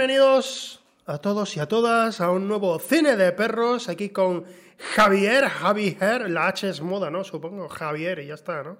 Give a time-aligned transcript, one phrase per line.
[0.00, 4.46] bienvenidos a todos y a todas a un nuevo cine de perros aquí con
[4.78, 7.22] Javier, Javier, la H es moda, ¿no?
[7.22, 8.78] Supongo, Javier y ya está, ¿no?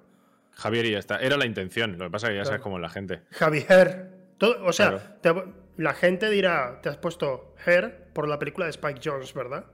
[0.53, 1.17] Javier y ya está.
[1.19, 3.21] Era la intención, lo que pasa es que ya sabes cómo es la gente.
[3.33, 4.09] Javier.
[4.39, 5.43] Todo, o sea, te-
[5.77, 9.65] la gente dirá, te has puesto Her por la película de Spike Jones, ¿verdad?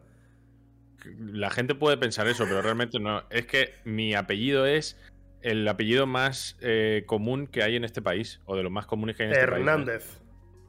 [1.17, 3.23] La gente puede pensar eso, pero realmente no.
[3.29, 4.99] Es que mi apellido es
[5.41, 9.15] el apellido más eh, común que hay en este país, o de los más comunes
[9.15, 9.59] que hay en este país.
[9.65, 10.26] Hernández.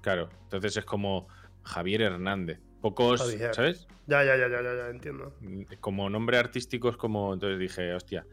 [0.09, 1.29] Claro, entonces es como
[1.65, 2.61] Javier Hernández.
[2.81, 3.55] Pocos, Javier.
[3.55, 3.87] ¿sabes?
[4.07, 5.35] Ya, ya, ya, ya, ya, ya, entiendo.
[5.81, 7.35] Como nombre artístico es como.
[7.35, 8.25] Entonces dije, hostia.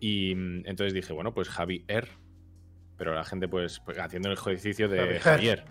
[0.00, 2.08] Y mm, entonces dije, bueno, pues Javier.
[2.96, 5.64] Pero la gente, pues, pues, haciendo el ejercicio de Javier.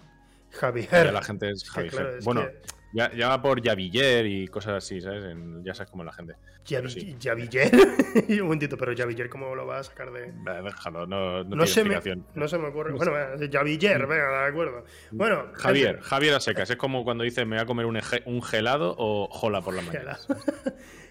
[0.52, 0.88] Javier.
[0.90, 1.13] Javier.
[1.13, 1.91] La gente es Javier.
[1.91, 2.62] claro, es bueno, que-
[2.93, 5.23] ya, ya va por Javiller y cosas así, ¿sabes?
[5.25, 6.34] En- ya sabes cómo es la gente.
[6.65, 7.17] Javi- sí.
[7.21, 7.71] Javiller.
[8.29, 10.31] Un momentito, pero Javiller, ¿cómo lo va a sacar de.?
[10.63, 12.25] Déjalo, no, no, No tiene se, me, explicación.
[12.35, 12.93] no se me ocurre.
[12.93, 14.85] Bueno, eh, Javiller, venga, de acuerdo.
[15.12, 16.69] Bueno, Javier, gente- Javier a secas.
[16.69, 19.81] Es como cuando dice me voy a comer un, un gelado o jola por la
[19.81, 20.17] mañana.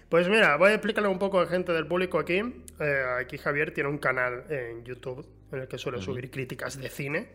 [0.09, 2.41] Pues mira, voy a explicarle un poco a gente del público aquí.
[2.81, 6.89] Eh, aquí Javier tiene un canal en YouTube en el que suele subir críticas de
[6.89, 7.29] cine.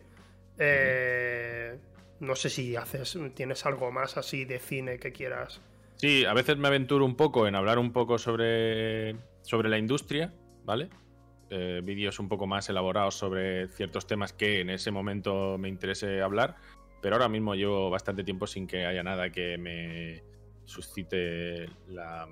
[0.59, 1.79] Eh,
[2.21, 5.61] No sé si haces, tienes algo más así de cine que quieras.
[5.97, 10.33] Sí, a veces me aventuro un poco en hablar un poco sobre, sobre la industria,
[10.65, 10.91] ¿vale?
[11.49, 16.21] Eh, vídeos un poco más elaborados sobre ciertos temas que en ese momento me interese
[16.21, 16.57] hablar,
[17.01, 20.23] pero ahora mismo llevo bastante tiempo sin que haya nada que me
[20.65, 22.29] suscite la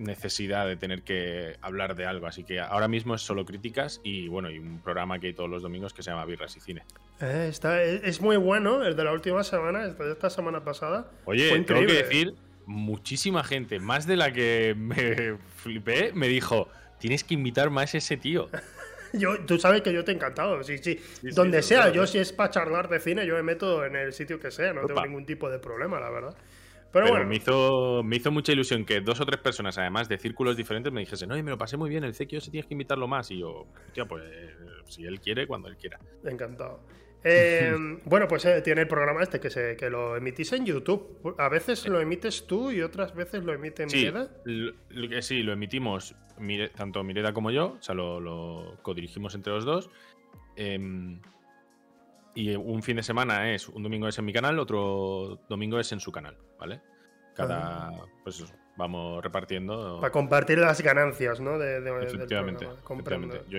[0.00, 4.28] necesidad de tener que hablar de algo, así que ahora mismo es solo críticas y
[4.28, 6.82] bueno, y un programa que hay todos los domingos que se llama Birras y Cine.
[7.20, 11.10] Eh, está, es, muy bueno, el de la última semana, de esta semana pasada.
[11.26, 12.34] Oye, Fue tengo que decir,
[12.66, 17.98] muchísima gente, más de la que me flipé, me dijo, tienes que invitar más a
[17.98, 18.48] ese tío.
[19.12, 21.00] Yo, tú sabes que yo te he encantado, sí, sí.
[21.20, 24.12] sí, Donde sea, yo si es para charlar de cine, yo me meto en el
[24.12, 26.36] sitio que sea, no tengo ningún tipo de problema, la verdad.
[26.92, 30.08] Pero, Pero bueno, me, hizo, me hizo mucha ilusión que dos o tres personas, además
[30.08, 32.66] de círculos diferentes, me dijesen, oye, me lo pasé muy bien, el Cequio se tienes
[32.66, 33.30] que invitarlo más.
[33.30, 34.24] Y yo, hostia, pues
[34.86, 35.98] si él quiere, cuando él quiera.
[36.24, 36.80] encantado.
[37.22, 37.72] Eh,
[38.04, 41.34] bueno, pues eh, tiene el programa este que, se, que lo emitís en YouTube.
[41.38, 44.30] A veces lo emites tú y otras veces lo emite Mireda.
[44.44, 46.14] lo sí, lo emitimos
[46.74, 49.90] tanto Mireda como yo, o sea, lo, lo codirigimos entre los dos.
[50.56, 51.20] Em,
[52.34, 55.90] y un fin de semana es, un domingo es en mi canal, otro domingo es
[55.92, 56.80] en su canal, ¿vale?
[57.34, 57.90] Cada,
[58.22, 59.98] pues eso, vamos repartiendo.
[60.00, 61.58] Para compartir las ganancias, ¿no?
[61.58, 62.66] De, de- efectivamente.
[63.48, 63.58] Yo,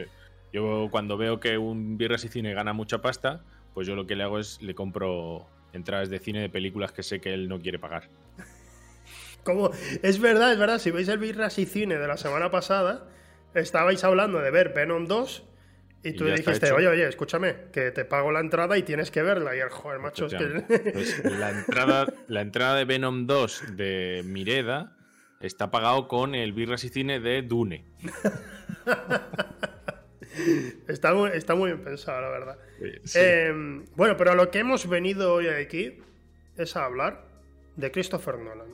[0.53, 3.43] yo cuando veo que un Birras y Cine gana mucha pasta,
[3.73, 7.01] pues yo lo que le hago es le compro entradas de cine de películas que
[7.03, 8.09] sé que él no quiere pagar.
[9.43, 9.71] Como,
[10.03, 13.07] es verdad, es verdad, si veis el Birras y Cine de la semana pasada,
[13.55, 15.43] estabais hablando de ver Venom 2
[16.03, 19.21] y tú está dijiste, oye, oye, escúchame, que te pago la entrada y tienes que
[19.21, 19.55] verla.
[19.55, 20.43] Y el joder, macho, es que...
[20.43, 20.91] Efectivamente.
[20.93, 24.97] Pues la, entrada, la entrada de Venom 2 de Mireda
[25.39, 27.85] está pagado con el Birras y Cine de Dune.
[30.87, 32.57] está, muy, está muy bien pensado, la verdad.
[33.03, 33.19] Sí.
[33.21, 35.99] Eh, bueno, pero lo que hemos venido hoy aquí
[36.57, 37.25] es a hablar
[37.75, 38.69] de Christopher Nolan.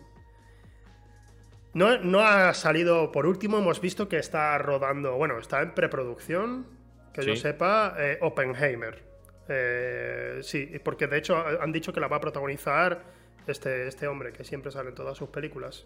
[1.73, 6.76] No, no ha salido, por último, hemos visto que está rodando, bueno, está en preproducción,
[7.25, 9.03] que yo sepa, eh, Oppenheimer.
[9.49, 13.01] Eh, sí, porque de hecho han dicho que la va a protagonizar
[13.47, 15.85] este, este hombre que siempre sale en todas sus películas.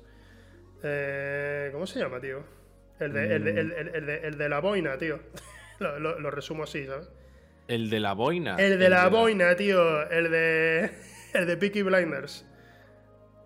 [0.84, 2.44] Eh, ¿Cómo se llama, tío?
[3.00, 5.20] El de, el de- el- de- el de la boina, tío.
[5.80, 7.10] lo, lo- lo resumo así, ¿sabes?
[7.68, 8.56] El de la boina.
[8.58, 10.10] El de la boina, tío.
[10.10, 10.92] El de.
[11.34, 12.46] El de Peaky Blinders.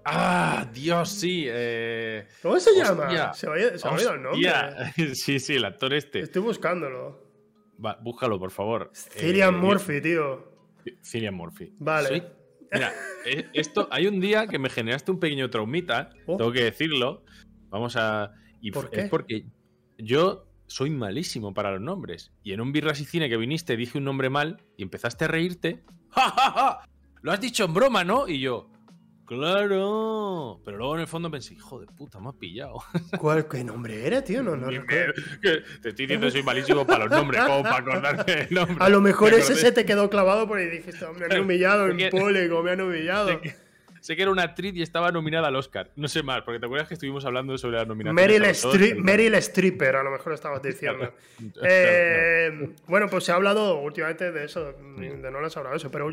[0.06, 0.68] ¡Ah!
[0.74, 1.46] Dios, sí.
[1.48, 2.84] eh, ¿Cómo se Hostia.
[2.86, 3.34] llama?
[3.34, 4.52] Se me ha ido- el nombre.
[5.16, 6.20] Sí, sí, el actor este.
[6.22, 7.25] Estoy buscándolo.
[7.84, 8.92] Va, búscalo, por favor.
[8.94, 10.52] Cillian Eh, Murphy, tío.
[11.04, 11.74] Cillian Murphy.
[11.80, 12.08] Vale.
[12.10, 12.24] Soy-
[12.72, 12.92] Mira,
[13.26, 16.38] eh, esto, hay un día que me generaste un pequeño traumita, Oh.
[16.38, 17.24] tengo que decirlo.
[17.70, 18.32] Vamos a.
[18.62, 19.02] Y ¿Por qué?
[19.02, 19.46] es porque
[19.98, 22.32] yo soy malísimo para los nombres.
[22.44, 25.28] Y en un Birras y Cine que viniste dije un nombre mal y empezaste a
[25.28, 25.84] reírte.
[26.10, 26.90] ¡Ja, ja, ja!
[27.22, 28.28] Lo has dicho en broma, ¿no?
[28.28, 28.70] Y yo.
[29.26, 30.62] Claro.
[30.64, 32.84] Pero luego en el fondo pensé, hijo de puta, me has pillado.
[33.20, 34.44] ¿Cuál, ¿Qué nombre era, tío?
[34.44, 35.58] No, no me- te
[35.90, 38.78] estoy diciendo que soy malísimo para los nombres, como para acordarme del nombre.
[38.80, 42.10] A lo mejor Me ese se te quedó clavado porque dijiste, me han humillado en
[42.10, 43.40] público, me han humillado.
[44.06, 45.90] Sé que, era una actriz y estaba nominada al Oscar.
[45.96, 48.14] No sé más, porque te acuerdas que estuvimos hablando sobre la nominación.
[49.04, 51.12] Meryl, Stripper, a lo mejor estabas diciendo.
[51.68, 55.78] Eh, bueno, pues se ha hablado últimamente de eso, de no les ha hablado de
[55.78, 56.08] eso, pero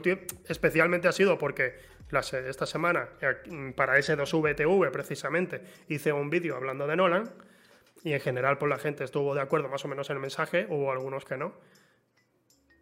[0.48, 1.74] especialmente ha sido porque
[2.20, 7.30] esta semana, eh, para S2VTV precisamente, hice un vídeo hablando de Nolan
[8.04, 10.66] y en general pues la gente estuvo de acuerdo más o menos en el mensaje,
[10.68, 11.54] hubo algunos que no.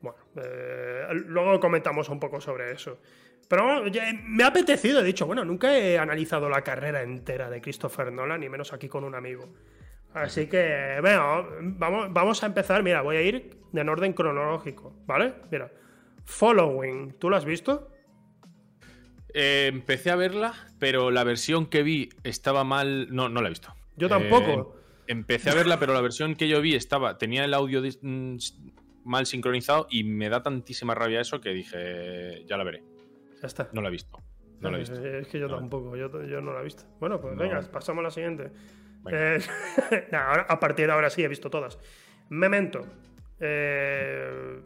[0.01, 3.01] Bueno, eh, luego comentamos un poco sobre eso.
[3.49, 3.85] Pero
[4.25, 8.41] me ha apetecido, he dicho, bueno, nunca he analizado la carrera entera de Christopher Nolan,
[8.41, 9.49] ni menos aquí con un amigo.
[10.15, 12.83] Así que, bueno, vamos, vamos a empezar.
[12.83, 15.35] Mira, voy a ir en orden cronológico, ¿vale?
[15.51, 15.71] Mira,
[16.25, 17.90] Following, ¿tú lo has visto?
[19.35, 23.09] Eh, empecé a verla, pero la versión que vi estaba mal.
[23.15, 23.75] No, no la he visto.
[23.97, 24.77] Yo tampoco.
[24.77, 27.19] Eh, empecé a verla, pero la versión que yo vi estaba.
[27.19, 28.37] tenía el audio mm,
[29.05, 32.83] mal sincronizado y me da tantísima rabia eso que dije, ya la veré.
[33.41, 33.69] Ya está.
[33.73, 34.19] No la he visto.
[34.61, 35.03] No la he visto.
[35.03, 36.85] Es que yo tampoco, yo, no la he visto.
[36.99, 38.51] Bueno, pues venga, pasamos a la siguiente.
[39.11, 39.39] Eh,
[40.13, 41.79] a partir de ahora sí he visto todas.
[42.29, 42.87] Memento.
[43.41, 44.61] Eh,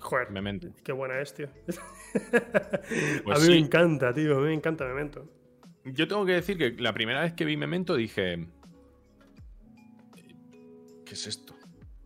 [0.00, 0.68] joder, Memento.
[0.82, 1.48] qué buena es, tío.
[3.24, 4.36] Pues a mí me encanta, tío.
[4.36, 5.28] A mí me encanta Memento.
[5.84, 8.48] Yo tengo que decir que la primera vez que vi Memento dije.
[11.04, 11.54] ¿Qué es esto?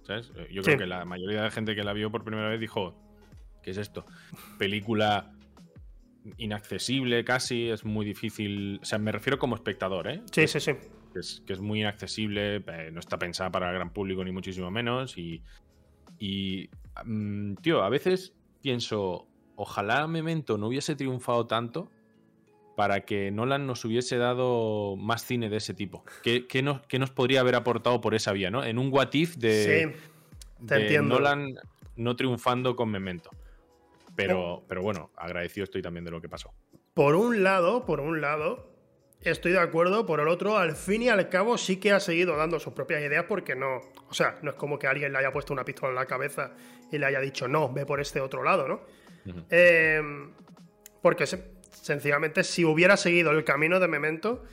[0.03, 0.31] ¿Sabes?
[0.51, 2.95] Yo creo que la mayoría de la gente que la vio por primera vez dijo.
[3.63, 4.05] ¿Qué es esto?
[4.59, 5.33] Película
[6.37, 8.79] inaccesible casi, es muy difícil.
[8.83, 10.23] O sea, me refiero como espectador, ¿eh?
[10.33, 10.73] Sí, sí, sí.
[11.13, 14.33] Que es, que es muy inaccesible, eh, no está pensada para el gran público ni
[14.33, 15.17] muchísimo menos.
[15.17, 15.43] Y,
[16.19, 16.69] y
[17.05, 19.27] mm, tío, a veces pienso,
[19.57, 21.91] ojalá Memento no hubiese triunfado tanto
[22.77, 26.05] para que Nolan nos hubiese dado más cine de ese tipo.
[26.23, 28.65] ¿Qué, nos, nos, podría haber aportado por esa vía, ¿no?
[28.65, 29.95] En un what if de,
[31.03, 31.55] Nolan
[31.97, 33.31] no triunfando con Memento.
[34.17, 36.53] Pero, pero bueno, agradecido estoy también de lo que pasó.
[36.95, 38.74] Por un lado, por un lado,
[39.25, 40.07] estoy de acuerdo.
[40.07, 43.03] Por el otro, al fin y al cabo, sí que ha seguido dando sus propias
[43.03, 43.81] ideas porque no.
[44.09, 46.53] O sea, no es como que alguien le haya puesto una pistola en la cabeza
[46.91, 48.81] y le haya dicho, no, ve por este otro lado, ¿no?
[49.51, 50.03] Eh,
[51.01, 54.45] porque sencillamente, si hubiera seguido el camino de Memento,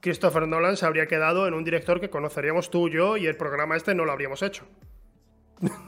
[0.00, 3.76] Christopher Nolan se habría quedado en un director que conoceríamos tú, yo y el programa
[3.76, 4.66] este no lo habríamos hecho.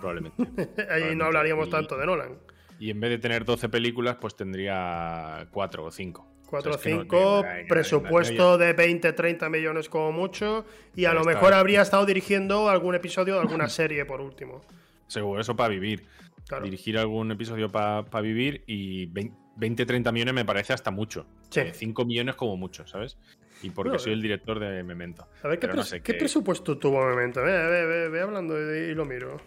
[0.01, 0.87] Probablemente.
[0.91, 2.39] Ahí no hablaríamos tanto de Nolan.
[2.79, 6.36] Y en vez de tener 12 películas, pues tendría 4 o 5.
[6.47, 10.65] 4 o 5, presupuesto de 20, 30 millones como mucho,
[10.95, 14.61] y a lo mejor habría estado dirigiendo algún episodio de alguna serie por último.
[15.07, 16.07] Seguro, eso para vivir.
[16.63, 19.07] Dirigir algún episodio para vivir y
[19.57, 21.27] 20, 30 millones me parece hasta mucho.
[21.51, 23.19] 5 eh, millones como mucho, ¿sabes?
[23.63, 25.27] Y porque soy el director de Memento.
[25.43, 27.43] A ver, ¿qué, presupuesto tuvo Memento?
[27.43, 29.39] Ve, ve, hablando y lo miro.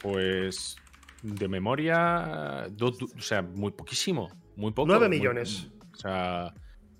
[0.00, 0.76] Pues
[1.22, 4.30] de memoria, o sea, muy poquísimo.
[4.56, 4.88] Muy poco.
[4.88, 5.70] 9 millones.
[5.98, 6.54] O, sea,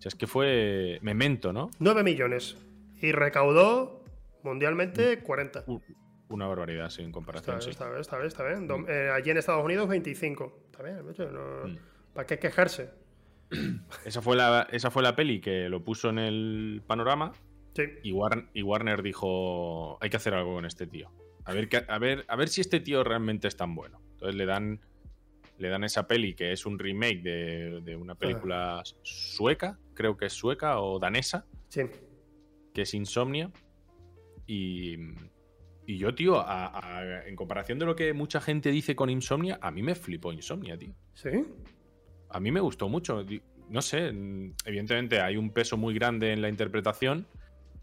[0.05, 1.71] es que fue Memento, ¿no?
[1.79, 2.57] 9 millones.
[3.01, 4.05] Y recaudó
[4.43, 5.65] mundialmente 40.
[6.29, 7.59] Una barbaridad, sí, en comparación.
[7.59, 8.67] Está, bien, está bien, está bien.
[8.67, 8.87] Mm.
[8.89, 10.65] Eh, allí en Estados Unidos, 25.
[10.67, 11.79] Está bien, mm.
[12.13, 12.91] ¿para qué quejarse?
[14.05, 17.33] Esa fue, la, esa fue la peli que lo puso en el panorama.
[17.75, 17.85] Sí.
[18.03, 18.13] Y,
[18.53, 21.11] y Warner dijo: hay que hacer algo con este tío.
[21.45, 24.03] A ver, a, ver, a ver si este tío realmente es tan bueno.
[24.13, 24.81] Entonces le dan,
[25.59, 30.33] le dan esa peli que es un remake de, una película sueca, creo que es
[30.33, 31.45] sueca o danesa.
[31.69, 31.83] Sí.
[32.73, 33.51] Que es Insomnia.
[34.47, 34.97] Y,
[35.87, 36.45] y yo, tío,
[37.27, 40.79] en comparación de lo que mucha gente dice con Insomnia, a mí me flipó Insomnia,
[40.79, 40.95] tío.
[41.15, 41.31] ¿Sí?
[42.31, 43.25] A mí me gustó mucho.
[43.69, 44.09] No sé,
[44.65, 47.27] evidentemente hay un peso muy grande en la interpretación,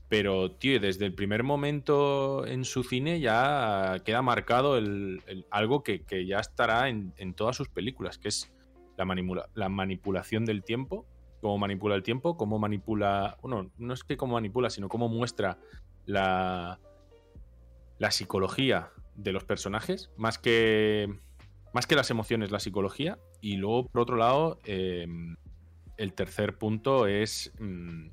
[0.08, 6.04] pero, tío, desde el primer momento en su cine ya queda marcado el, algo que,
[6.28, 8.54] ya estará en, todas sus películas, que es
[8.98, 9.06] la,
[9.56, 11.06] la manipulación del tiempo,
[11.42, 15.58] cómo manipula el tiempo, cómo manipula, bueno, no es que cómo manipula, sino cómo muestra
[16.06, 16.80] la,
[17.98, 21.08] la psicología de los personajes, más que,
[21.74, 23.18] más que las emociones, la psicología.
[23.42, 25.08] Y luego, por otro lado, eh,
[25.98, 27.52] el tercer punto es...
[27.60, 28.10] Mm,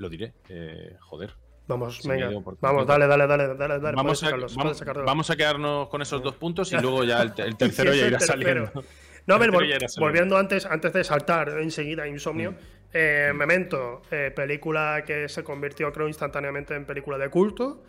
[0.00, 0.32] lo diré.
[0.48, 1.30] Eh, joder.
[1.66, 2.30] Vamos, venga.
[2.60, 4.30] Vamos, dale, dale, dale, dale, Vamos, a,
[5.04, 8.72] vamos, a, quedarnos con esos dos puntos y luego ya el, tercero ya irá saliendo.
[9.26, 12.56] No, a ver, volviendo antes, antes de saltar enseguida Insomnio, mm.
[12.92, 17.84] eh, Memento, eh, película que se convirtió, creo, instantáneamente en película de culto.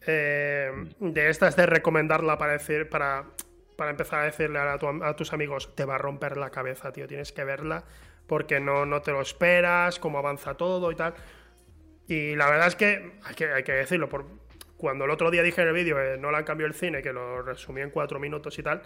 [0.00, 1.12] Mm.
[1.12, 3.24] De estas de recomendarla para decir, para,
[3.76, 7.06] para empezar a decirle a, a, tus amigos, te va a romper la cabeza, tío,
[7.06, 7.84] tienes que verla
[8.26, 11.14] porque no, no te lo esperas, cómo avanza todo y tal.
[12.12, 14.26] Y la verdad es que hay que, decirlo, por,
[14.76, 17.40] cuando el otro día dije en el vídeo no la cambió el cine, que lo
[17.40, 18.82] resumí en cuatro minutos y tal,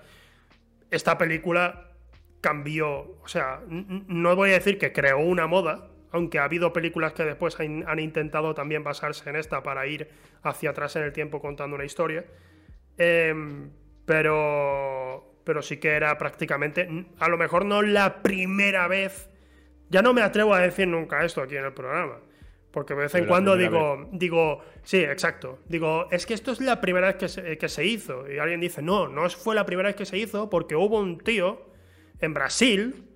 [0.93, 1.91] esta película
[2.41, 7.15] cambió, o sea, no voy a decir que creó una moda, aunque ha habido películas
[7.15, 10.09] que después han, intentado también basarse en esta para ir
[10.45, 12.25] hacia atrás en el tiempo contando una historia,
[12.97, 13.73] em,
[14.05, 19.29] pero, pero sí que era prácticamente, a lo mejor no la primera vez,
[19.89, 22.21] ya no me atrevo a decir nunca esto aquí en el programa,
[22.77, 25.61] Porque de vez en cuando digo, digo, sí, exacto.
[25.67, 28.31] Digo, es que esto es la primera vez que se, que se hizo.
[28.31, 31.17] Y alguien dice, no, no fue la primera vez que se hizo porque hubo un
[31.17, 31.71] tío
[32.21, 33.09] en Brasil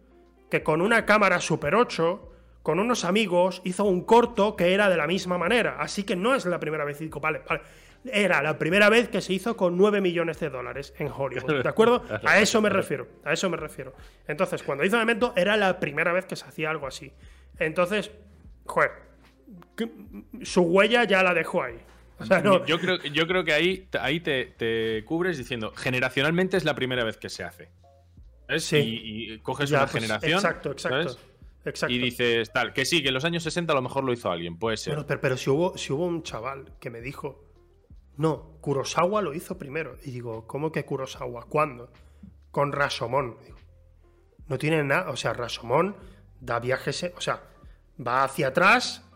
[0.50, 4.96] que con una cámara Super 8, con unos amigos, hizo un corto que era de
[4.96, 5.76] la misma manera.
[5.78, 6.98] Así que no es la primera vez.
[7.20, 7.60] Vale, vale.
[8.06, 11.62] Era la primera vez que se hizo con 9 millones de dólares en Hollywood.
[11.62, 12.02] ¿De acuerdo?
[12.24, 13.08] A eso me refiero.
[13.24, 13.92] A eso me refiero.
[14.26, 17.12] Entonces, cuando hizo Memento, era la primera vez que se hacía algo así.
[17.58, 18.10] Entonces,
[18.64, 19.09] joder,
[20.42, 21.78] su huella ya la dejó ahí.
[22.18, 26.56] O sea, no, Yo, creo, yo creo que ahí, ahí te, te cubres diciendo, generacionalmente
[26.56, 27.70] es la primera vez que se hace.
[28.46, 28.64] ¿Sabes?
[28.64, 28.76] Sí.
[28.76, 30.34] Y, y coges ya, una pues, generación.
[30.34, 31.10] Exacto, exacto.
[31.10, 31.18] ¿sabes?
[31.64, 31.94] exacto.
[31.94, 34.30] Y dices tal, que sí, que en los años 60 a lo mejor lo hizo
[34.30, 35.04] alguien, puede ser.
[35.06, 37.42] Pero, pero si, hubo, si hubo un chaval que me dijo,
[38.16, 39.96] no, Kurosawa lo hizo primero.
[40.04, 41.46] Y digo, ¿cómo que Kurosawa?
[41.46, 41.90] ¿Cuándo?
[42.50, 43.38] Con Rashomon.
[43.46, 43.56] Digo,
[44.46, 45.96] no tiene nada, o sea, Rashomon
[46.40, 47.40] da viajes, eh, o sea,
[48.04, 49.08] va hacia atrás,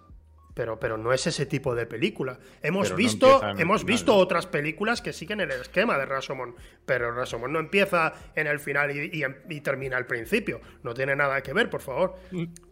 [0.55, 2.39] pero, pero no es ese tipo de película.
[2.63, 3.27] Hemos Pero visto,
[3.59, 4.19] hemos final, visto ¿no?
[4.19, 6.55] otras películas que siguen el esquema de Rashomon,
[6.87, 10.61] pero Rashomon no empieza en el final y, y y termina al principio.
[10.85, 12.17] No tiene nada que ver, por favor.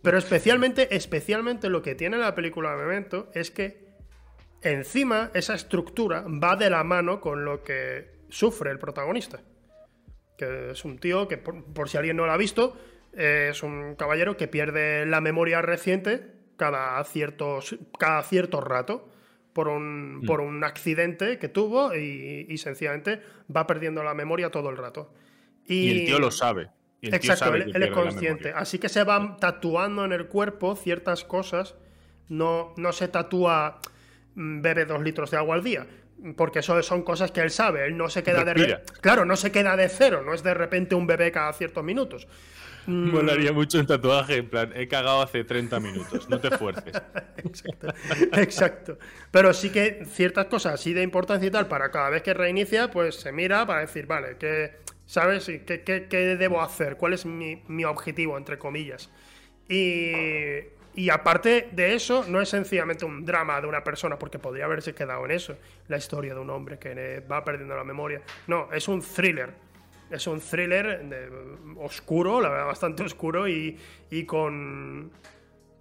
[0.03, 3.85] Pero especialmente, especialmente lo que tiene la película Memento es que
[4.63, 9.41] encima esa estructura va de la mano con lo que sufre el protagonista.
[10.39, 12.77] Que es un tío que, por, por si alguien no lo ha visto,
[13.13, 19.09] eh, es un caballero que pierde la memoria reciente cada, ciertos, cada cierto rato
[19.53, 23.21] por un, por un accidente que tuvo y, y sencillamente
[23.55, 25.13] va perdiendo la memoria todo el rato.
[25.67, 26.71] y el tío lo sabe.
[27.01, 28.53] Y el tío Exacto, sabe él, es consciente.
[28.55, 31.75] Así que se van tatuando en el cuerpo ciertas cosas.
[32.29, 33.81] No, no se tatúa
[34.37, 35.85] mm, bebe dos litros de agua al día.
[36.37, 37.85] Porque eso son cosas que él sabe.
[37.87, 40.23] Él no se queda de re- Claro, no se queda de cero.
[40.25, 42.29] No es de repente un bebé cada ciertos minutos.
[42.87, 43.11] Mm.
[43.11, 46.95] Molaría mucho un tatuaje, en plan, he cagado hace 30 minutos, no te esfuerces.
[47.37, 47.89] Exacto.
[48.33, 48.99] Exacto.
[49.31, 52.91] Pero sí que ciertas cosas así de importancia y tal, para cada vez que reinicia,
[52.91, 55.45] pues se mira para decir, vale, ¿qué, ¿sabes?
[55.47, 56.97] ¿Qué, qué, qué debo hacer?
[56.97, 59.11] ¿Cuál es mi, mi objetivo, entre comillas?
[59.69, 60.13] Y,
[60.95, 64.95] y aparte de eso, no es sencillamente un drama de una persona, porque podría haberse
[64.95, 65.57] quedado en eso,
[65.89, 68.21] la historia de un hombre que va perdiendo la memoria.
[68.47, 69.55] No, es un thriller.
[70.13, 71.31] Es un thriller de-
[71.81, 73.77] oscuro, la verdad, bastante oscuro y,
[74.11, 75.11] y con,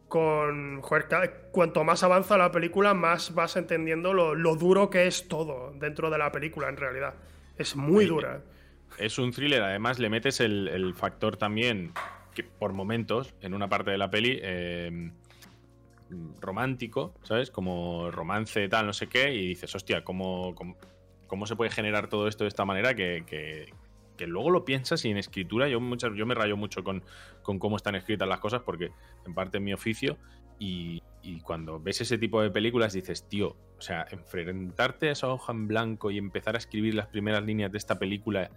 [0.08, 0.82] con.
[0.82, 5.28] Joder, cada- cuanto más avanza la película, más vas entendiendo lo, lo duro que es
[5.28, 7.14] todo dentro de la película, en realidad.
[7.58, 8.42] Es muy dura.
[8.98, 11.92] Es un thriller, además le metes el, el factor también,
[12.34, 15.12] que por momentos, en una parte de la peli, eh,
[16.42, 17.52] romántico, ¿sabes?
[17.52, 20.76] Como romance, tal, no sé qué, y dices, hostia, ¿cómo, cómo,
[21.28, 23.74] cómo se puede generar todo esto de esta manera que, que-
[24.18, 27.04] que luego lo piensas y en escritura, yo, muchas, yo me rayo mucho con,
[27.42, 28.92] con cómo están escritas las cosas, porque
[29.26, 30.18] en parte es mi oficio,
[30.60, 35.28] y, y cuando ves ese tipo de películas dices, tío, o sea, enfrentarte a esa
[35.28, 38.52] hoja en blanco y empezar a escribir las primeras líneas de esta película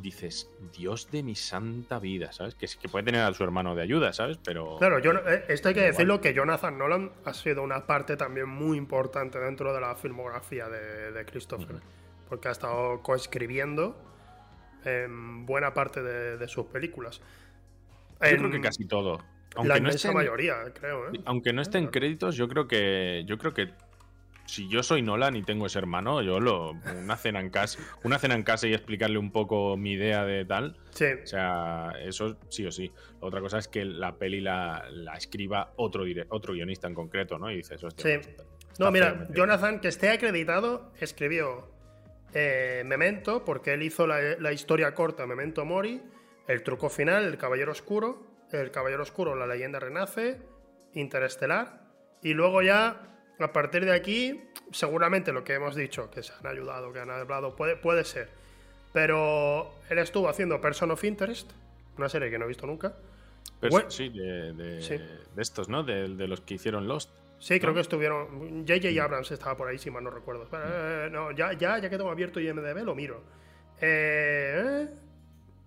[0.00, 2.54] dices, Dios de mi santa vida, ¿sabes?
[2.54, 4.38] Que, que puede tener a su hermano de ayuda, ¿sabes?
[4.44, 4.78] Pero.
[4.78, 5.92] Claro, yo, eh, esto hay que Igual.
[5.92, 10.68] decirlo que Jonathan Nolan ha sido una parte también muy importante dentro de la filmografía
[10.68, 11.80] de, de Christopher.
[12.28, 13.96] Porque ha estado coescribiendo
[15.04, 17.20] en buena parte de, de sus películas.
[18.20, 19.18] Yo En creo que casi todo.
[19.56, 21.08] Aunque la no, inmensa esté en, mayoría, creo.
[21.08, 21.20] ¿eh?
[21.24, 23.24] aunque no esté en créditos, yo creo que.
[23.26, 23.70] Yo creo que.
[24.44, 26.70] Si yo soy Nolan y tengo ese hermano, yo lo.
[26.72, 27.78] Una cena en casa.
[28.02, 30.76] Una cena en casa y explicarle un poco mi idea de tal.
[30.90, 32.90] Sí, O sea, eso sí o sí.
[33.20, 37.50] Otra cosa es que la peli la, la escriba otro, otro guionista en concreto, ¿no?
[37.50, 38.04] Y dices, hostia.
[38.04, 38.18] sí.
[38.24, 41.68] pues, está No, mira, Jonathan, que esté acreditado, escribió
[42.34, 46.02] eh, Memento, porque él hizo la, la historia corta Memento Mori,
[46.46, 50.40] El truco final, El Caballero Oscuro, El Caballero Oscuro, La leyenda renace,
[50.94, 51.82] Interestelar,
[52.22, 54.40] y luego ya, a partir de aquí,
[54.72, 58.28] seguramente lo que hemos dicho, que se han ayudado, que han hablado, puede, puede ser.
[58.92, 61.50] Pero él estuvo haciendo Person of Interest,
[61.96, 62.94] una serie que no he visto nunca.
[63.60, 64.96] Pero sí, de, de- sí.
[64.96, 65.82] de estos, ¿no?
[65.82, 67.10] De, de los que hicieron Lost.
[67.38, 68.66] Sí, creo que estuvieron.
[68.66, 69.02] J.J.
[69.02, 70.42] Abrams estaba por ahí, si mal no recuerdo.
[70.44, 73.22] Espera, eh, no, ya, ya, ya que tengo abierto IMDB, lo miro.
[73.80, 74.88] Eh.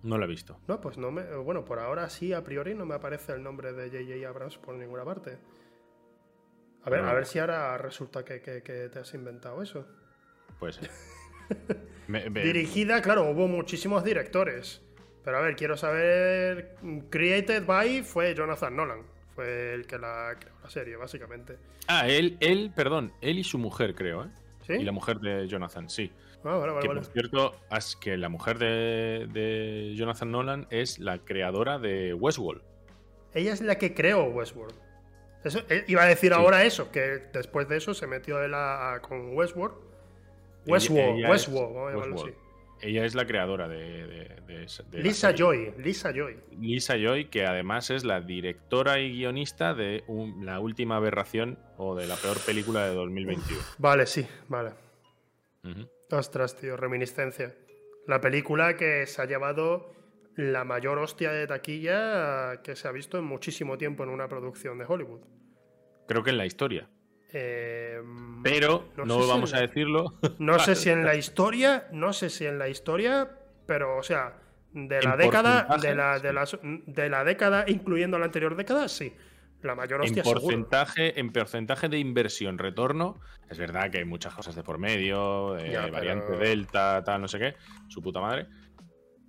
[0.02, 0.58] No lo he visto.
[0.68, 1.22] No, pues no me.
[1.36, 4.28] Bueno, por ahora sí, a priori no me aparece el nombre de J.J.
[4.28, 5.38] Abrams por ninguna parte.
[6.84, 7.08] A ver, No.
[7.08, 9.86] a ver si ahora resulta que, que- que te has inventado eso.
[10.58, 10.90] Puede ser.
[12.08, 14.82] Me- me- Dirigida, claro, hubo muchísimos directores.
[15.24, 16.76] Pero a ver, quiero saber.
[17.08, 19.02] Created by fue Jonathan Nolan.
[19.42, 21.56] Fue el que la creó la serie, básicamente.
[21.88, 24.28] Ah, él, él, perdón, él y su mujer, creo, ¿eh?
[24.66, 24.74] ¿Sí?
[24.74, 26.12] Y la mujer de Jonathan, sí.
[26.44, 27.00] Ah, vale, vale, que vale.
[27.00, 32.62] por cierto, es que la mujer de, de Jonathan Nolan es la creadora de Westworld.
[33.34, 34.74] Ella es la que creó Westworld.
[35.42, 37.00] Eso, eh, iba a decir ahora eso, que
[37.32, 39.74] después de eso se metió él a- a- con Westworld.
[40.66, 42.41] Westworld, Ella es- Westworld, vamos a llamarlo Westworld.
[42.82, 45.32] Ella es la creadora de, de- de esa- de la Lisa.
[45.34, 46.36] Joy, Lisa Joy.
[46.60, 51.94] Lisa Joy, que además es la directora y guionista de un- la última aberración o
[51.94, 53.60] de la peor película de 2021.
[53.78, 54.70] Vale, sí, vale.
[55.64, 55.88] Ujú.
[56.10, 57.54] Ostras, tío, reminiscencia.
[58.06, 59.92] La película que se ha llevado
[60.34, 64.78] la mayor hostia de taquilla que se ha visto en muchísimo tiempo en una producción
[64.78, 65.20] de Hollywood.
[66.08, 66.88] Creo que en la historia.
[67.32, 68.00] Eh,
[68.42, 70.18] Pero No no, sé si vamos en a la- decirlo.
[70.38, 73.30] no sé si en la historia, no sé si en la historia,
[73.66, 74.34] pero o sea,
[74.72, 78.88] de la En década, de la, de, las- de la década, incluyendo la anterior década,
[78.88, 79.14] sí.
[79.62, 80.40] La mayor En hostia seguro.
[80.42, 85.56] porcentaje, en porcentaje de inversión retorno, es verdad que hay muchas cosas de por medio,
[85.56, 87.54] eh, Ya, variante pero- delta, tal, no sé qué,
[87.88, 88.48] su puta madre.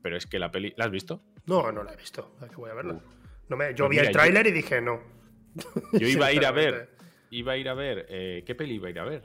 [0.02, 1.22] Pero es que la peli, ¿la has visto?
[1.46, 2.36] No, no la he visto.
[2.42, 3.00] ¿A qué voy a verla?
[3.48, 5.00] No me, yo Pues vi mira, el yo- tráiler y dije no.
[5.94, 6.93] Yo iba a ir a ver.
[7.38, 9.24] Iba a ir a ver, eh, ¿qué peli iba a ir a ver?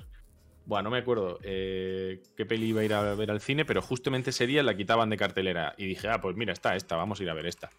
[0.66, 3.80] Bueno, no me acuerdo eh, qué peli iba a ir a ver al cine, pero
[3.80, 7.20] justamente ese día la quitaban de cartelera y dije, ah, pues mira, está esta, vamos
[7.20, 7.70] a ir a ver esta.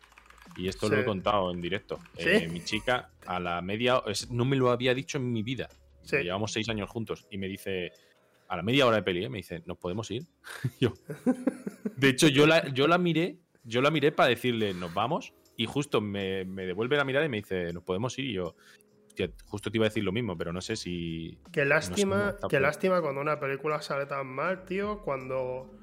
[0.57, 1.01] Y esto lo Sí.
[1.01, 1.99] he contado en directo.
[2.17, 2.29] ¿Sí?
[2.29, 5.69] Eh, mi chica a la media, es- no me lo había dicho en mi vida.
[6.01, 6.17] Sí.
[6.17, 7.91] Llevamos seis años juntos y me dice,
[8.47, 9.29] a la media hora de peli, ¿eh?
[9.29, 10.23] me dice, ¿nos podemos ir?
[10.79, 10.93] yo.
[11.95, 15.33] De hecho, yo la, yo la miré, yo la miré para decirle, ¿nos vamos?
[15.55, 18.25] Y justo me, me devuelve la mirada y me dice, ¿nos podemos ir?
[18.25, 18.55] Y yo,
[19.23, 21.37] hostia, justo te iba a decir lo mismo, pero no sé si.
[21.51, 25.75] Qué lástima, no qué lástima cuando una película sale tan mal, tío, cuando,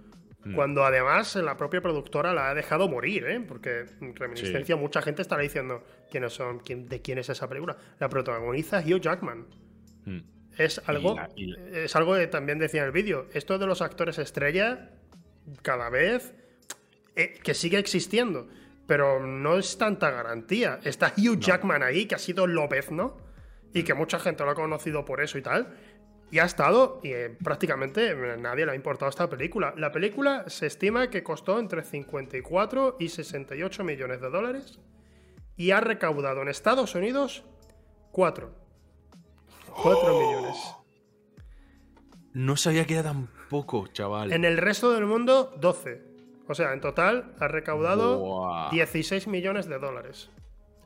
[0.44, 0.54] Mm.
[0.54, 3.40] cuando además la propia productora la ha dejado morir, ¿eh?
[3.40, 7.76] Porque en Reminiscencia mucha gente estará diciendo quiénes son, quién, de quién es esa película.
[7.98, 9.46] La protagoniza Hugh Jackman.
[10.04, 10.18] Mm.
[10.56, 13.26] Es algo, la- y- es algo que también decía en el vídeo.
[13.34, 14.90] Esto de los actores estrella,
[15.62, 16.32] cada vez
[17.16, 18.46] eh, que sigue existiendo,
[18.86, 20.78] pero no es tanta garantía.
[20.84, 23.16] Está Hugh Jackman ahí, que ha sido López, ¿no?
[23.76, 25.76] Y que mucha gente lo ha conocido por eso y tal.
[26.30, 29.74] Y ha estado, y eh, prácticamente nadie le ha importado esta película.
[29.76, 34.80] La película se estima que costó entre 54 y 68 millones de dólares
[35.56, 37.44] y ha recaudado en Estados Unidos
[38.12, 38.50] 4.
[39.82, 40.56] 4 millones.
[42.32, 44.32] No sabía que era tan poco, chaval.
[44.32, 46.02] En el resto del mundo, 12.
[46.48, 48.70] O sea, en total ha recaudado Buah.
[48.70, 50.30] 16 millones de dólares.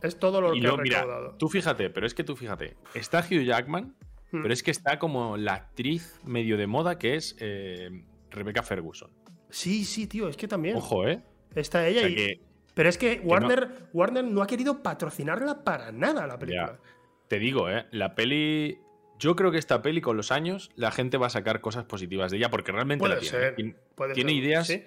[0.02, 1.36] Es todo lo Y que luego, ha mira, recaudado.
[1.36, 3.94] tú fíjate, pero es que tú fíjate, está Hugh Jackman,
[4.32, 4.42] Hmm.
[4.42, 7.90] pero es que está como la actriz medio de moda que es eh,
[8.30, 9.10] Rebecca Ferguson.
[9.50, 10.76] Sí, sí, tío, es que también.
[10.76, 11.20] Ojo, ¿eh?
[11.56, 12.40] Está O ella sea y- que,
[12.74, 16.78] Pero es que Warner, Warner no ha querido patrocinarla para nada la película.
[16.80, 16.90] ya,
[17.28, 17.86] te digo, ¿eh?
[17.90, 18.78] La peli...
[19.18, 22.30] Yo creo que esta peli con los años la gente va a sacar cosas positivas
[22.30, 23.38] de ella porque realmente Puede la tiene.
[23.38, 24.82] ser, Tiene- puede tiene ser, ideas, sí.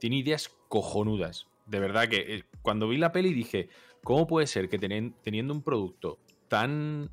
[0.00, 1.46] tiene ideas cojonudas.
[1.66, 3.68] De verdad que eh, cuando vi la peli dije,
[4.04, 7.10] ¿cómo puede ser que tenen- teniendo un producto tan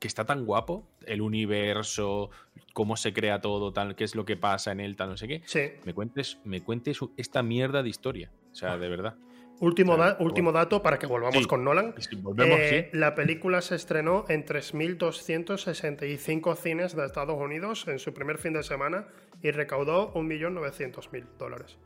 [0.00, 2.30] que está tan guapo, el universo,
[2.74, 5.26] cómo se crea todo, tal, qué es lo que pasa en él, tal, no sé
[5.28, 5.60] qué, Sí.
[5.84, 8.30] me cuentes, me cuentes esta mierda de historia.
[8.52, 9.14] O sea, de verdad.
[9.60, 11.46] Último, da- último dato para que volvamos Sí.
[11.46, 11.94] con Nolan.
[11.98, 12.98] Si volvemos, Eh, sí.
[12.98, 18.62] La película se estrenó en 3.265 cines de Estados Unidos en su primer fin de
[18.62, 19.08] semana
[19.42, 21.78] y recaudó 1.900.000 dólares.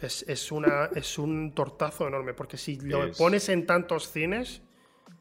[0.00, 4.62] Es, es, una, es un tortazo enorme, porque si lo Es- pones en tantos cines,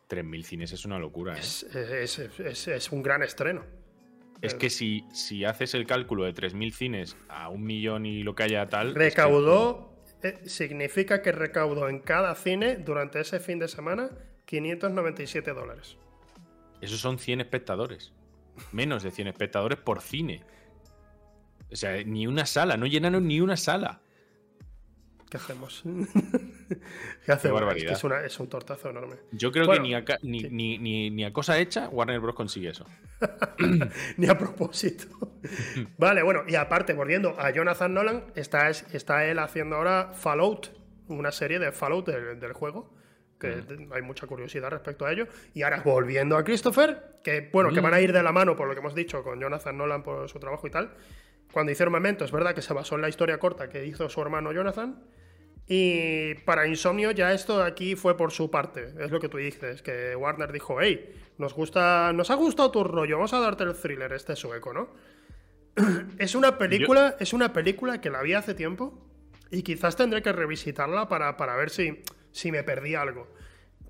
[0.10, 1.36] 3.000 cines es una locura.
[1.36, 1.40] ¿eh?
[1.40, 2.20] es,
[2.68, 3.64] es- un gran estreno.
[4.42, 8.36] Es que si, si haces el cálculo de 3.000 cines a un millón y lo
[8.36, 8.94] que haya tal.
[8.94, 14.10] que- Recaudó, eh, significa que recaudó en cada cine durante ese fin de semana
[14.46, 15.98] 597 dólares.
[16.80, 18.14] Esos son 100 espectadores.
[18.72, 20.42] Menos de 100 espectadores por cine.
[21.72, 24.02] O sea, ni una sala, no llenaron ni una sala.
[25.30, 25.84] ¿Qué hacemos?
[27.26, 27.36] ¿Qué hacemos?
[27.36, 27.92] Es, que barbaridad.
[27.94, 29.16] es, una- es un tortazo enorme.
[29.32, 30.48] Yo creo Bueno, que ni a, ni, sí.
[30.52, 32.36] ni- ni- ni a cosa hecha Warner Bros.
[32.36, 32.86] consigue eso.
[34.18, 35.06] Ni a propósito.
[35.98, 40.68] vale, bueno, y aparte, volviendo a Jonathan Nolan, está, es- está él haciendo ahora Fallout,
[41.10, 42.98] una serie de Fallout del, del juego.
[43.40, 43.64] Que
[43.94, 45.26] hay mucha curiosidad respecto a ello.
[45.54, 48.68] Y ahora volviendo a Christopher, que bueno, que van a ir de la mano por
[48.68, 50.94] lo que hemos dicho con Jonathan Nolan por su trabajo y tal.
[51.54, 54.22] Cuando hicieron Memento, es verdad que se basó en la historia corta que hizo su
[54.22, 55.02] hermano Jonathan.
[55.72, 58.92] Y para Insomnio ya esto aquí fue por su parte.
[59.00, 62.84] Es lo que tú dices, que Warner dijo, hey, nos gusta, nos ha gustado tu
[62.84, 64.90] rollo, vamos a darte el thriller este sueco, ¿no?
[66.18, 69.00] es una película, es una película que la vi hace tiempo
[69.52, 72.02] y quizás tendré que revisitarla para, para ver si,
[72.32, 73.28] si me perdí algo.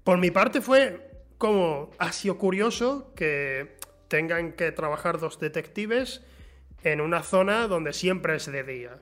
[0.03, 3.77] Por mi parte fue como, ha sido curioso que
[4.09, 6.25] tengan que trabajar dos detectives
[6.83, 8.99] en una zona donde siempre es de día.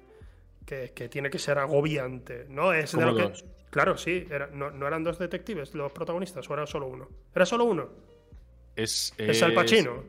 [0.67, 2.73] Que, que tiene que ser agobiante, ¿no?
[2.73, 3.33] Es de.
[3.71, 7.07] Claro, sí, era- no, no eran dos detectives los protagonistas, o era solo uno.
[7.33, 7.89] Era solo uno.
[8.75, 10.03] Es, Es Al Pacino.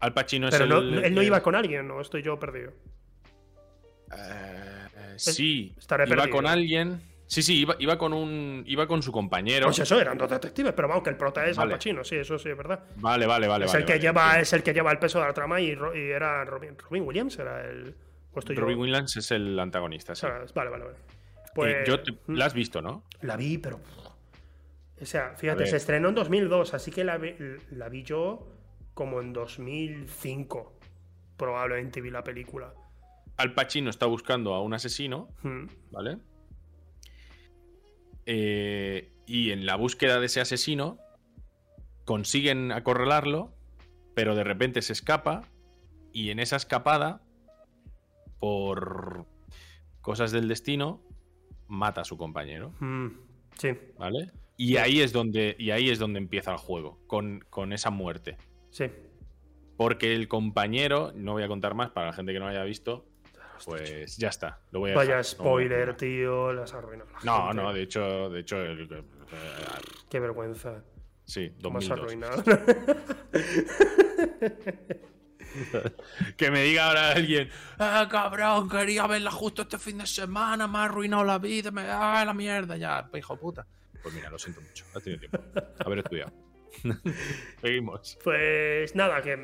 [0.00, 2.00] Al Pacino es Pero no- el- él no iba con alguien, ¿no?
[2.00, 2.72] Estoy yo perdido.
[4.16, 6.36] Eh, sí, estaré iba perdido.
[6.36, 7.00] con alguien.
[7.26, 8.62] Sí, sí, iba, iba con un.
[8.66, 9.66] Iba con su compañero.
[9.66, 11.76] Pues eso, eran dos detectives, pero vamos, que el prota es Al Vale.
[11.76, 12.84] Pacino, sí, eso sí es verdad.
[12.96, 13.64] Vale, vale, vale.
[13.64, 15.60] es, vale, el que vale, lleva, es el que lleva el peso de la trama
[15.60, 17.94] y, y era Robin, Robin Williams, era el.
[18.34, 20.26] O estoy yo- Robin Williams es el antagonista, sí.
[20.26, 20.96] Vale, vale, vale.
[20.96, 23.04] Eh, Pues, yo te- mm, la has visto, ¿no?
[23.22, 23.80] La vi, pero.
[25.00, 27.34] O sea, fíjate, se estrenó en 2002, así que la vi,
[27.70, 28.48] la vi yo
[28.94, 30.72] como en 2005.
[31.36, 32.72] Probablemente vi la película.
[33.36, 35.66] Al Pacino está buscando a un asesino, Hmm.
[35.90, 36.18] ¿vale?
[38.26, 40.98] Eh, y en la búsqueda de ese asesino
[42.04, 43.52] consiguen acorralarlo,
[44.14, 45.42] pero de repente se escapa
[46.12, 47.20] y en esa escapada,
[48.44, 49.24] por
[50.02, 51.00] cosas del destino,
[51.66, 53.08] mata a su compañero, Hmm.
[53.56, 54.32] Sí, ¿vale?
[54.58, 58.36] Y ahí es donde, y ahí es donde empieza el juego, con, con esa muerte.
[58.70, 58.84] sí.
[59.76, 63.06] Porque el compañero, no voy a contar más para la gente que no haya visto,
[63.64, 64.60] pues ya está.
[64.70, 66.52] Lo voy a Vaya dejar, spoiler, tío.
[66.52, 67.08] Las arruinas.
[67.10, 67.62] la No, gente.
[67.62, 69.04] no, de hecho, de hecho, el-
[70.08, 70.84] Qué vergüenza.
[71.24, 72.44] sí, ¿Cómo has 2002.
[72.44, 72.44] arruinado?
[76.36, 80.78] Que me diga ahora alguien, ah, cabrón, quería verla justo este fin de semana, me
[80.78, 83.66] ha arruinado la vida, me da la mierda, ya, hijo de puta.
[84.02, 85.38] Pues mira, lo siento mucho, has tenido tiempo.
[85.84, 86.32] Haber estudiado.
[87.60, 88.18] Seguimos.
[88.22, 89.38] Pues nada, que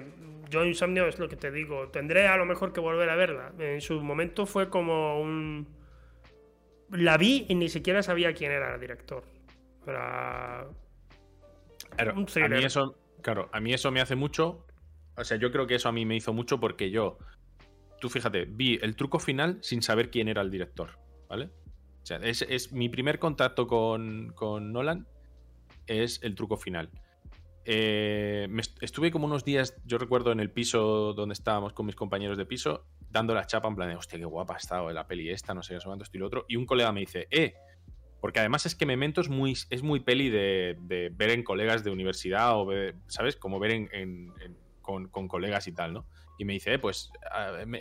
[0.51, 1.88] yo Insomnio es lo que te digo.
[1.88, 3.53] Tendré a lo mejor que volver a verla.
[3.59, 5.66] En su momento fue como un.
[6.90, 9.23] La vi y ni siquiera sabía quién era el director.
[9.87, 10.66] Era.
[11.96, 14.66] Claro, Un a mí eso, claro, a mí eso me hace mucho.
[15.20, 17.18] O sea, yo creo que eso a mí me hizo mucho porque yo,
[18.00, 21.50] tú fíjate, vi el truco final sin saber quién era el director, ¿vale?
[22.02, 25.06] O sea, es, mi primer contacto con, con Nolan
[25.87, 26.90] es el truco final.
[27.66, 28.48] Eh,
[28.80, 32.46] estuve como unos días, yo recuerdo en el piso donde estábamos con mis compañeros de
[32.46, 35.52] piso, dando la chapa en plan de, hostia, qué guapa ha estado la peli esta,
[35.52, 36.46] no sé qué, cuánto, esto y lo otro.
[36.48, 37.54] Y un colega me dice, eh,
[38.22, 40.76] porque además es que Memento es muy, es muy peli de,
[41.12, 42.70] ver en colegas de universidad o,
[43.06, 43.37] ¿sabes?
[43.37, 44.33] Como ver en-
[44.90, 46.07] con, con colegas y tal, ¿no?
[46.38, 47.11] Y me dice, eh, pues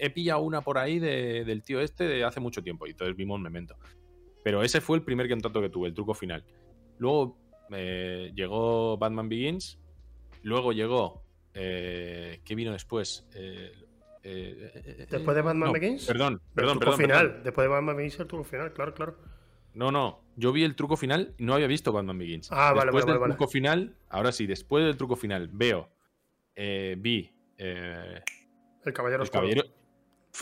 [0.01, 2.87] he pillado una por ahí de- del tío este de hace mucho tiempo.
[2.87, 3.77] Y entonces vimos Memento.
[4.43, 6.43] Pero ese fue el primer contacto que tuve, el truco final.
[6.97, 7.37] Luego
[7.71, 9.79] eh, llegó Batman Begins.
[10.43, 11.23] Luego llegó.
[11.53, 13.27] Eh, ¿Qué vino después?
[13.35, 13.71] Eh,
[14.21, 16.05] Después de Batman no, Begins.
[16.05, 17.27] Perdón, El perdón, truco perdón, final.
[17.27, 17.43] perdón.
[17.43, 19.15] Después de Batman Begins, el truco final, claro, claro.
[19.73, 20.21] No, no.
[20.35, 22.51] Yo vi el truco final y no había visto Batman Begins.
[22.51, 25.89] Ah, vale, después vale, del vale, truco final, ahora sí, después del truco final, veo.
[26.61, 27.31] Eh, vi.
[27.57, 28.21] eh,
[28.85, 29.41] El Caballero el Oscuro.
[29.43, 29.63] caballero.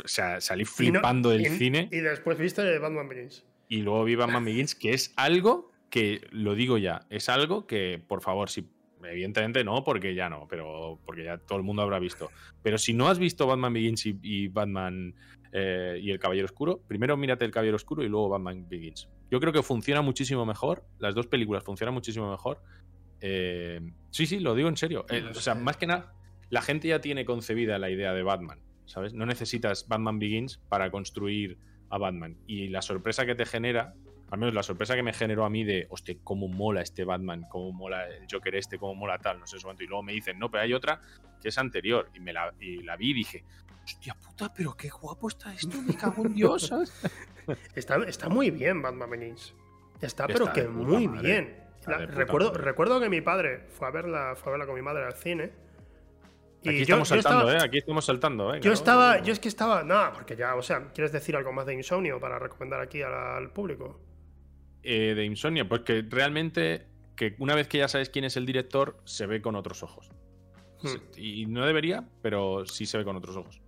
[0.04, 3.46] O sea, salí no- flipando del y- cine Y después viste Batman Begins.
[3.70, 8.02] y luego vi Batman Begins, que es algo que, lo digo ya, es algo que,
[8.08, 8.68] por favor, si.
[9.04, 12.30] Evidentemente no, porque ya no, pero porque ya todo el mundo habrá visto.
[12.64, 15.14] Pero si no has visto Batman Begins y, y Batman
[15.54, 19.08] eh, y el Caballero Oscuro, primero mírate el Caballero Oscuro y luego Batman Begins.
[19.30, 22.62] Yo creo que funciona muchísimo mejor, las dos películas funcionan muchísimo mejor.
[23.22, 25.06] Eh, sí, sí, lo digo en serio.
[25.10, 26.14] Eh, o sea, más que nada,
[26.50, 29.14] la gente ya tiene concebida la idea de Batman, ¿sabes?
[29.14, 31.58] No necesitas Batman Begins para construir
[31.90, 32.38] a Batman.
[32.48, 33.94] Y la sorpresa que te genera,
[34.30, 37.46] al menos la sorpresa que me generó a mí de, hostia, cómo mola este Batman,
[37.50, 39.84] cómo mola el Joker este, cómo mola tal, no sé cuánto.
[39.84, 41.02] Y luego me dicen, no, pero hay otra
[41.42, 42.10] que es anterior.
[42.14, 43.44] Y, me la, y la vi y dije,
[43.84, 46.92] hostia puta, pero qué guapo está esto, me cago en Dios, ¿sabes?
[47.76, 49.56] Está, está muy bien Batman Begins.
[50.02, 51.28] Está, Está pero que muy madre.
[51.28, 51.67] bien.
[51.88, 52.64] La- recuerdo, madre.
[52.64, 55.52] recuerdo que mi padre fue a verla, fue a verla con mi madre al cine.
[56.64, 57.68] Y Aquí yo- estamos yo saltando, estaba- ¿eh?
[57.68, 58.60] Aquí estamos saltando, ¿eh?
[58.62, 61.66] Yo estaba, yo es que estaba, nada, porque ya, o sea, ¿quieres decir algo más
[61.66, 64.02] de Insomnio para recomendar aquí al, al público?
[64.90, 68.46] eh, de Insomnia, pues que realmente que una vez que ya sabes quién es el
[68.46, 70.10] director, se ve con otros ojos.
[70.82, 70.88] Hmm.
[70.88, 73.60] Se- Y no debería, pero sí se ve con otros ojos.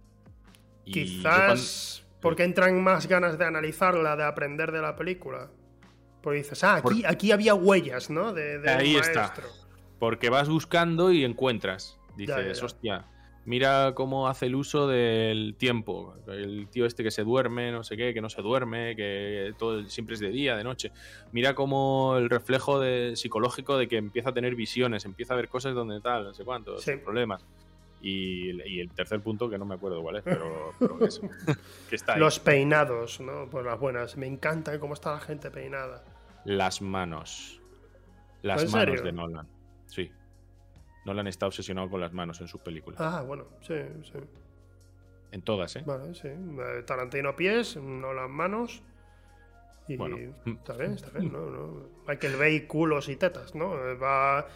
[0.85, 5.51] Y yo Quizás porque entran más ganas de analizarla, de aprender de la película.
[6.21, 8.33] Porque dices, ah, aquí, aquí había huellas, ¿no?
[8.33, 9.33] De, de Ahí está.
[9.99, 11.97] porque vas buscando y encuentras.
[12.17, 12.65] Dices, Ya, ya, ya.
[12.65, 13.05] hostia,
[13.45, 16.15] mira cómo hace el uso del tiempo.
[16.27, 19.79] El tío este que se duerme, no sé qué, que no se duerme, que todo
[19.79, 20.91] el- siempre es de día, de noche.
[21.31, 25.47] Mira cómo el reflejo de, psicológico de que empieza a tener visiones, empieza a ver
[25.47, 26.93] cosas donde tal, no sé cuántos, Sí.
[27.03, 27.45] problemas.
[28.01, 31.21] Y, y el tercer punto, que no me acuerdo cuál es, pero, pero eso,
[31.89, 32.19] que está ahí.
[32.19, 33.49] Los peinados, ¿no?
[33.49, 34.15] Pues las buenas.
[34.17, 36.03] Me encanta cómo está la gente peinada.
[36.45, 37.61] Las manos.
[38.41, 39.03] Las ¿En manos serio?
[39.03, 39.47] de Nolan.
[39.87, 40.11] Sí.
[41.05, 43.01] Nolan está obsesionado con las manos en sus películas.
[43.01, 44.19] Ah, bueno, sí, sí.
[45.31, 45.83] En todas, ¿eh?
[45.85, 46.27] Vale, sí.
[46.29, 48.81] Eh, Tarantino pies, Nolan manos.
[49.89, 50.17] Y Bueno.
[50.45, 51.49] está bien, está bien, ¿no?
[51.49, 51.89] no.
[52.07, 53.75] Michael Bay culos y tetas, ¿no?
[53.75, 54.47] Eh, Va...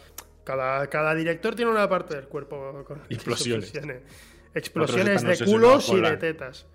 [0.44, 3.72] Cada, cada director tiene una parte del cuerpo con Explosiones.
[4.54, 6.66] Explosiones de culos y de tetas.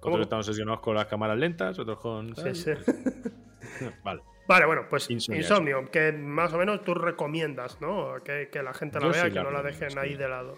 [0.00, 0.14] ¿Cómo?
[0.14, 2.34] Otros están obsesionados con las cámaras lentas, otros con.
[2.36, 2.70] Sí, sí.
[4.04, 4.22] Vale.
[4.46, 8.14] Vale, bueno, pues Insomnia, Insomnio, que más o menos tú recomiendas, ¿no?
[8.24, 9.98] Que, que la gente la Yo vea, sí que la no la dejen sí.
[9.98, 10.54] ahí de lado.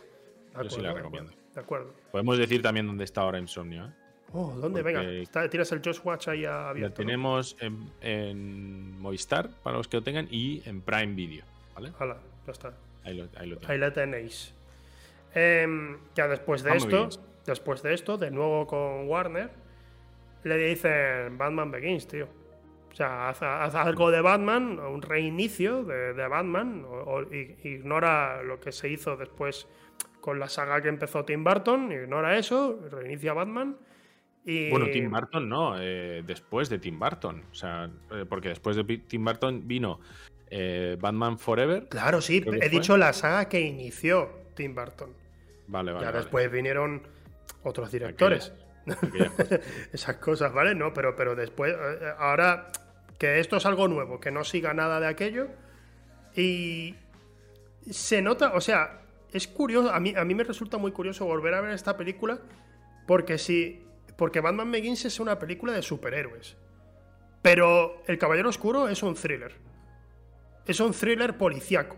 [0.57, 1.33] De Yo sí la acuerdo, recomiendo.
[1.33, 1.95] acuerdo, De acuerdo.
[2.13, 3.87] Podemos decir también dónde está ahora Insomnio.
[3.87, 3.91] ¿eh?
[4.33, 4.83] Oh, ¿dónde?
[4.83, 7.03] Porque- Venga, está- tienes el Just Watch ahí abierto.
[7.03, 7.07] ¿no?
[7.07, 11.45] tenemos en, en Movistar, para los que lo tengan, y en Prime Video.
[11.75, 11.93] ¿Vale?
[11.99, 12.19] Hala,
[12.51, 12.75] ya está.
[13.05, 13.81] Ahí lo, ahí lo Ahí tienen.
[13.81, 14.55] la tenéis.
[15.35, 17.09] Em, ya después de Ah, esto,
[17.47, 19.51] después de esto, de nuevo con Warner,
[20.45, 22.29] le dicen Batman Begins, tío.
[22.91, 27.57] O sea, haz, haz algo de Batman, un reinicio de, de Batman, o, o i-
[27.63, 29.69] ignora lo que se hizo después
[30.21, 33.77] con la saga que empezó Tim Burton, ignora eso, reinicia Batman.
[34.45, 37.45] Y, Bueno, Tim Burton no, eh, después de Tim Burton.
[37.53, 40.01] O sea, eh, porque después de Tim Burton vino
[40.51, 41.89] eh, Batman Forever.
[41.89, 42.69] Claro, sí, he fue.
[42.69, 45.15] dicho la saga que inició Tim Burton.
[45.69, 46.05] Vale, vale.
[46.05, 46.23] ya vale.
[46.23, 47.03] después vinieron
[47.63, 48.53] otros directores.
[48.87, 49.61] Aquellas cosas.
[49.93, 50.75] Esas cosas, ¿vale?
[50.75, 52.73] No, pero, pero después, eh, ahora
[53.19, 55.49] que esto es algo nuevo, que no siga nada de aquello.
[56.35, 56.97] Y
[57.91, 61.55] se nota, o sea, es curioso, a mí, a mí me resulta muy curioso volver
[61.55, 62.39] a ver esta película,
[63.07, 63.85] porque si,
[64.17, 66.57] porque Batman Begins es una película de superhéroes.
[67.43, 69.55] Pero El Caballero Oscuro es un thriller.
[70.67, 71.97] Es un thriller policíaco.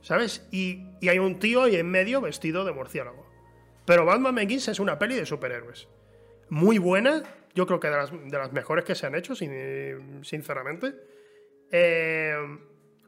[0.00, 0.46] ¿Sabes?
[0.52, 3.26] Y, hay un tío ahí en medio vestido de murciélago.
[3.86, 5.88] Pero Batman Begins es una peli de superhéroes.
[6.50, 7.22] Muy buena,
[7.54, 10.94] yo creo que de las, de las mejores que se han hecho, sin- sinceramente.
[11.70, 12.34] Eh,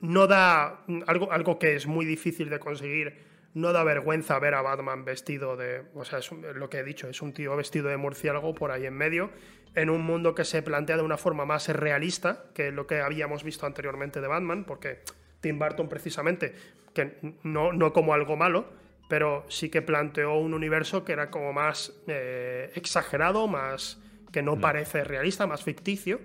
[0.01, 3.25] no da algo, algo que es muy difícil de conseguir.
[3.55, 5.83] No da vergüenza ver a Batman vestido de.
[5.95, 8.85] O sea, es lo que he dicho, es un tío vestido de murciélago por ahí
[8.87, 9.31] en medio,
[9.77, 13.45] en un mundo que se plantea de una forma más realista que lo que habíamos
[13.45, 15.03] visto anteriormente de Batman, porque
[15.41, 16.55] Tim Burton, precisamente,
[16.93, 18.67] que no, no como algo malo,
[19.09, 24.59] pero sí que planteó un universo que era como más eh, exagerado, más que no
[24.59, 26.21] parece realista, más ficticio.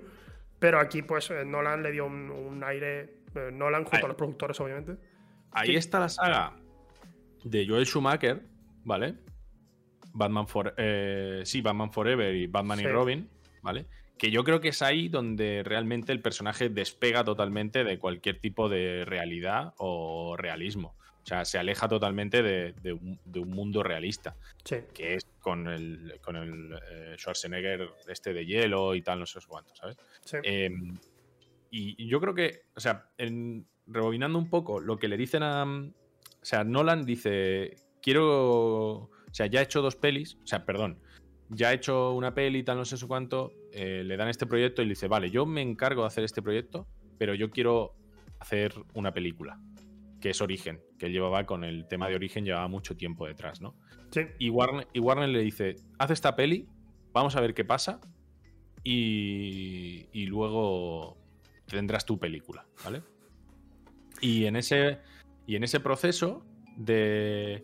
[0.60, 3.18] Pero aquí, pues, eh, Nolan le dio un, un aire.
[3.36, 4.04] eh, Nolan, junto Ay.
[4.04, 4.96] a los productores, obviamente.
[5.52, 6.54] Ahí está la saga
[7.44, 8.42] de Joel Schumacher,
[8.86, 9.16] ¿vale?
[10.14, 12.84] Batman for, eh, sí, Batman Forever y Batman Sí.
[12.86, 13.30] y Robin,
[13.62, 13.86] ¿vale?
[14.18, 18.70] Que yo creo que es ahí donde realmente el personaje despega totalmente de cualquier tipo
[18.70, 20.96] de realidad o realismo.
[21.24, 24.78] O sea, se aleja totalmente de, de un, de un mundo realista, Sí.
[24.94, 29.40] que es con el, con el eh, Schwarzenegger este de hielo y tal, no sé
[29.48, 29.98] cuánto, ¿sabes?
[30.26, 30.38] sí.
[30.44, 30.70] Eh,
[31.70, 35.44] y y yo creo que, o sea, en- rebobinando un poco, lo que le dicen
[35.44, 35.64] a.
[35.64, 38.94] O sea, Nolan dice: Quiero.
[38.94, 40.38] O sea, ya he hecho dos pelis.
[40.44, 41.00] O sea, perdón.
[41.54, 43.52] Ya he hecho una peli y tal, no sé su cuánto.
[43.74, 46.42] eh, le dan este proyecto y le dice: Vale, yo me encargo de hacer este
[46.42, 46.88] proyecto,
[47.18, 47.94] pero yo quiero
[48.40, 49.60] hacer una película.
[50.22, 50.82] Que es Origen.
[50.98, 53.76] Que él llevaba con el tema de Origen, llevaba mucho tiempo detrás, ¿no?
[54.12, 54.22] sí.
[54.40, 56.68] Y Warner, y Warner le dice, haz esta peli,
[57.12, 58.00] vamos a ver qué pasa
[58.84, 61.18] y, y luego
[61.66, 63.02] tendrás tu película, ¿vale?
[64.22, 65.00] Y en ese,
[65.48, 66.46] y en ese proceso
[66.78, 67.64] de,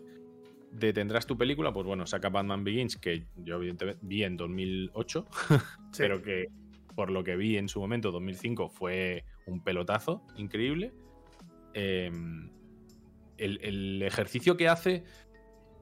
[0.72, 5.26] de tendrás tu película, pues bueno, saca Batman Begins, que yo evidentemente vi en 2008,
[5.92, 5.98] sí.
[5.98, 6.48] pero que
[6.94, 10.92] por lo que vi en su momento, 2005, fue un pelotazo increíble.
[11.74, 12.10] Eh,
[13.36, 15.04] el, el ejercicio que hace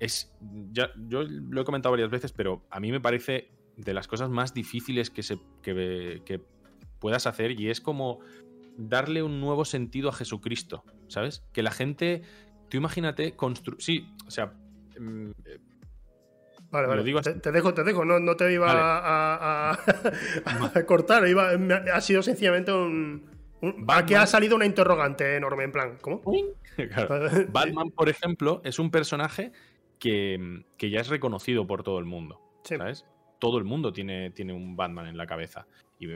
[0.00, 0.32] es.
[0.72, 4.30] Ya, yo lo he comentado varias veces, pero a mí me parece de las cosas
[4.30, 6.40] más difíciles que, se, que, que
[6.98, 8.20] puedas hacer y es como
[8.76, 11.44] darle un nuevo sentido a Jesucristo, ¿sabes?
[11.52, 12.22] Que la gente.
[12.68, 13.80] Tú imagínate construir.
[13.80, 14.54] Sí, o sea.
[14.98, 15.30] Mm,
[16.70, 17.04] Vale, Lo vale.
[17.04, 18.04] digo te, dejo, te dejo.
[18.04, 18.80] No, no te iba Vale.
[18.82, 21.26] a, a- a cortar.
[21.28, 21.50] Iba,
[21.94, 23.30] ha sido sencillamente un.
[23.60, 25.98] un- Batman- aquí ha salido una interrogante enorme, en plan.
[26.00, 26.22] ¿Cómo?
[26.76, 27.18] Claro.
[27.52, 29.52] Batman, por ejemplo, es un personaje
[29.98, 32.40] que, que ya es reconocido por todo el mundo.
[32.64, 32.76] Sí.
[32.76, 33.06] ¿Sabes?
[33.38, 35.66] Todo el mundo tiene, tiene un Batman en la cabeza.
[35.98, 36.08] Y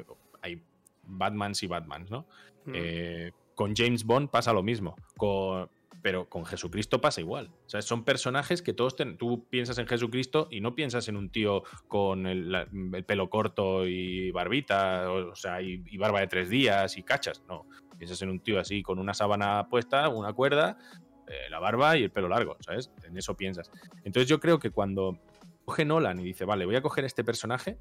[0.43, 0.63] hay
[1.05, 2.27] Batmans y Batmans, ¿no?
[2.67, 2.73] Mm.
[2.75, 4.97] Eh, con James Bond pasa lo mismo.
[5.17, 5.71] Con-
[6.03, 7.51] pero con Jesucristo pasa igual.
[7.67, 11.17] O sea, son personajes que todos ten- tú piensas en Jesucristo y no piensas en
[11.17, 16.97] un tío con el, pelo corto y barbita, o, sea, y, barba de tres días
[16.97, 17.43] y cachas.
[17.49, 17.67] No,
[17.99, 20.79] piensas en un tío así con una sábana puesta, una cuerda,
[21.27, 22.91] eh, la barba y el pelo largo, ¿sabes?
[23.05, 23.71] En eso piensas.
[24.05, 25.19] Entonces yo creo que cuando
[25.65, 27.79] coge Nolan y dice, vale, voy a coger este personaje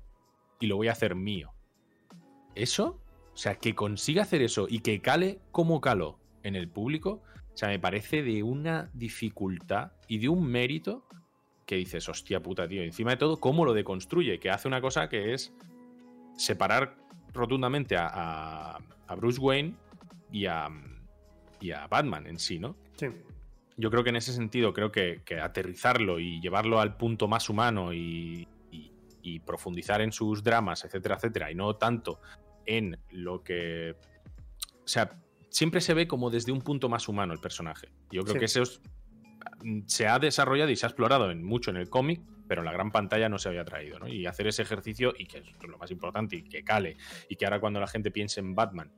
[0.60, 1.54] y lo voy a hacer mío.
[2.56, 3.02] Eso,
[3.34, 7.58] o sea, que consiga hacer eso y que cale como calo en el público, o
[7.58, 11.06] sea, me parece de una dificultad y de un mérito
[11.66, 12.82] que dices, hostia puta, tío.
[12.82, 15.54] Encima de todo, cómo lo deconstruye, que hace una cosa que es
[16.36, 16.96] separar
[17.32, 19.76] rotundamente a, a, Bruce Wayne
[20.32, 20.68] y a,
[21.62, 22.76] y a Batman en sí, ¿no?
[22.96, 23.08] Sí.
[23.78, 27.94] Yo creo que en ese sentido, creo que, aterrizarlo y llevarlo al punto más humano
[27.94, 28.48] y,
[29.22, 32.20] y, profundizar en sus dramas, etcétera, etcétera, y no tanto
[32.66, 33.96] en lo que.
[34.84, 37.90] O sea, siempre se ve como desde un punto más humano el personaje.
[38.12, 38.64] Yo creo que eso
[39.86, 42.72] se ha desarrollado y se ha explorado en, mucho en el cómic, pero en la
[42.72, 44.08] gran pantalla no se había traído, ¿no?
[44.08, 46.98] Y hacer ese ejercicio, y que es lo más importante, y que cale,
[47.30, 48.92] y que ahora cuando la gente piense en Batman,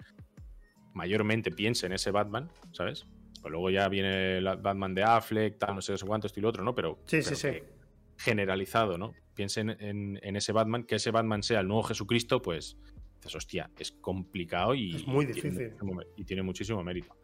[0.94, 3.06] mayormente piense en ese Batman, ¿sabes?
[3.42, 6.50] Pues luego ya viene el Batman de Affleck, tal, no sé, cuánto, esto y lo
[6.50, 6.76] otro, ¿no?
[6.76, 7.60] Pero, sí, sí, sí.
[8.18, 9.14] generalizado, ¿no?
[9.34, 12.78] Piensen en, ese Batman, que ese Batman sea el nuevo Jesucristo, pues
[13.22, 15.76] dices, hostia, es complicado y, es muy difícil.
[15.78, 17.16] Tiene, y tiene muchísimo mérito.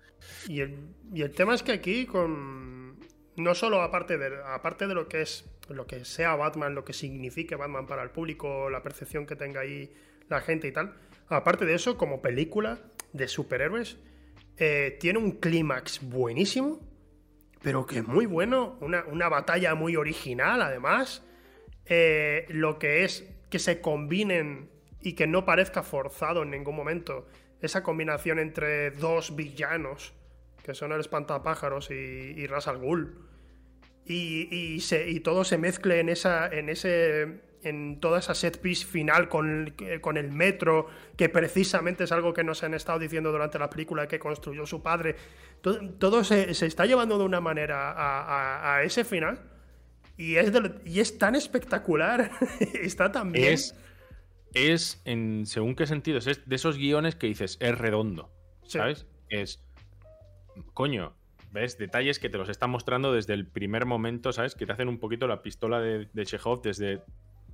[0.48, 0.76] Y el,
[1.14, 3.00] y el tema es que aquí, con
[3.36, 6.94] no solo aparte de, aparte de lo que es lo que sea Batman, lo que
[6.94, 9.94] signifique Batman para el público, la percepción que tenga ahí
[10.30, 10.96] la gente y tal,
[11.28, 12.80] aparte de eso, como película
[13.14, 13.98] de superhéroes,
[14.58, 16.80] eh, tiene un clímax buenísimo,
[17.62, 21.26] pero que es muy bueno, una, batalla muy original además,
[21.86, 24.70] eh, lo que es que se combinen
[25.08, 27.28] y que no parezca forzado en ningún momento
[27.62, 30.14] esa combinación entre dos villanos,
[30.64, 33.26] que son el espantapájaros y, y Ras al Ghul,
[34.06, 39.30] y, y, todo se mezcle en esa en ese en toda esa set piece final
[39.30, 43.70] con, con, el metro, que precisamente es algo que nos han estado diciendo durante la
[43.70, 45.16] película que construyó su padre.
[45.62, 47.94] Todo, se, está llevando de una manera
[48.76, 49.40] a, ese final
[50.16, 50.52] y es,
[50.86, 52.32] y es tan espectacular.
[52.82, 53.58] está tan bien.
[54.58, 58.32] Es, en según qué sentido, es de esos guiones que dices, es redondo.
[58.64, 59.08] ¿Sabes?
[59.30, 59.64] Es.
[60.74, 61.16] Coño,
[61.52, 61.78] ¿Ves?
[61.78, 64.54] Detalles que te los están mostrando desde el primer momento, ¿sabes?
[64.56, 67.02] Que te hacen un poquito la pistola de, de Chekhov desde,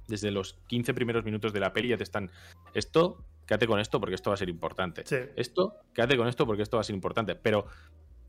[0.08, 1.90] desde los 15 primeros minutos de la peli.
[1.90, 2.32] Ya te están.
[2.74, 5.04] Esto, quédate con esto porque esto va a ser importante.
[5.36, 7.36] Esto, quédate con esto porque esto va a ser importante.
[7.36, 7.68] Pero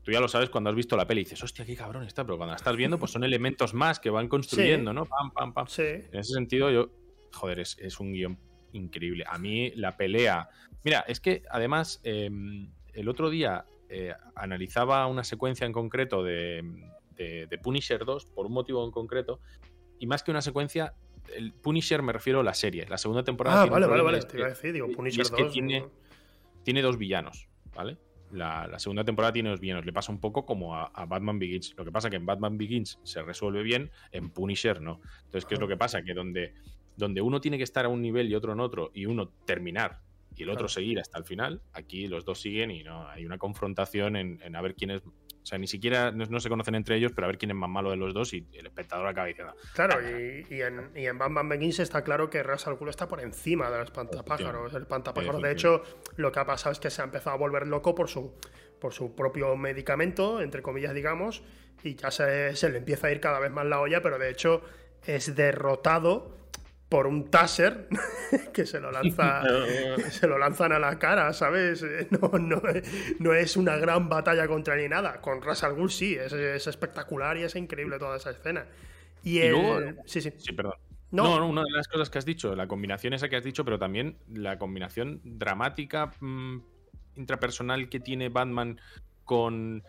[0.03, 2.23] tú ya lo sabes cuando has visto la peli y dices, hostia, qué cabrón está.
[2.23, 5.05] Pero cuando la estás viendo, pues son elementos más que van construyendo, ¿no?
[5.05, 5.65] Pam, pam, pam.
[5.77, 6.89] En ese sentido, yo.
[7.33, 8.39] Joder, es, es, un guion
[8.75, 9.23] increíble.
[9.27, 10.49] A mí la pelea.
[10.83, 11.99] Mira, es que además.
[12.03, 16.63] Em, el otro día eh, analizaba una secuencia en concreto de,
[17.61, 19.39] Punisher 2 por un motivo en concreto,
[19.99, 20.93] y más que una secuencia,
[21.35, 22.85] el Punisher me refiero a la serie.
[22.87, 23.63] La segunda temporada.
[23.63, 24.21] Ah, vale, vale, vale.
[24.21, 25.51] Te iba a decir, digo, Punisher 2.
[25.51, 25.85] tiene,
[26.63, 27.97] tiene dos villanos, ¿vale?
[28.31, 29.85] La, segunda temporada tiene dos villanos.
[29.85, 31.73] Le pasa un poco como a, Batman Begins.
[31.77, 34.99] Lo que pasa que en Batman Begins se resuelve bien, en Punisher no.
[35.25, 36.01] Entonces, ¿qué es lo que pasa?
[36.01, 36.53] Que donde,
[36.95, 40.01] donde uno tiene que estar a un nivel y otro en otro, y uno terminar
[40.35, 41.61] y el otro seguir hasta el final.
[41.73, 45.01] Aquí los dos siguen y no hay una confrontación en, a ver quién es.
[45.01, 47.69] O sea, ni siquiera no, se conocen entre ellos, pero a ver quién es más
[47.69, 49.53] malo de los dos y el espectador acaba diciendo.
[49.75, 53.21] Claro, y, y, en, y en Batman Begins está claro que Ras al está por
[53.21, 54.73] encima del espantapájaros.
[54.73, 55.83] El espantapájaros, de hecho,
[56.17, 58.33] lo que ha pasado es que se ha empezado a volver loco por su,
[58.79, 61.43] por su propio medicamento, entre comillas, digamos,
[61.83, 64.31] y ya se, se le empieza a ir cada vez más la olla, pero de
[64.31, 64.63] hecho
[65.05, 66.44] es derrotado
[66.95, 67.89] por un taser
[68.53, 69.43] que se lo lanza
[70.11, 71.85] se lo lanzan a la cara, ¿sabes?
[72.09, 72.61] No, no,
[73.19, 75.19] no, es una gran batalla contra ni nada.
[75.19, 78.65] Con Ras al Ghul sí, es, espectacular y es increíble toda esa escena.
[79.25, 79.97] Y, el...
[80.05, 80.31] sí, sí.
[80.37, 80.75] Sí, perdón.
[81.11, 81.37] No.
[81.37, 83.77] no, una de las cosas que has dicho, la combinación esa que has dicho, pero
[83.77, 86.59] también la combinación dramática mm,
[87.17, 88.79] intrapersonal que tiene Batman
[89.25, 89.83] con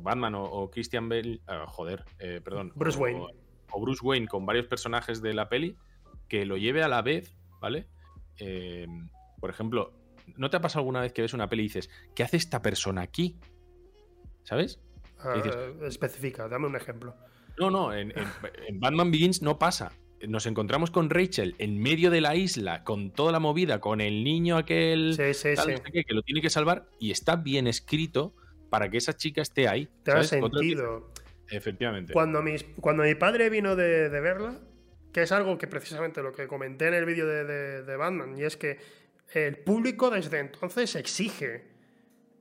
[0.00, 3.28] Batman o, Christian Bale, ah, joder, eh, perdón, Bruce Wayne.
[3.70, 5.76] o Bruce Wayne con varios personajes de la peli
[6.32, 7.88] que lo lleve a la vez, ¿vale?
[8.38, 8.86] Eh,
[9.38, 9.92] por ejemplo,
[10.38, 12.62] ¿no te ha pasado alguna vez que ves una peli y dices, ¿qué hace esta
[12.62, 13.38] persona aquí?
[14.42, 14.80] ¿Sabes?
[15.18, 15.34] Ah,
[15.82, 17.14] especifica, dame un ejemplo.
[17.58, 18.14] No, no, en,
[18.80, 19.92] Batman Begins no pasa.
[20.26, 24.24] Nos encontramos con Rachel en medio de la isla, con toda la movida, con el
[24.24, 28.34] niño aquel que lo tiene que salvar, y está bien escrito
[28.70, 29.90] para que esa chica esté ahí.
[30.02, 31.12] Te ha sentido.
[31.50, 32.14] Efectivamente.
[32.14, 32.42] Cuando,
[32.80, 34.58] cuando mi padre vino de verla,
[35.12, 38.44] que es algo que precisamente lo que comenté en el vídeo de, de, Batman, y
[38.44, 38.78] es que
[39.34, 41.64] el público desde entonces exige,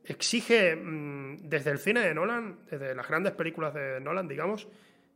[0.06, 4.68] exige mm, desde el cine de Nolan, desde las grandes películas de Nolan, digamos,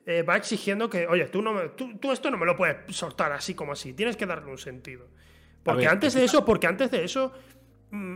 [0.06, 3.56] eh, va exigiendo que, oye, tú, no tú, esto no me lo puedes soltar así
[3.56, 5.08] como así, tienes que darle un sentido.
[5.64, 7.34] Porque antes de eso, porque antes de eso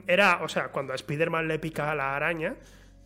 [0.06, 2.56] era, o sea, cuando a Spider-Man le pica a la araña,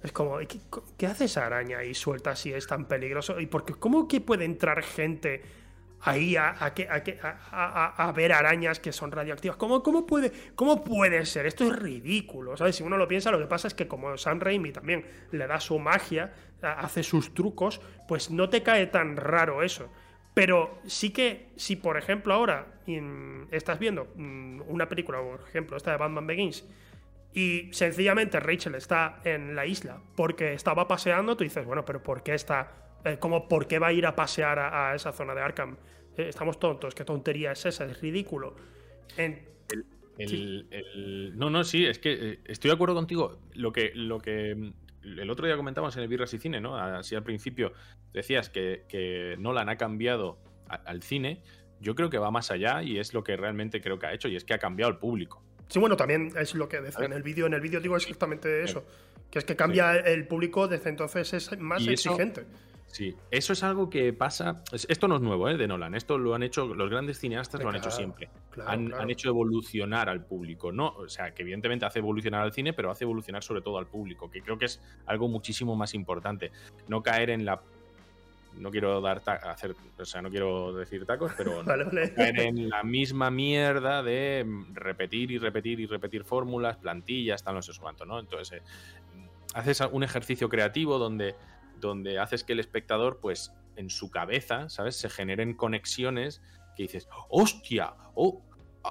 [0.01, 0.59] es como, ¿qué,
[0.97, 3.39] ¿qué, hace esa araña ahí suelta si es tan peligroso?
[3.39, 5.41] ¿Y porque cómo que puede entrar gente
[6.03, 9.57] ahí a, ver arañas que son radioactivas.
[9.57, 11.45] ¿Cómo, cómo, puede, ¿Cómo puede ser?
[11.45, 12.75] Esto es ridículo, ¿sabes?
[12.75, 15.59] Si uno lo piensa, lo que pasa es que como Sam Raimi también le da
[15.59, 19.89] su magia, hace sus trucos, pues no te cae tan raro eso.
[20.33, 22.67] Pero sí que, si por ejemplo ahora
[23.51, 26.65] estás viendo mm, una película, por ejemplo, esta de Batman Begins,
[27.33, 32.23] y sencillamente Rachel está en la isla porque estaba paseando, tú dices, bueno, pero ¿por
[32.23, 32.82] qué está?
[33.05, 35.77] Eh, como, ¿por qué va a ir a pasear a, esa zona de Arkham?
[36.17, 37.85] Eh, estamos tontos, ¿qué tontería es esa?
[37.85, 38.55] Es ridículo.
[41.35, 43.39] no, no, sí, es que eh, estoy de acuerdo contigo.
[43.53, 46.77] Lo que, lo que mm, el otro día comentamos en el Birras y Cine, ¿no?
[46.77, 47.73] Así al principio
[48.13, 50.37] decías que, que Nolan ha cambiado
[50.67, 51.41] al cine.
[51.81, 54.29] Yo creo que va más allá y es lo que realmente creo que ha hecho
[54.29, 55.43] y es que ha cambiado el público.
[55.67, 57.47] Sí, bueno, también es lo que decía en el vídeo.
[57.47, 58.85] En el vídeo digo exactamente eso.
[59.29, 62.45] Que es que cambia el público desde entonces es más exigente.
[62.93, 64.61] Sí, eso es algo que pasa.
[64.71, 65.57] Esto no es nuevo, ¿eh?
[65.57, 65.95] De Nolan.
[65.95, 68.29] Esto lo han hecho, los grandes cineastas lo han hecho siempre.
[68.67, 70.71] han, hecho evolucionar al público.
[70.71, 73.87] No, o sea, que evidentemente hace evolucionar al cine, pero hace evolucionar sobre todo al
[73.87, 76.51] público, que creo que es algo muchísimo más importante.
[76.87, 77.63] No caer en la
[78.59, 81.63] no quiero dar hacer, o sea, no quiero decir tacos, pero
[82.15, 87.63] caer en la misma mierda de repetir y repetir y repetir fórmulas, plantillas, tal, no
[87.63, 88.19] sé cuánto, ¿no?
[88.19, 88.63] Entonces, eh,
[89.55, 91.35] haces un ejercicio creativo donde,
[91.87, 94.95] donde haces que el espectador, pues, en su cabeza, ¿sabes?
[94.95, 96.41] Se generen conexiones
[96.75, 97.93] que dices, ¡hostia!
[98.15, 98.41] ¡Oh!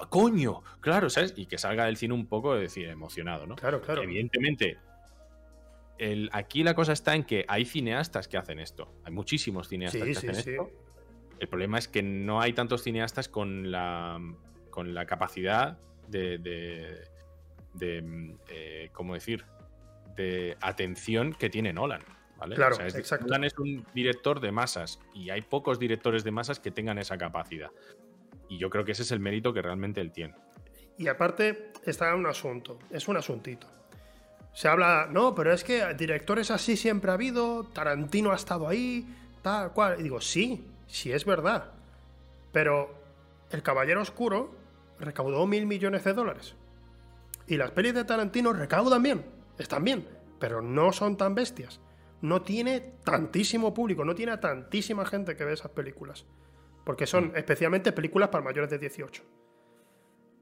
[0.09, 0.63] ¡Coño!
[0.79, 1.33] Claro, ¿sabes?
[1.37, 3.55] Y que salga del cine un poco, decir, emocionado, ¿no?
[3.55, 4.01] Claro, claro.
[4.01, 4.77] Evidentemente,
[6.31, 8.91] aquí la cosa está en que hay cineastas que hacen esto.
[9.03, 10.71] Hay muchísimos cineastas que hacen esto.
[11.39, 14.19] El problema es que no hay tantos cineastas con la,
[14.69, 15.77] con la capacidad
[16.07, 16.37] de,
[17.73, 19.45] de, eh, ¿cómo decir?
[20.15, 22.01] De atención que tiene Nolan.
[22.43, 22.55] ¿Vale?
[22.55, 22.77] Claro,
[23.21, 27.17] Nolan es un director de masas y hay pocos directores de masas que tengan esa
[27.17, 27.71] capacidad.
[28.49, 30.35] Y yo creo que ese es el mérito que realmente él tiene.
[30.97, 33.67] Y aparte está un asunto, es un asuntito.
[34.53, 39.07] Se habla, no, pero es que directores así siempre ha habido, Tarantino ha estado ahí,
[39.41, 39.99] tal cual.
[39.99, 41.71] Y digo, sí, sí es verdad.
[42.51, 42.93] Pero
[43.51, 44.53] El Caballero Oscuro
[44.99, 46.55] recaudó mil millones de dólares.
[47.47, 49.25] Y las pelis de Tarantino recaudan bien,
[49.57, 50.05] están bien,
[50.39, 51.79] pero no son tan bestias.
[52.23, 56.25] No tiene tantísimo público, no tiene tantísima gente que ve esas películas.
[56.85, 57.35] Porque son mm.
[57.35, 59.21] especialmente películas para mayores de 18.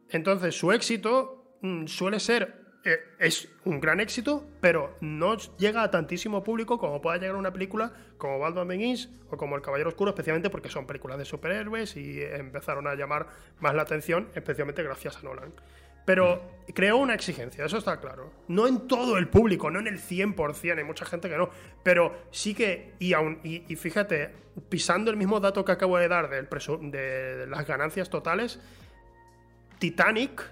[0.10, 5.90] Entonces su éxito mm, suele ser eh, es un gran éxito, pero no llega a
[5.90, 10.12] tantísimo público como pueda llegar una película como Batman Begins o como El Caballero Oscuro,
[10.12, 13.26] especialmente porque son películas de superhéroes y empezaron a llamar
[13.60, 15.52] más la atención, especialmente gracias a Nolan.
[16.06, 16.42] Pero
[16.74, 18.32] creó una exigencia, eso está claro.
[18.48, 21.50] No en todo el público, no en el 100%, hay mucha gente que no.
[21.84, 24.32] Pero sí que, y, aún, y, fíjate,
[24.70, 26.48] pisando el mismo dato que acabo de dar del
[26.92, 28.60] de las ganancias totales,
[29.80, 30.44] Titanic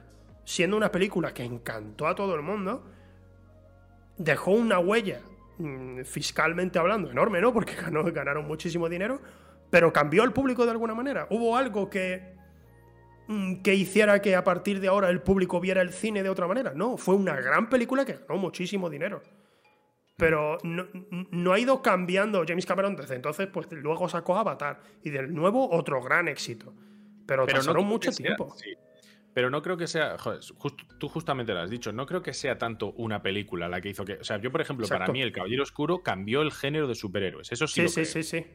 [0.44, 2.84] siendo una película que encantó a todo el mundo,
[4.18, 5.22] dejó una huella,
[5.60, 7.54] mm, fiscalmente hablando, enorme, ¿no?
[7.54, 9.22] Porque ganó, ganaron muchísimo dinero,
[9.70, 11.28] pero cambió el público de alguna manera.
[11.30, 12.39] Hubo algo que,
[13.64, 16.74] que hiciera que a partir de ahora el público viera el cine de otra manera.
[16.74, 19.22] No, fue una gran película que ganó muchísimo dinero.
[20.18, 25.28] Pero no, ha ido cambiando James Cameron desde entonces, pues luego sacó Avatar y de
[25.28, 26.74] nuevo otro gran éxito.
[27.26, 28.54] Pero, pero pasaron mucho tiempo.
[29.34, 30.18] Pero no creo que sea.
[30.98, 31.94] tú justamente lo has dicho.
[31.94, 34.14] No creo que sea tanto una película la que hizo que.
[34.14, 37.52] O sea, yo, por ejemplo, para mí, El Caballero Oscuro cambió el género de superhéroes.
[37.52, 37.88] Eso sí.
[37.88, 38.46] Sí, sí, sí, sí.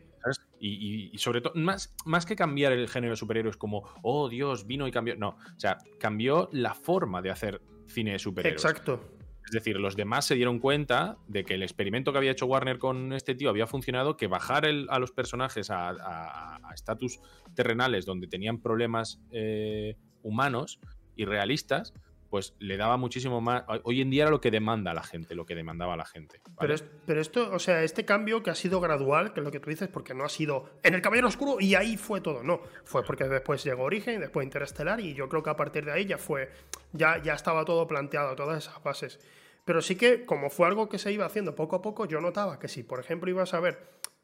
[0.59, 4.89] Y, sobre todo, más, más que cambiar el género de superhéroes como, oh Dios, vino
[4.89, 5.17] y cambió.
[5.17, 5.31] No.
[5.31, 8.65] O sea, cambió la forma de hacer cine de superhéroes.
[8.65, 9.01] Exacto.
[9.45, 12.79] Es decir, los demás se dieron cuenta de que el experimento que había hecho Warner
[12.79, 17.21] con este tío había funcionado, que bajar a los personajes a estatus
[17.55, 20.81] terrenales donde tenían problemas eh, humanos
[21.15, 21.93] y realistas,
[22.35, 23.63] pues le daba muchísimo más.
[23.85, 26.41] Hoy en día era lo que demanda la gente, lo que demandaba la gente.
[26.59, 26.75] Pero,
[27.07, 29.71] pero, esto, o sea, este cambio que ha sido gradual, que es lo que tú
[29.71, 32.61] dices, porque no ha sido en el Caballero Oscuro y ahí fue todo, no.
[32.83, 36.07] Fue porque después llegó Origen, después Interestelar y yo creo que a partir de ahí
[36.07, 36.51] ya fue,
[36.93, 39.21] ya, ya estaba todo planteado, todas esas bases.
[39.65, 42.59] Pero sí que, como fue algo que se iba haciendo poco a poco, yo notaba
[42.59, 43.79] que si, por ejemplo, ibas a ver,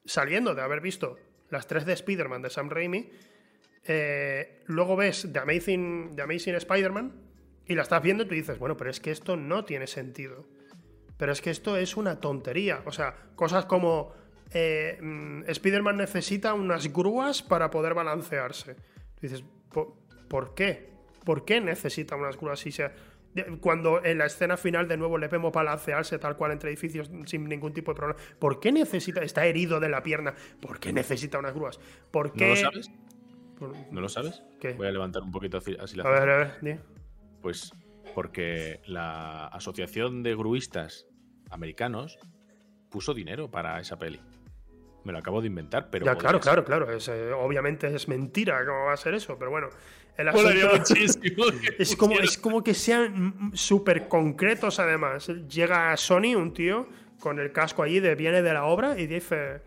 [0.05, 1.17] saliendo de haber visto
[1.49, 3.09] las tres de Spider-Man de Sam Raimi,
[3.85, 7.30] eh, luego ves The Amazing, The Amazing Spider-Man
[7.71, 10.45] y la estás viendo y tú dices, bueno, pero es que esto no tiene sentido.
[11.17, 12.83] Pero es que esto es una tontería.
[12.85, 14.13] O sea, cosas como
[14.51, 18.75] eh, mm, Spider-Man necesita unas grúas para poder balancearse.
[18.75, 19.45] Tú dices,
[20.29, 20.91] ¿por, qué?
[21.25, 22.59] ¿Por qué necesita unas grúas?
[22.59, 22.91] Si se,
[23.61, 27.49] cuando en la escena final de nuevo le vemos balancearse tal cual entre edificios sin
[27.49, 28.21] ningún tipo de problema.
[28.41, 29.23] ¿Por qué necesita?
[29.23, 30.35] Está herido de la pierna.
[30.61, 31.79] ¿Por qué necesita unas grúas?
[32.11, 32.47] ¿Por qué?
[32.47, 32.91] ¿No lo sabes?
[33.93, 34.43] ¿No lo sabes?
[34.59, 34.73] ¿Qué?
[34.73, 36.81] Voy a levantar un poquito así la A ver, a ver,
[37.41, 37.73] Pues
[38.15, 41.07] porque la Asociación de Gruistas
[41.51, 42.19] Americanos
[42.91, 44.21] puso dinero para esa peli.
[45.05, 46.05] me lo acabo de inventar, pero.
[46.05, 46.91] Ya, claro, claro, claro.
[46.93, 49.69] Es, eh, obviamente es mentira cómo va a ser eso, pero bueno.
[50.17, 50.29] El
[51.79, 55.29] es, como, es como que sean súper concretos, además.
[55.49, 56.89] Llega Sony, un tío,
[57.21, 59.63] con el casco allí de viene de la obra y dice.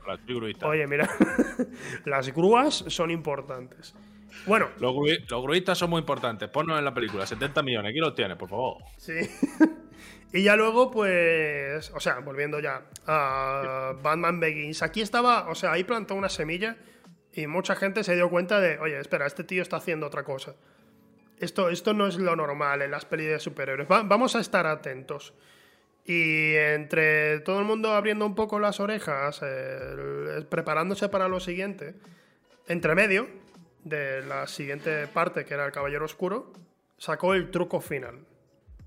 [0.63, 1.09] Oye, mira,
[2.05, 3.95] las grúas son importantes.
[4.45, 6.49] Bueno, Los, grui- los gruitas son muy importantes.
[6.49, 7.25] Ponnos en la película.
[7.25, 7.89] 70 millones.
[7.91, 8.77] Aquí los tienes, por favor.
[8.97, 9.13] Sí.
[10.33, 11.91] y ya luego, pues.
[11.91, 14.81] O sea, volviendo ya a Batman Begins.
[14.83, 16.75] Aquí estaba, o sea, ahí plantó una semilla
[17.33, 20.55] y mucha gente se dio cuenta de, oye, espera, este tío está haciendo otra cosa.
[21.39, 23.89] Esto, esto no es lo normal en las pelis de superhéroes.
[23.91, 25.33] Va- vamos a estar atentos.
[26.05, 31.95] Y entre todo el mundo abriendo un poco las orejas, eh, preparándose para lo siguiente,
[32.67, 33.27] entre medio
[33.83, 36.53] de la siguiente parte, que era El Caballero Oscuro,
[36.97, 38.25] sacó el truco final.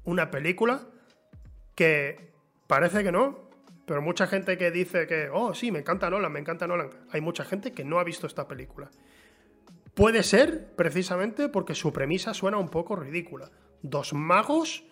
[0.05, 0.87] Una película
[1.75, 2.31] que
[2.67, 3.47] parece que no,
[3.87, 6.91] pero mucha gente que dice que, oh, sí, me encanta Nolan, me encanta Nolan.
[7.11, 8.91] Hay mucha gente que no ha visto esta película.
[9.95, 13.51] Puede ser precisamente porque su premisa suena un poco ridícula.
[13.83, 14.85] Dos magos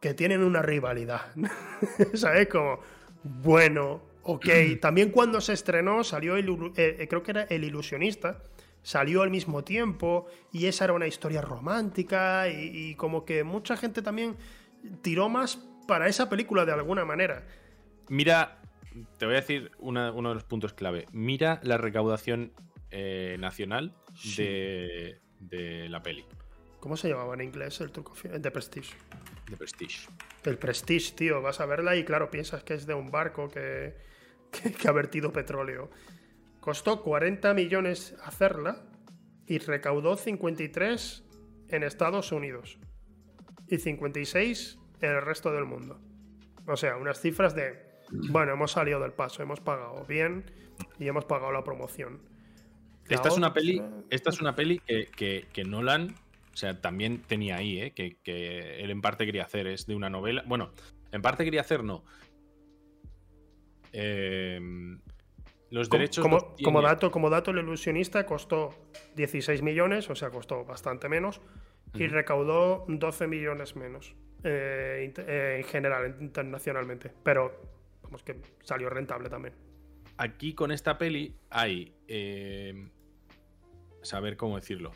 [0.00, 1.32] que tienen una rivalidad.
[2.14, 2.48] ¿Sabes?
[2.48, 2.80] Como,
[3.22, 4.46] bueno, ok.
[4.80, 8.42] También cuando se estrenó salió, el, eh, eh, creo que era El Ilusionista,
[8.86, 13.76] salió al mismo tiempo y esa era una historia romántica y, y como que mucha
[13.76, 14.36] gente también
[15.02, 15.56] tiró más
[15.88, 17.44] para esa película de alguna manera.
[18.08, 18.60] Mira,
[19.18, 21.06] te voy a decir una- uno de los puntos clave.
[21.10, 22.52] Mira la recaudación
[22.92, 23.92] eh, nacional
[24.36, 26.24] de, de la peli,
[26.78, 28.14] ¿Cómo se llamaba en inglés el truco?
[28.22, 28.94] De Prestige.
[29.50, 30.06] de Prestige.
[30.44, 33.96] El Prestige, tío, vas a verla y claro, piensas que es de un barco que,
[34.52, 35.90] que, que ha vertido petróleo.
[36.66, 38.82] Costó 40 millones hacerla
[39.46, 41.24] y recaudó 53
[41.68, 42.80] en Estados Unidos
[43.68, 46.00] y 56 en el resto del mundo.
[46.66, 47.78] O sea, unas cifras de,
[48.32, 50.50] bueno, hemos salido del paso, hemos pagado bien
[50.98, 52.20] y hemos pagado la promoción.
[53.08, 56.16] La Esta es una peli, esta es una peli que, que- que Nolan,
[56.52, 57.92] o sea, también tenía ahí, ¿eh?
[57.92, 60.42] que, que él en parte quería hacer, es de una novela.
[60.48, 60.72] Bueno,
[61.12, 62.02] en parte quería hacer, no.
[63.92, 64.58] Eh,
[65.70, 66.22] los Como, derechos.
[66.22, 68.70] como, los como dato, como dato, el ilusionista costó
[69.16, 71.40] 16 millones, o sea, costó bastante menos,
[71.94, 74.14] y recaudó 12 millones menos
[74.44, 77.10] eh, eh, en general, internacionalmente.
[77.22, 77.60] Pero,
[78.02, 79.54] vamos, que salió rentable también.
[80.18, 81.94] Aquí con esta peli hay.
[82.08, 82.88] eh,
[84.06, 84.92] saber cómo decirlo.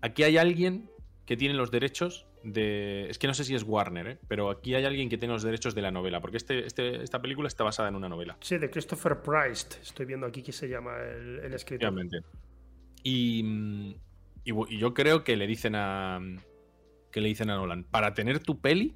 [0.00, 0.90] Aquí hay alguien
[1.26, 3.08] que tiene los derechos de.
[3.10, 4.18] Es que no sé si es Warner, ¿eh?
[4.28, 7.20] pero aquí hay alguien que tiene los derechos de la novela, porque este, este- esta
[7.20, 8.36] película está basada en una novela.
[8.40, 11.92] Sí, de Christopher Price, estoy viendo aquí que se llama el, el escritor.
[13.02, 13.94] Y, mm,
[14.44, 16.20] y yo creo que le dicen a.
[17.10, 18.94] Que le dicen a Nolan, para tener tu peli.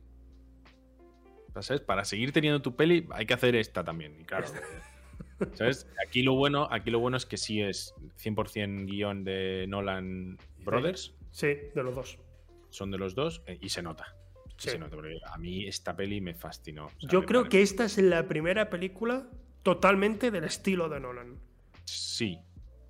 [1.61, 1.83] ¿Sabes?
[1.83, 4.19] Para seguir teniendo tu peli, hay que hacer esta también.
[4.21, 4.47] Y claro.
[5.55, 5.87] ¿Sabes?
[6.07, 11.15] Aquí lo bueno, aquí lo bueno es que sí es 100% guion de Nolan Brothers.
[11.31, 12.19] Sí, de los dos.
[12.73, 14.17] Son de los dos eh, y se nota.
[14.57, 14.71] Sí.
[14.71, 16.87] se nota, porque a mí esta peli me fascinó.
[16.87, 19.27] O sea, Yo me creo que esta es la primera película
[19.63, 21.39] totalmente del estilo de Nolan.
[21.85, 22.39] Sí.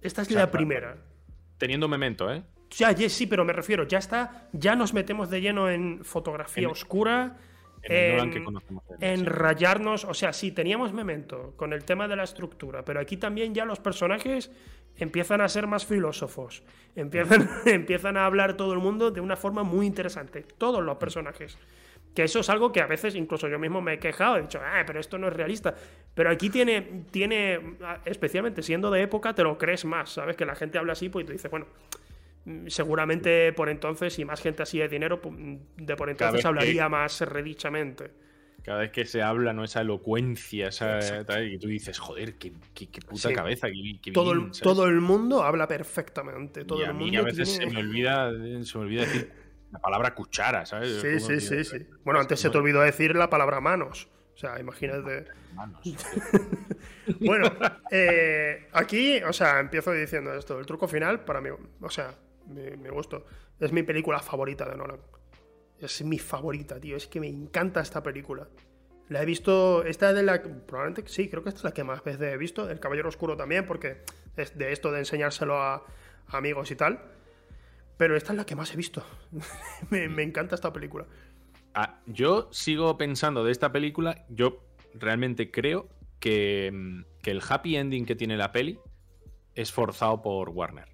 [0.00, 0.98] Esta es O sea, la primera.
[1.58, 2.42] Teniendo memento, ¿eh?
[2.76, 6.64] Ya, ya, sí, pero me refiero, ya está, ya nos metemos de lleno en fotografía
[6.64, 7.38] En- oscura,
[7.82, 8.84] En en- que conocemos.
[9.00, 9.24] en sí.
[9.26, 13.54] rayarnos, o sea, sí, teníamos memento con el tema de la estructura, pero aquí también
[13.54, 14.50] ya los personajes
[14.97, 16.62] empiezan a ser más filósofos,
[16.97, 21.59] empiezan, empiezan a hablar todo el mundo de una forma muy interesante, todos los personajes.
[22.14, 24.61] Que eso es algo que a veces incluso yo mismo me he quejado, he dicho,
[24.62, 25.74] ah, pero esto no es realista.
[26.14, 27.59] Pero aquí tiene, tiene,
[28.05, 30.36] especialmente siendo de época, te lo crees más, ¿sabes?
[30.36, 31.66] Que la gente habla así, pues y tú dices, bueno,
[32.45, 36.49] mm, seguramente por entonces, y más gente así de dinero, pu- de por entonces que-
[36.49, 38.11] hablaría más redichamente.
[38.62, 39.64] Cada vez que se habla, ¿no?
[39.64, 43.34] Esa elocuencia, esa, tal, y tú dices, joder, qué, qué- qué puta Sí.
[43.34, 44.62] cabeza, qué, qué todo, bien", el, ¿sabes?
[44.62, 46.64] todo el mundo habla perfectamente.
[46.64, 48.30] Todo y a el mí mundo a veces tiene- se me olvida,
[48.64, 49.32] se me olvida decir
[49.72, 51.00] la palabra cuchara, ¿sabes?
[51.00, 51.78] Sí, sí, sí, sí.
[52.04, 54.08] Bueno, antes se te olvidó decir la palabra manos.
[54.34, 55.26] O sea, imagínate.
[55.54, 55.80] Manos.
[57.20, 57.46] Bueno,
[57.90, 60.58] eh, aquí, o sea, empiezo diciendo esto.
[60.58, 61.50] El truco final, para mí,
[61.80, 62.14] o sea,
[62.46, 63.26] me, me gustó.
[63.58, 65.00] Es mi película favorita de Nolan.
[65.82, 66.96] Es mi favorita, tío.
[66.96, 68.48] Es que me encanta esta película.
[69.08, 71.84] La he visto, esta es de la, probablemente sí, creo que esta es la que
[71.84, 72.70] más veces he visto.
[72.70, 74.02] El Caballero Oscuro también, porque
[74.36, 75.84] es de esto de enseñárselo a,
[76.28, 77.00] amigos y tal.
[77.96, 79.04] Pero esta es la que más he visto.
[79.90, 81.06] me, encanta esta película.
[81.74, 84.62] Ah, yo sigo pensando de esta película, yo
[84.94, 85.88] realmente creo
[86.20, 88.78] que, que el happy ending que tiene la peli
[89.54, 90.91] es forzado por Warner.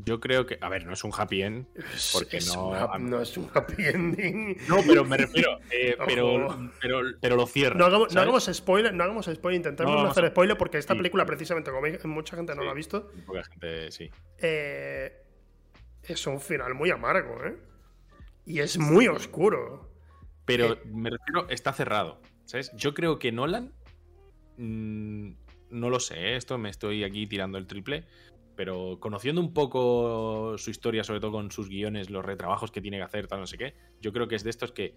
[0.00, 0.58] Yo creo que.
[0.60, 1.66] A ver, no es un happy end.
[2.12, 2.68] Porque Es no.
[2.68, 4.56] una- no es un happy ending.
[4.68, 5.58] No, pero me refiero.
[5.72, 7.74] eh, pero, pero, pero lo cierra.
[7.76, 8.22] No hagamos, no ¿sabes?
[8.22, 11.70] hagamos spoiler, no hagamos spoiler, intentemos No hacer a- spoiler porque esta Sí, película, precisamente,
[11.72, 12.66] como mucha gente no Sí.
[12.66, 14.08] la ha visto, Poca gente, sí.
[14.38, 15.12] eh,
[16.04, 17.56] es un final muy amargo, ¿eh?
[18.46, 19.90] Y es muy oscuro.
[20.44, 20.80] Pero Eh.
[20.86, 22.20] me refiero, está cerrado.
[22.44, 22.70] ¿Sabes?
[22.76, 23.72] Yo creo que Nolan.
[24.56, 25.32] mm,
[25.70, 28.06] no lo sé, esto me estoy aquí tirando el triple.
[28.58, 32.96] Pero conociendo un poco su historia, sobre todo con sus guiones, los retrabajos que tiene
[32.96, 34.96] que hacer, tal, no sé qué, yo creo que es de estos que.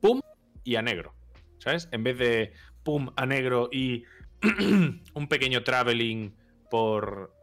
[0.00, 0.20] ¡Pum!
[0.62, 1.12] y a negro.
[1.58, 1.88] ¿Sabes?
[1.90, 2.52] En vez de
[2.84, 4.04] pum a negro y
[5.14, 6.32] un pequeño traveling
[6.70, 7.34] por.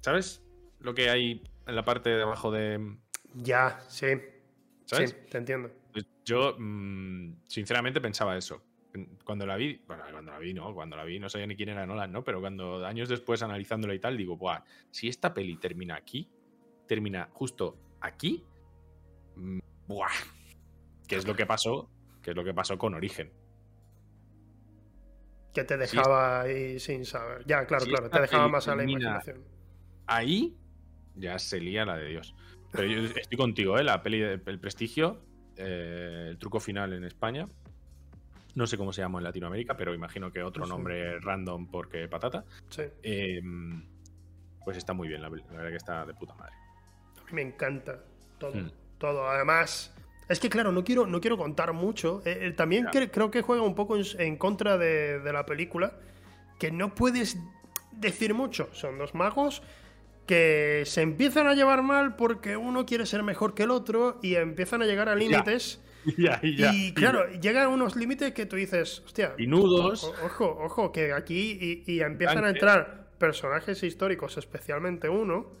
[0.00, 0.42] ¿Sabes?
[0.80, 2.96] Lo que hay en la parte de abajo de.
[3.34, 4.06] Ya, sí.
[4.86, 5.10] ¿Sabes?
[5.10, 5.70] Sí, te entiendo.
[5.92, 8.62] Pues Yo, mm, sinceramente, pensaba eso.
[9.24, 11.70] Cuando la vi, bueno, cuando la vi, no, cuando la vi, no sabía ni quién
[11.70, 12.22] era Nolan, ¿no?
[12.22, 16.30] Pero cuando años después analizándola y tal, digo, Buah, si esta peli termina aquí,
[16.86, 18.44] termina justo aquí,
[19.34, 20.08] mm, ¡buah!
[21.08, 21.90] ¿Qué es lo que pasó?
[22.22, 23.32] ¿Qué es lo que pasó con Origen?
[25.52, 27.44] Que te dejaba ahí sin saber.
[27.46, 29.44] Ya, claro, Si claro, te dejaba más a la imaginación.
[30.06, 30.56] Ahí
[31.16, 32.34] ya se lía la de Dios.
[32.72, 33.84] Pero yo estoy contigo, ¿eh?
[33.84, 35.24] La peli El Prestigio,
[35.56, 37.48] eh, el truco final en España.
[38.54, 40.70] No sé cómo se llama en Latinoamérica, pero imagino que otro Sí.
[40.70, 42.44] nombre random porque patata.
[42.68, 42.82] Sí.
[43.02, 43.40] Eh,
[44.64, 46.54] pues está muy bien, la, la verdad que está de puta madre.
[47.20, 48.00] A mí me encanta
[48.38, 48.52] todo.
[48.54, 48.70] Hmm.
[48.98, 49.28] Todo.
[49.28, 49.94] Además,
[50.28, 52.22] es que claro, no quiero, no quiero contar mucho.
[52.24, 55.44] Eh, eh, también cre- creo que juega un poco en, en contra de, de la
[55.44, 55.98] película.
[56.58, 57.36] Que no puedes
[57.92, 58.68] decir mucho.
[58.72, 59.62] Son dos magos
[60.26, 64.36] que se empiezan a llevar mal porque uno quiere ser mejor que el otro y
[64.36, 65.78] empiezan a llegar a límites.
[65.84, 65.93] ya,
[66.42, 70.04] Y claro, llegan a unos límites que tú dices, hostia, Y nudos.
[70.22, 75.52] ojo, ojo, que aquí y, y empiezan a entrar personajes históricos, especialmente uno,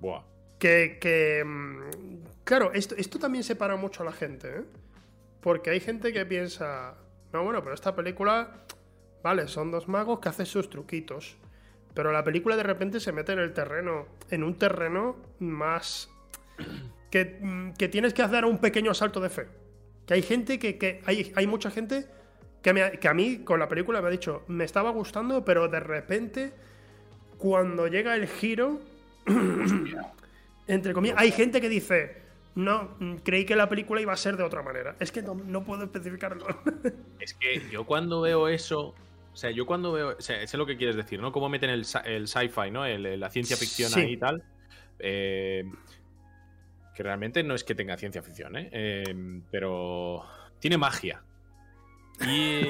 [0.00, 0.22] Buah.
[0.58, 4.64] que, que, mm, claro, esto, esto también separa mucho a la gente, ¿eh?
[5.40, 6.96] Porque hay gente que piensa,
[7.32, 8.64] no, bueno, pero esta película,
[9.22, 11.36] vale, son dos magos que hacen sus truquitos.
[11.94, 16.10] Pero la película de repente se mete en el terreno, en un terreno más...
[17.10, 19.46] que, mm, que tienes que hacer un pequeño salto de fe.
[20.06, 22.06] Que hay gente que, que hay, hay mucha gente
[22.62, 25.68] que, me que a mí con la película me ha dicho, me estaba gustando, pero
[25.68, 26.52] de repente,
[27.38, 28.80] cuando llega el giro,
[30.66, 32.16] entre comillas, hay gente que dice,
[32.54, 34.96] no, mm, creí que la película iba a ser de otra manera.
[34.98, 36.46] Es que no, no puedo especificarlo.
[37.20, 38.94] Es que yo cuando veo eso.
[39.32, 40.16] O sea, yo cuando veo.
[40.16, 41.32] O sea, sé lo que quieres decir, ¿no?
[41.32, 42.86] Cómo meten el, el sci-fi, ¿no?
[42.86, 44.00] El- el- la ciencia ficción Sí.
[44.00, 44.42] ahí y tal.
[44.98, 45.64] Eh,
[46.96, 48.70] que realmente no es que tenga ciencia ficción, ¿eh?
[48.72, 50.24] Eh, pero
[50.58, 51.22] tiene magia.
[52.26, 52.62] Y,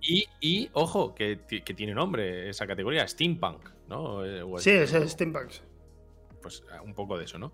[0.00, 4.24] y, y, ojo, que, que tiene nombre esa categoría, steampunk, ¿no?
[4.26, 5.62] Eh, o sí, es- Steampunks.
[6.42, 7.52] Pues un poco de eso, ¿no?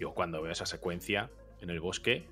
[0.00, 1.30] Yo cuando veo esa secuencia
[1.60, 2.26] en el bosque,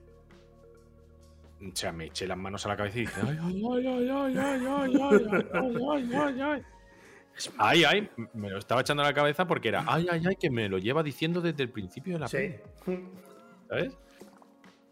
[1.61, 4.09] o sea, me eché las manos a la cabeza y dije, ay, ay, ay, ay,
[4.09, 6.13] ay, ay, ay, ay, ay, ay, ay, ay.
[6.19, 6.63] Ay, ay,
[8.35, 10.79] me lo estaba echando a la cabeza porque era, ay, ay, ay, que me lo
[10.79, 12.37] lleva diciendo desde el principio de la Sí.
[12.37, 12.59] peli,
[13.69, 13.93] ¿sabes?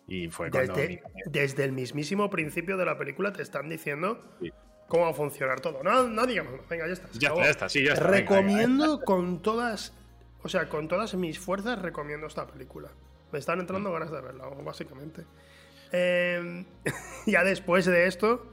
[0.09, 0.75] Y fue cuando...
[0.75, 4.51] Desde, mi- desde el mismísimo principio de la película te están diciendo Sí.
[4.89, 5.83] cómo va a funcionar todo.
[5.85, 7.09] No, no digamos, venga, ya está.
[7.13, 8.05] Ya está, ya está, sí, ya está.
[8.11, 9.93] venga, venga, recomiendo con todas,
[10.43, 12.91] o sea, con todas mis fuerzas recomiendo esta película.
[13.33, 13.61] Me están Mm.
[13.61, 15.25] entrando ganas de verla, básicamente.
[15.93, 16.65] Eh,
[17.27, 18.47] ya después de esto,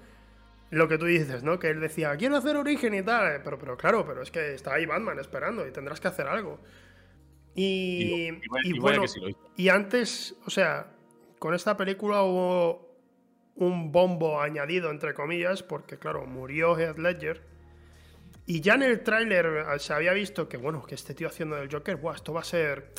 [0.69, 1.59] lo que tú dices, ¿no?
[1.59, 4.73] Que él decía, quiero hacer origen y tal, pero, pero claro, pero es que está
[4.73, 6.59] ahí Batman esperando y tendrás que hacer algo.
[7.55, 8.29] Y,
[8.63, 9.19] Y- bueno, sí
[9.55, 10.91] y antes, o sea,
[11.39, 12.95] con esta película hubo
[13.55, 17.41] un bombo añadido, entre comillas, porque claro, murió Heath Ledger.
[18.45, 21.69] Y ya en el tráiler se había visto que, bueno, que este tío haciendo del
[21.71, 22.91] Joker, buah, esto va a ser...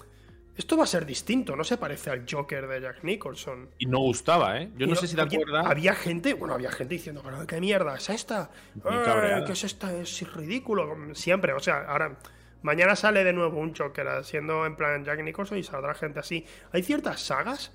[0.59, 3.71] Esto va a ser distinto, no se parece al Joker de Jack Nicholson.
[3.79, 4.71] Y no gustaba, ¿eh?
[4.77, 5.65] Yo no sé si te acuerdas.
[5.67, 8.51] Había gente, bueno, había gente diciendo, pero ¿qué mierda es esta?
[8.77, 9.45] Eh.
[9.47, 9.93] ¿Qué es esta?
[9.95, 11.15] Es ridículo.
[11.15, 12.17] Siempre, o sea, ahora.
[12.61, 16.45] Mañana sale de nuevo un Joker siendo en plan Jack Nicholson y saldrá gente así.
[16.73, 17.73] Hay ciertas sagas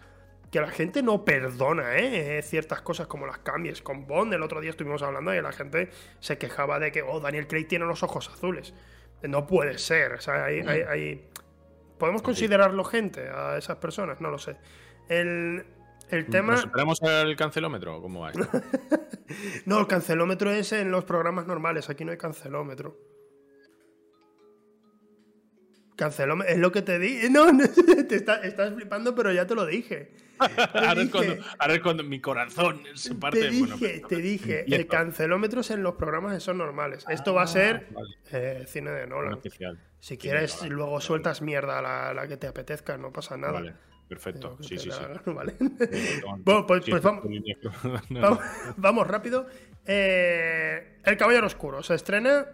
[0.51, 2.41] que la gente no perdona, ¿eh?
[2.43, 3.81] Ciertas cosas como las cambies.
[3.81, 7.21] Con Bond, el otro día estuvimos hablando y la gente se quejaba de que, oh,
[7.21, 8.73] Daniel Craig tiene los ojos azules.
[9.21, 11.27] No puede ser, o sea, hay- hay- hay,
[11.97, 14.21] ¿Podemos considerarlo gente a esas personas?
[14.21, 14.57] No lo sé.
[15.09, 15.65] El,
[16.09, 16.53] el tema.
[16.53, 18.01] ¿Nos esperamos al cancelómetro?
[18.01, 18.47] ¿Cómo va esto?
[19.65, 21.89] No, el cancelómetro es en los programas normales.
[21.89, 23.12] Aquí no hay cancelómetro.
[25.95, 27.19] Canceló, es lo que te di.
[27.29, 30.11] No, no te estás flipando, pero ya te lo dije.
[30.39, 33.39] ahora, es cuando, mi corazón se parte.
[33.39, 37.05] Te dije, te dije el cancelómetros en los programas son normales.
[37.09, 39.39] Esto va a ser ah, eh, cine de Nolan.
[39.99, 43.53] Si quieres, luego sueltas mierda la, la, que te apetezca, no pasa nada.
[43.53, 43.73] Vale.
[44.07, 44.99] Perfecto, sí, sí, sí.
[45.31, 45.55] Vale.
[46.39, 47.01] bueno, pues, pues
[48.09, 48.39] vamos,
[48.77, 49.47] vamos, rápido.
[49.85, 52.45] Eh, el Caballero Oscuro se estrena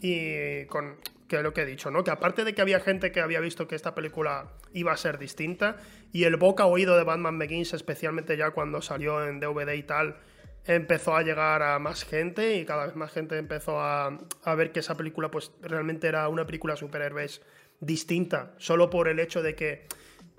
[0.00, 0.96] y con
[1.28, 2.04] que lo que he dicho, ¿no?
[2.04, 5.18] Que aparte de que había gente que había visto que esta película iba a ser
[5.18, 5.76] distinta,
[6.12, 10.16] y el boca oído de Batman Begins, especialmente ya cuando salió en DVD y tal,
[10.64, 14.18] empezó a llegar a más gente y cada vez más gente empezó a,
[14.56, 17.42] ver que esa película pues realmente era una película superhéroes
[17.80, 19.86] distinta, solo por el hecho de que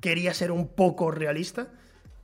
[0.02, 1.70] quería ser un poco realista.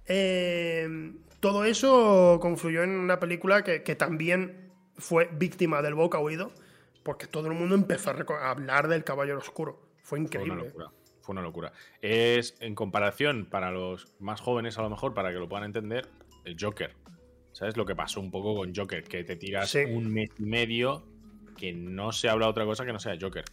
[0.05, 6.51] Eh, todo eso confluyó en una película que, que también fue víctima del boca oído
[7.03, 9.79] porque todo el mundo empezó a, hablar del Caballero Oscuro.
[10.01, 10.53] Fue increíble.
[10.53, 10.91] Fue una locura.
[11.21, 11.73] Fue una locura.
[12.01, 16.09] Es, en comparación, para los más jóvenes a lo mejor, para que lo puedan entender,
[16.43, 16.95] el Joker.
[17.53, 19.03] ¿Sabes lo que pasó un poco con Joker?
[19.03, 21.05] Que te tiras un mes y medio
[21.53, 23.45] que no se habla otra cosa que no sea Joker.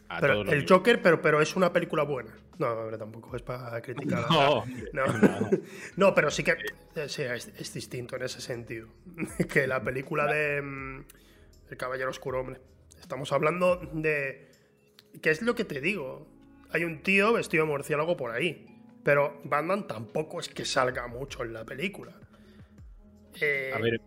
[0.49, 2.33] el Joker, pero, pero es una película buena.
[2.59, 4.25] No, tampoco es para criticar.
[4.93, 5.05] No,
[5.97, 6.15] no.
[6.15, 6.59] pero sí que eh,
[6.97, 8.89] es, distinto en ese sentido.
[9.49, 11.05] que la película de mm,
[11.71, 12.61] El Caballero Oscuro, hombre.
[13.01, 14.51] Estamos hablando de...
[15.21, 16.27] ¿Qué es lo que te digo?
[16.71, 18.67] Hay un tío vestido de murciélago por ahí.
[19.03, 22.13] Pero Batman tampoco es que salga mucho en la película.
[23.41, 24.01] Eh, a ver.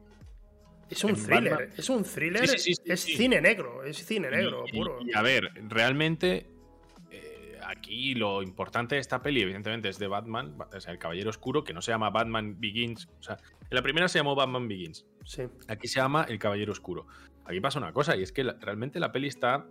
[0.89, 1.69] Es un thriller.
[1.75, 2.43] Es un thriller.
[2.43, 3.83] es cine negro.
[3.83, 4.99] Es cine negro, puro.
[5.03, 6.45] Y, a ver, realmente.
[7.09, 10.55] Eh, aquí lo importante de esta peli, evidentemente, es de Batman.
[10.59, 13.07] O sea, el Caballero Oscuro, que no se llama Batman Begins.
[13.19, 15.05] O sea, en la primera se llamó Batman Begins.
[15.25, 15.43] Sí.
[15.67, 17.07] Aquí se llama El Caballero Oscuro.
[17.45, 19.65] Aquí pasa una cosa, y es que realmente la peli está,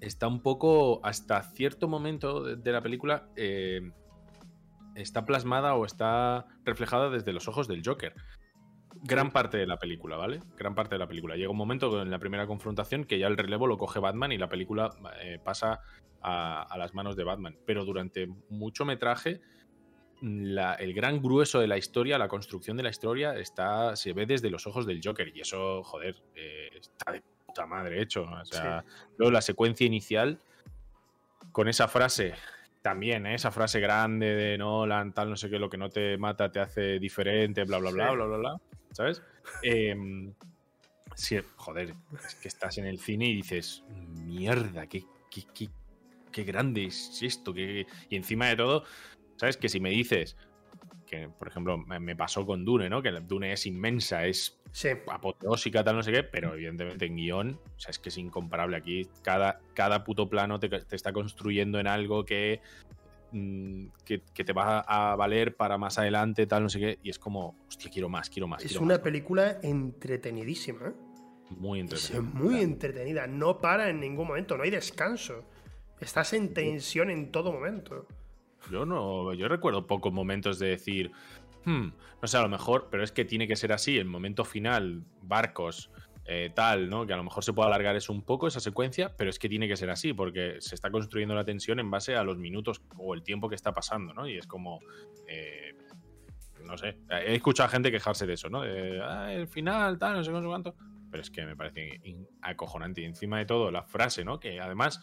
[0.00, 3.92] está un poco, hasta cierto momento de, la película, eh,
[4.94, 8.14] está plasmada o está reflejada desde los ojos del Joker.
[9.02, 10.40] Gran parte de la película, ¿vale?
[10.56, 11.36] Gran parte de la película.
[11.36, 14.38] Llega un momento en la primera confrontación que ya el relevo lo coge Batman y
[14.38, 14.90] la película
[15.22, 15.80] eh, pasa
[16.20, 17.56] a, las manos de Batman.
[17.64, 19.40] Pero durante mucho metraje,
[20.22, 24.50] el gran grueso de la historia, la construcción de la historia, está, se ve desde
[24.50, 25.30] los ojos del Joker.
[25.34, 28.22] Y eso, joder, eh, está de puta madre hecho.
[28.22, 28.84] O sea,
[29.16, 30.38] luego la secuencia inicial,
[31.52, 32.34] con esa frase,
[32.82, 33.34] también, ¿eh?
[33.34, 36.60] esa frase grande de Nolan, tal, no sé qué, lo que no te mata te
[36.60, 38.60] hace diferente, bla, bla, bla, bla, bla, bla,
[38.92, 39.22] ¿sabes?
[39.62, 40.32] Em,
[41.56, 41.94] joder,
[42.26, 43.84] es que estás en el cine y dices,
[44.24, 45.68] mierda, qué, qué, qué,
[46.30, 47.52] qué grande es esto.
[47.52, 47.86] Qué...
[48.08, 48.84] Y encima de todo,
[49.38, 49.56] ¿Sabes?
[49.56, 50.36] Que si me dices
[51.08, 53.02] que, por ejemplo, me pasó con Dune, ¿no?
[53.02, 54.58] Que Dune es inmensa, es
[55.06, 58.76] apoteósica, tal, no sé qué, pero evidentemente en guion, o sea, es que es incomparable.
[58.76, 62.60] Aquí cada, cada puto plano te, está construyendo en algo que,
[63.32, 67.18] mm, que, te va a valer para más adelante, tal, no sé qué, y es
[67.18, 68.62] como, hostia, quiero más, quiero más.
[68.64, 70.88] Es una película entretenidísima.
[70.88, 70.92] ¿eh?
[71.56, 72.18] Muy entretenida.
[72.18, 75.44] Es muy entretenida, no para en ningún momento, no hay descanso.
[76.00, 78.06] Estás en tensión en todo momento.
[78.70, 81.12] Yo no, yo recuerdo pocos momentos de decir,
[81.64, 81.88] hmm,
[82.22, 85.04] no sé, a lo mejor, pero es que tiene que ser así, el momento final,
[85.22, 85.90] barcos,
[86.30, 87.06] eh, tal, ¿no?
[87.06, 89.48] Que a lo mejor se puede alargar eso un poco, esa secuencia, pero es que
[89.48, 92.82] tiene que ser así, porque se está construyendo la tensión en base a los minutos
[92.98, 94.28] o el tiempo que está pasando, ¿no?
[94.28, 94.80] Y es como,
[95.26, 95.74] eh,
[96.66, 98.60] no sé, he escuchado a gente quejarse de eso, ¿no?
[98.60, 100.74] De, ah, el final, tal, no sé, cuánto.
[101.10, 101.98] Pero es que me parece
[102.42, 103.00] acojonante.
[103.00, 104.38] Y encima de todo, la frase, ¿no?
[104.38, 105.00] Que además...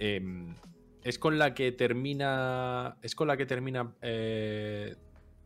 [0.00, 0.56] Em,
[1.04, 2.96] es con la que termina.
[3.02, 4.96] Es con la que termina eh,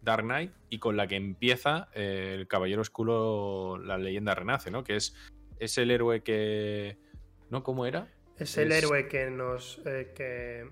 [0.02, 4.84] Dark Knight y con la que empieza eh, el Caballero Oscuro, la leyenda renace, ¿no?
[4.84, 5.14] Que es,
[5.58, 6.98] es el héroe que.
[7.50, 7.62] ¿No?
[7.62, 8.08] ¿Cómo era?
[8.38, 9.80] Es el héroe que nos.
[9.86, 10.68] Eh, que,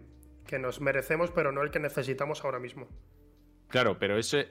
[0.47, 2.89] que nos merecemos, pero no el que necesitamos ahora mismo.
[3.69, 4.51] Claro, pero ese,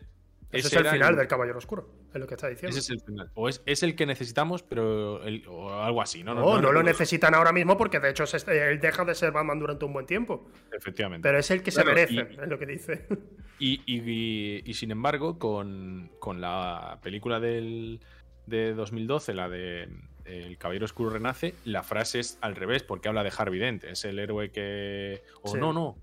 [0.51, 2.77] ese es el final del Caballero Oscuro, es lo que está diciendo.
[2.77, 3.31] Ese es el final.
[3.35, 6.33] O es, el que necesitamos, pero o algo así, ¿no?
[6.35, 9.85] No, no, lo necesitan ahora mismo porque de hecho él deja de ser Batman durante
[9.85, 10.49] un buen tiempo.
[10.71, 11.27] Efectivamente.
[11.27, 13.07] Pero es el que se merece, es lo que dice.
[13.63, 16.09] Y, sin embargo, con,
[16.41, 17.99] la película del,
[18.47, 19.87] de 2012, la de
[20.25, 23.83] El Caballero Oscuro Renace, la frase es al revés, porque habla de Harvey Dent.
[23.83, 25.21] Es el héroe que.
[25.43, 25.95] O no, no.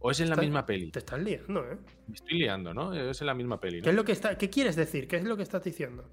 [0.00, 0.90] ¿O es en la misma peli?
[0.90, 1.76] Te estás liando, ¿eh?
[2.08, 2.94] Me estoy liando, ¿no?
[2.94, 3.78] Es en la misma peli.
[3.78, 3.84] ¿no?
[3.84, 5.06] ¿Qué, es lo que está, ¿Qué quieres decir?
[5.06, 6.04] ¿Qué es lo que estás diciendo?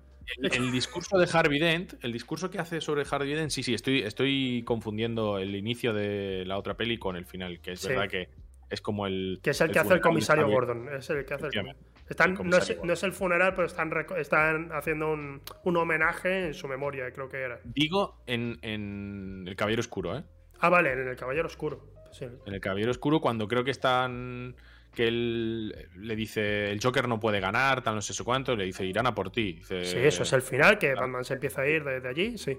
[0.42, 4.02] El, discurso de Harvey Dent, el discurso que hace sobre Harvey Dent, sí, sí, estoy,
[4.02, 8.28] estoy confundiendo el inicio de la otra peli con el final, que es verdad que
[8.70, 9.40] es como el.
[9.42, 10.90] Que es el, que hace el comisario Gordon.
[10.94, 11.76] Es el que hace el,
[12.10, 17.10] están, no, es, el funeral, pero están, están haciendo un, un, homenaje en su memoria,
[17.12, 17.60] creo que era.
[17.64, 20.24] Digo en, en El Caballero Oscuro, ¿eh?
[20.60, 21.97] Ah, vale, en El Caballero Oscuro.
[22.12, 22.26] Sí.
[22.45, 24.55] En el Caballero Oscuro, cuando creo que están.
[24.95, 28.84] Que él le dice el Joker no puede ganar, tal no sé cuánto, le dice
[28.84, 29.53] irán a por ti.
[29.53, 32.38] Dice, Sí, eso es el final, que Batman se empieza a ir de, de allí,
[32.38, 32.58] sí.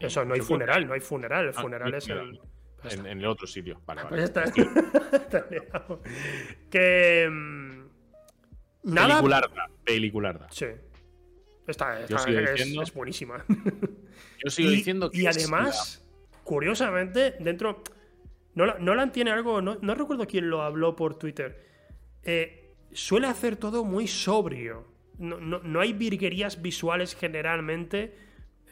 [0.00, 1.44] Eso, no hay funeral, no hay funeral.
[1.48, 2.40] El Ah, funeral es el.
[2.84, 3.80] En, en el otro sitio.
[3.86, 4.44] Vale, Pues vale.
[4.44, 4.62] ya está.
[5.16, 5.46] Está
[6.70, 7.28] que.
[7.30, 7.82] mm,
[8.84, 9.08] Nada.
[9.08, 9.68] Pelicularda.
[9.84, 10.48] Pelicularda.
[10.50, 10.66] Sí.
[11.68, 13.44] Sigo es, diciendo- es buenísima.
[14.44, 15.18] Yo sigo y, diciendo que.
[15.22, 16.04] y además,
[16.44, 17.82] curiosamente, dentro.
[18.54, 19.60] Nolan, Nolan tiene algo.
[19.62, 21.70] No, no recuerdo quién lo habló por Twitter.
[22.24, 24.86] eh, suele hacer todo muy sobrio.
[25.18, 28.14] No, no- no hay virguerías visuales generalmente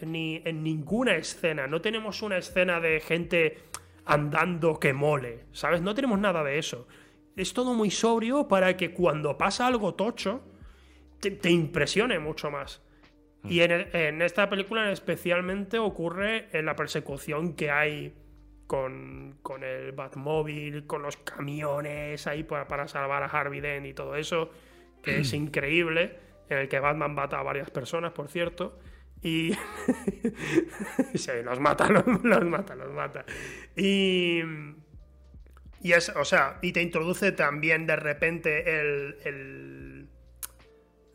[0.03, 1.67] ni en ninguna escena.
[1.67, 3.59] No tenemos una escena de gente
[4.05, 5.45] andando que mole.
[5.53, 5.81] ¿Sabes?
[5.83, 6.87] No tenemos nada de eso.
[7.37, 10.43] Es todo muy sobrio para que cuando pasa algo tocho
[11.21, 12.83] te, te impresione mucho más.
[13.45, 18.15] Y en, el- en esta película especialmente ocurre en la persecución que hay
[18.71, 23.95] con, con el Batmóvil, con los camiones ahí para, para salvar a Harvey Dent y
[23.95, 24.53] todo eso,
[25.03, 26.17] que es increíble,
[26.49, 28.79] en el que Batman mata a varias personas, por cierto.
[29.23, 29.55] Y.
[31.17, 33.25] sí, los mata, los, los mata, los mata.
[33.75, 34.41] Y.
[35.83, 39.17] Y es, o sea, y te introduce también de repente el.
[39.25, 40.09] el-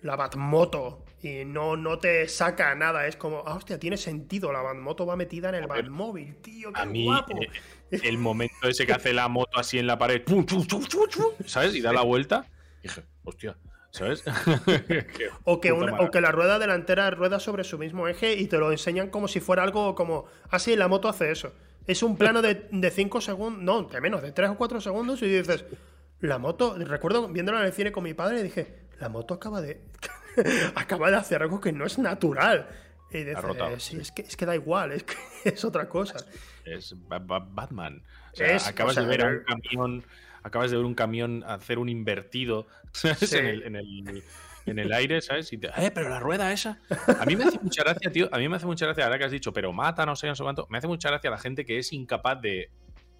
[0.02, 1.05] la Batmoto.
[1.26, 3.08] Y no, no te saca nada.
[3.08, 4.52] Es como, ah, hostia, tiene sentido.
[4.52, 5.66] La Batmoto va metida en el.
[5.68, 6.72] Batmóvil, tío.
[6.72, 7.36] Qué A mí, guapo.
[7.42, 10.84] eh, el momento ese que hace la moto así en la pared, ¡pum, chum, chum,
[10.86, 11.32] chum, chum!
[11.48, 11.74] ¿sabes?
[11.74, 12.46] Y da la vuelta.
[12.84, 13.58] Dije, hostia,
[13.90, 14.24] ¿sabes?
[15.46, 18.58] O que, una- o que la rueda delantera rueda sobre su mismo eje y te
[18.60, 20.26] lo enseñan como si fuera algo como.
[20.52, 21.54] Ah, sí, la moto hace eso.
[21.88, 25.28] Es un plano de 5 segundos, no, de menos, de 3 o 4 segundos y
[25.28, 25.66] dices.
[26.20, 29.60] La moto, recuerdo viéndola en el cine con mi padre y dije, la moto acaba
[29.62, 29.82] de.
[30.76, 32.68] acaba de hacer algo que no es natural.
[33.12, 35.16] Y rotado, sí, es que, es que da igual, es que
[35.50, 36.16] es otra cosa.
[36.66, 38.04] Es Ba- Ba- Batman.
[38.34, 40.04] O sea, Es, acabas o sea, de ver a un camión.
[40.44, 43.20] Acabas de ver un camión hacer un invertido ¿sabes?
[43.30, 43.38] Sí.
[43.38, 44.24] en, el, en, el,
[44.66, 45.52] en el aire, ¿sabes?
[45.54, 46.80] Y te, eh, pero la rueda esa.
[47.20, 48.28] A mí me hace mucha gracia, tío.
[48.32, 50.36] A mí me hace mucha gracia, ahora que has dicho, pero mata, no sé, no
[50.36, 50.68] sé cuánto.
[50.70, 52.70] Me hace mucha gracia la gente que es incapaz de.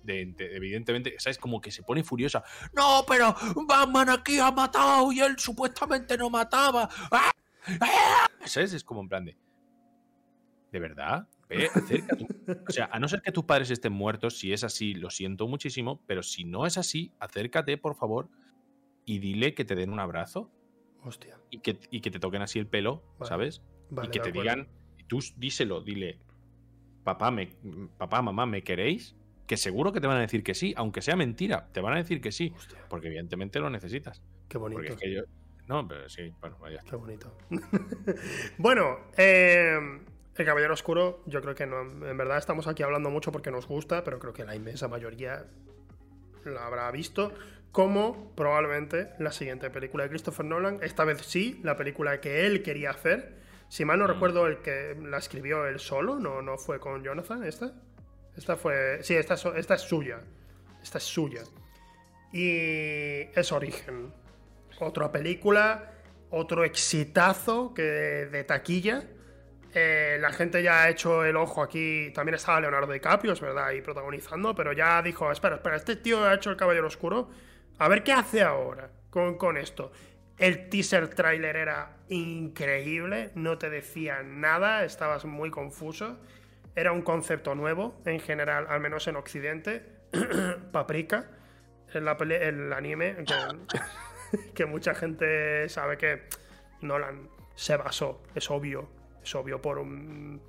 [0.06, 1.38] De- de- evidentemente, ¿sabes?
[1.38, 2.44] Como que se pone furiosa.
[2.74, 3.36] No, pero
[3.68, 6.88] Batman aquí ha matado y él supuestamente no mataba.
[7.12, 7.32] ¡Ah!
[7.82, 8.28] ¡Ah!
[8.46, 8.74] ¿Sabes?
[8.74, 9.38] Es como en plan de.
[10.72, 11.28] ¿De verdad?
[11.48, 12.28] Ve, acércate.
[12.68, 15.48] O sea, a no ser que tus padres estén muertos, si es así, lo siento
[15.48, 18.30] muchísimo, pero si no es así, acércate, por favor,
[19.06, 20.52] y dile que te den un abrazo
[21.04, 21.40] Hostia.
[21.52, 23.62] y que, y que te toquen así el pelo, Vale, ¿sabes?
[23.92, 24.42] Vale, y que te acuerdo.
[24.42, 24.68] digan,
[25.08, 26.20] tú díselo, dile,
[27.04, 27.48] papá, me,
[27.98, 29.16] papá, mamá, ¿me queréis?
[29.48, 31.98] Que seguro que te van a decir que sí, aunque sea mentira, te van a
[31.98, 34.22] decir que sí, Hostia, porque evidentemente lo necesitas.
[34.50, 34.80] qué bonito.
[34.80, 35.22] Porque es que yo...
[35.68, 36.80] No, pero sí, bueno, vaya.
[36.88, 37.36] Qué bonito.
[38.58, 39.78] bueno, eh,
[40.38, 41.82] El Caballero Oscuro, yo creo que no.
[41.82, 45.46] En verdad estamos aquí hablando mucho porque nos gusta, pero creo que la inmensa mayoría
[46.44, 47.34] la habrá visto.
[47.72, 50.80] Como probablemente la siguiente película de Christopher Nolan.
[50.82, 53.36] Esta vez sí, la película que él quería hacer.
[53.68, 54.10] Si mal no Mm.
[54.12, 57.74] recuerdo, el que la escribió él solo, no, no fue con Jonathan, esta.
[58.38, 59.00] Esta fue.
[59.04, 60.20] Sí, esta, es- esta es suya.
[60.82, 61.42] Esta es suya.
[62.32, 62.50] Y
[63.34, 64.14] es Origen.
[64.80, 65.92] Otra película,
[66.32, 69.04] otro exitazo que de taquilla.
[69.74, 72.12] Eh, la gente ya ha hecho el ojo aquí.
[72.14, 76.24] También estaba Leonardo DiCaprio, es verdad, ahí protagonizando, pero ya dijo: Espera, espera, este tío
[76.26, 77.30] ha hecho el Caballero Oscuro.
[77.78, 79.92] A ver qué hace ahora con, con esto.
[80.38, 86.18] El teaser trailer era increíble, no te decía nada, estabas muy confuso.
[86.76, 89.84] Era un concepto nuevo, en general, al menos en Occidente.
[90.72, 91.26] Paprika,
[92.18, 93.80] peli- el anime, que,
[94.54, 96.24] que mucha gente sabe que
[96.82, 98.90] Nolan se basó, es obvio,
[99.24, 100.42] es obvio por un,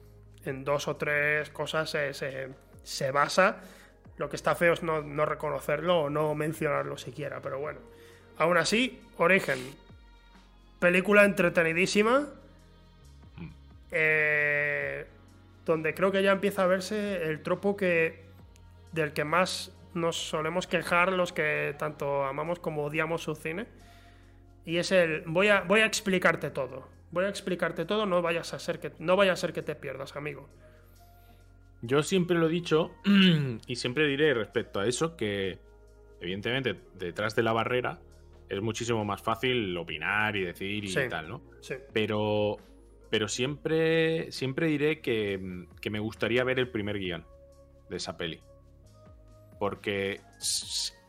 [0.45, 2.49] en dos o tres cosas se, se-
[2.83, 3.61] se basa.
[4.16, 7.79] Lo que está feo es no, no reconocerlo o no mencionarlo siquiera, pero bueno.
[8.39, 9.59] Aún así, Origen,
[10.81, 12.27] película entretenidísima,
[13.91, 15.07] eh,
[15.66, 18.24] donde creo que ya empieza a verse el tropo que
[18.92, 23.66] del que más nos solemos quejar los que tanto amamos como odiamos su cine.
[24.64, 26.88] Y es el voy a, voy a explicarte todo.
[27.10, 29.74] Voy a explicarte todo, no vayas a ser que no vaya a ser que te
[29.74, 30.48] pierdas, amigo.
[31.82, 32.94] Yo siempre lo he dicho
[33.66, 35.58] y siempre diré respecto a eso que,
[36.20, 37.98] evidentemente, detrás de la barrera
[38.48, 41.00] es muchísimo más fácil opinar y decir y Sí.
[41.08, 41.42] tal, ¿no?
[41.60, 41.74] Sí.
[41.92, 42.56] Pero,
[43.16, 47.24] pero siempre, siempre diré que, que me gustaría ver el primer guion
[47.88, 48.42] de esa peli.
[49.58, 50.20] Porque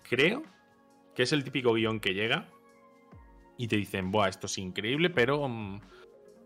[0.10, 0.42] creo
[1.14, 2.48] que es el típico guion que llega
[3.58, 5.82] y te dicen, Buah, esto es increíble, pero mm,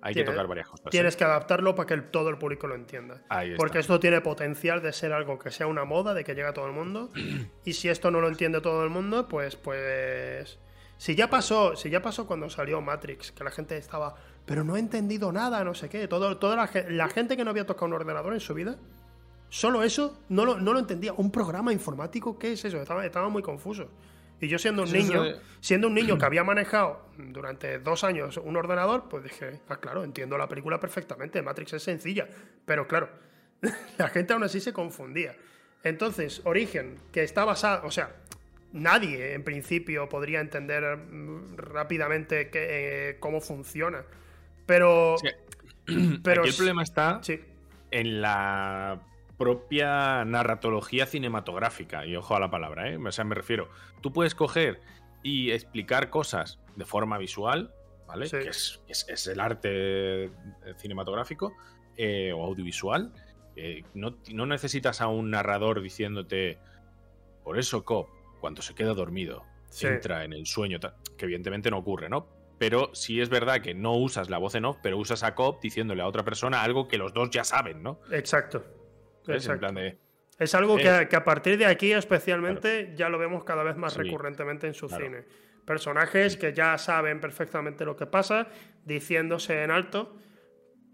[0.02, 0.88] Hay Tiene- que tocar varias cosas.
[0.90, 1.18] Tienes ¿eh?
[1.20, 3.22] que adaptarlo para que el- todo el público lo entienda.
[3.56, 6.54] Porque esto tiene potencial de ser algo que sea una moda, de que llegue a
[6.54, 7.12] todo el mundo.
[7.66, 10.58] Y si esto no lo entiende todo el mundo, pues, pues.
[10.98, 14.16] Si ya pasó, si ya pasó cuando salió Matrix, que la gente estaba,
[14.52, 16.10] pero no he entendido nada, no sé qué.
[16.10, 18.76] Todo, toda la, la gente que no había tocado un ordenador en su vida,
[19.48, 21.14] solo eso no lo, no lo entendía.
[21.14, 22.82] Un programa informático, ¿qué es eso?
[22.82, 23.88] Estaba, estaba muy confuso.
[24.42, 25.24] Y yo siendo un niño,
[25.62, 30.04] siendo un niño que había manejado durante dos años un ordenador, pues dije, ah, claro,
[30.04, 31.42] entiendo la película perfectamente.
[31.42, 32.28] Matrix es sencilla.
[32.66, 33.08] Pero claro,
[33.98, 35.34] la gente aún así se confundía.
[35.82, 38.18] Entonces, Origen, que está basado, o sea,
[38.74, 44.04] nadie en principio podría entender mm, rápidamente que, eh, cómo funciona.
[44.72, 45.28] Pero, Sí.
[46.24, 47.40] pero Aquí el problema está sí,
[47.92, 49.02] en la
[49.38, 52.06] propia narratología cinematográfica.
[52.06, 52.98] Y ojo a la palabra, ¿eh?
[52.98, 53.68] O sea, me refiero.
[54.02, 54.80] Tú puedes coger
[55.24, 57.74] y explicar cosas de forma visual,
[58.08, 58.28] ¿vale?
[58.28, 58.38] Sí.
[58.40, 60.30] Que es, es- es el arte eh,
[60.78, 61.54] cinematográfico
[61.98, 63.12] eh, o audiovisual.
[63.58, 66.58] Eh, no, no necesitas a un narrador diciéndote.
[67.44, 68.08] Por eso, Cop,
[68.40, 69.88] cuando se queda dormido, Sí.
[69.88, 70.80] entra en el sueño,
[71.18, 72.28] que evidentemente no ocurre, ¿no?
[72.62, 75.60] Pero sí es verdad que no usas la voz en off, pero usas a Cop
[75.64, 78.00] diciéndole a otra persona algo que los dos ya saben, ¿no?
[78.12, 78.64] exacto.
[79.26, 79.98] De.
[80.38, 83.78] Es algo Eh, que, que a partir de aquí especialmente ya lo vemos cada vez
[83.78, 85.04] más Sí, recurrentemente en su claro.
[85.06, 85.26] cine.
[85.66, 88.48] Personajes que ya saben perfectamente lo que pasa,
[88.86, 90.16] diciéndose en alto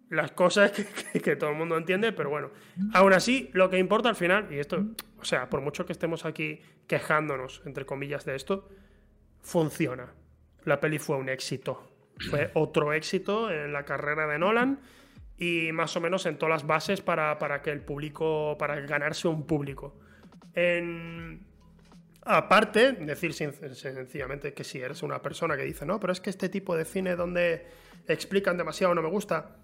[0.09, 2.51] las cosas que, que- que todo el mundo entiende, pero bueno,
[2.93, 4.86] aún así lo que importa al final, y esto,
[5.20, 8.70] o sea, por mucho que estemos aquí quejándonos, entre comillas, de esto,
[9.41, 10.13] funciona.
[10.68, 11.91] La peli fue un éxito.
[12.30, 14.80] Fue otro éxito en la carrera de Nolan
[15.38, 19.28] y más o menos en todas las bases para, para que el público, para ganarse
[19.28, 19.99] un público.
[20.53, 21.45] En-
[22.30, 26.30] Aparte, decir sen- sencillamente que si eres una persona que dice, no, pero es que
[26.30, 27.65] este tipo de cine donde
[28.05, 29.55] explican demasiado no me gusta,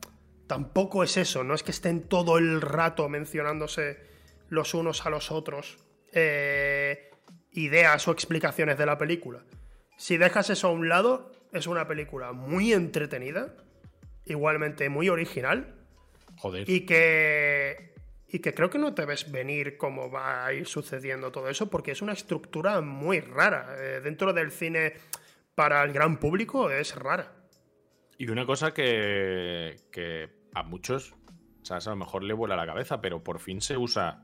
[0.48, 4.00] tampoco es eso, no es que estén todo el rato mencionándose
[4.48, 5.78] los unos a los otros
[6.14, 7.10] eh,
[7.52, 9.44] ideas o explicaciones de la película.
[9.98, 13.56] Si dejas eso a un lado, es una película muy entretenida,
[14.26, 15.76] igualmente muy original,
[16.38, 16.70] Joder.
[16.70, 17.94] y que,
[18.28, 21.70] y que creo que no te ves venir cómo va a ir sucediendo todo eso,
[21.70, 23.76] porque es una estructura muy rara.
[23.78, 24.94] Eh, dentro del cine
[25.56, 27.32] para el gran público es rara.
[28.18, 31.14] Y una cosa que, que a muchos,
[31.64, 31.88] ¿sabes?
[31.88, 34.24] A lo mejor le vuela la cabeza, pero por fin se usa,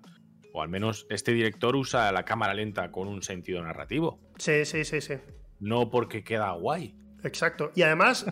[0.54, 4.20] o al menos este director usa la cámara lenta con un sentido narrativo.
[4.38, 5.16] Sí, sí, sí, sí.
[5.60, 6.96] No porque queda guay.
[7.24, 7.72] Exacto.
[7.76, 8.26] Y además,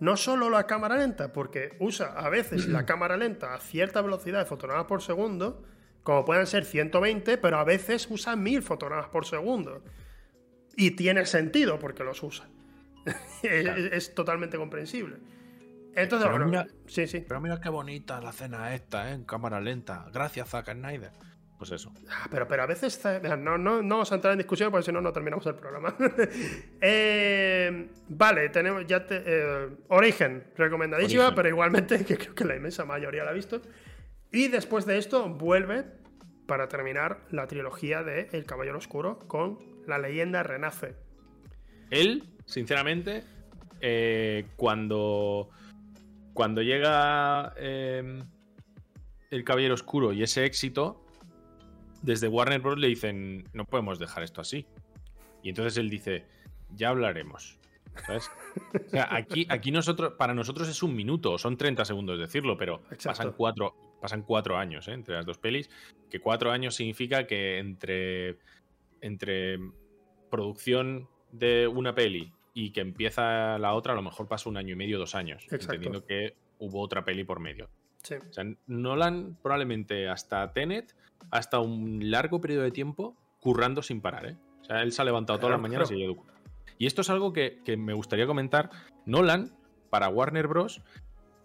[0.00, 4.40] no solo la cámara lenta, porque usa a veces la cámara lenta a cierta velocidad
[4.40, 5.64] de fotogramas por segundo,
[6.02, 9.82] como pueden ser 120, pero a veces usa 1000 fotogramas por segundo.
[10.76, 12.48] Y tiene sentido porque los usa.
[13.42, 15.16] es totalmente comprensible.
[15.94, 17.24] Entonces, Pero bueno, mira- sí, sí.
[17.26, 19.14] Pero mira qué bonita la cena esta, ¿eh?
[19.14, 20.06] En cámara lenta.
[20.12, 21.10] Gracias, Zack Snyder.
[21.58, 21.90] Pues eso.
[22.10, 23.00] Ah, Pero, pero a veces.
[23.38, 25.94] No, no, no vamos a entrar en discusión porque si no, no terminamos el programa.
[26.80, 29.06] Eh, vale, tenemos ya.
[29.06, 31.34] te- eh, Origen, recomendadísima, Origen.
[31.36, 33.62] pero igualmente, que creo que la inmensa mayoría la ha visto.
[34.32, 35.84] Y después de esto, vuelve
[36.46, 40.94] para terminar la trilogía de El Caballero Oscuro con La leyenda renace.
[41.90, 43.24] Él, sinceramente,
[43.80, 45.48] eh, cuando,
[46.34, 48.24] cuando llega el
[49.44, 51.05] Caballero Oscuro y ese éxito,
[52.06, 52.78] desde Warner Bros.
[52.78, 54.64] le dicen, no podemos dejar esto así.
[55.42, 56.24] Y entonces él dice,
[56.74, 57.58] ya hablaremos.
[58.06, 58.30] ¿Sabes?
[58.74, 62.82] O sea, aquí, aquí nosotros, para nosotros es un minuto, son 30 segundos decirlo, pero
[62.90, 63.08] Exacto.
[63.08, 64.92] pasan cuatro, pasan cuatro años ¿eh?
[64.92, 65.68] entre las dos pelis.
[66.10, 68.38] Que cuatro años significa que entre,
[69.00, 69.58] entre
[70.30, 74.74] producción de una peli y que empieza la otra, a lo mejor pasa un año
[74.74, 75.42] y medio, dos años.
[75.44, 75.74] Exacto.
[75.74, 77.68] Entendiendo que hubo otra peli por medio.
[78.06, 78.14] Sí.
[78.14, 80.94] O sea, Nolan probablemente hasta Tenet,
[81.32, 84.36] hasta un largo periodo de tiempo, currando sin parar, ¿eh?
[84.62, 85.98] O sea, él se ha levantado todas Claro, las mañanas claro.
[85.98, 86.40] y ha ido currando.
[86.78, 88.70] Y esto es algo que, que me gustaría comentar.
[89.06, 89.50] Nolan,
[89.90, 90.82] para Warner Bros.,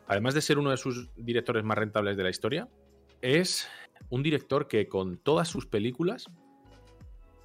[0.07, 2.67] además de ser uno de sus directores más rentables de la historia,
[3.21, 3.67] es
[4.09, 6.29] un director que con todas sus películas,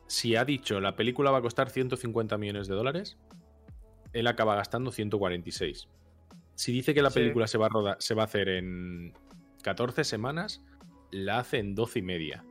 [0.08, 3.16] si ha dicho la película va a costar 150 millones de dólares,
[4.12, 5.88] él acaba gastando 146.
[6.56, 7.20] Si dice que la Sí.
[7.20, 9.12] película se va a rodar, se va a hacer en
[9.62, 10.62] 14 semanas,
[11.12, 12.44] la hace en 12 y media.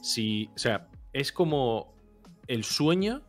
[0.00, 1.94] Si, o sea, es como
[2.46, 3.22] el sueño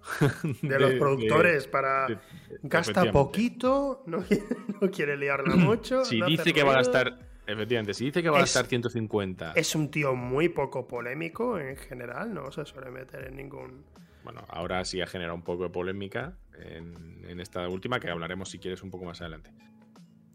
[0.62, 2.08] De los productores para.
[2.08, 2.18] de-
[2.64, 4.24] Gasta poquito, no,
[4.82, 6.06] no quiere liarla mucho.
[6.06, 9.54] Si no dice que va a gastar, efectivamente, si dice que va a gastar 150,
[9.56, 13.84] Es un tío muy poco polémico en general, no se suele meter en ningún.
[14.24, 18.50] bueno, ahora sí ha generado un poco de polémica en, en esta última que hablaremos
[18.50, 19.52] si quieres un poco más adelante.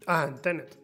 [0.07, 0.77] Ah, Tenet.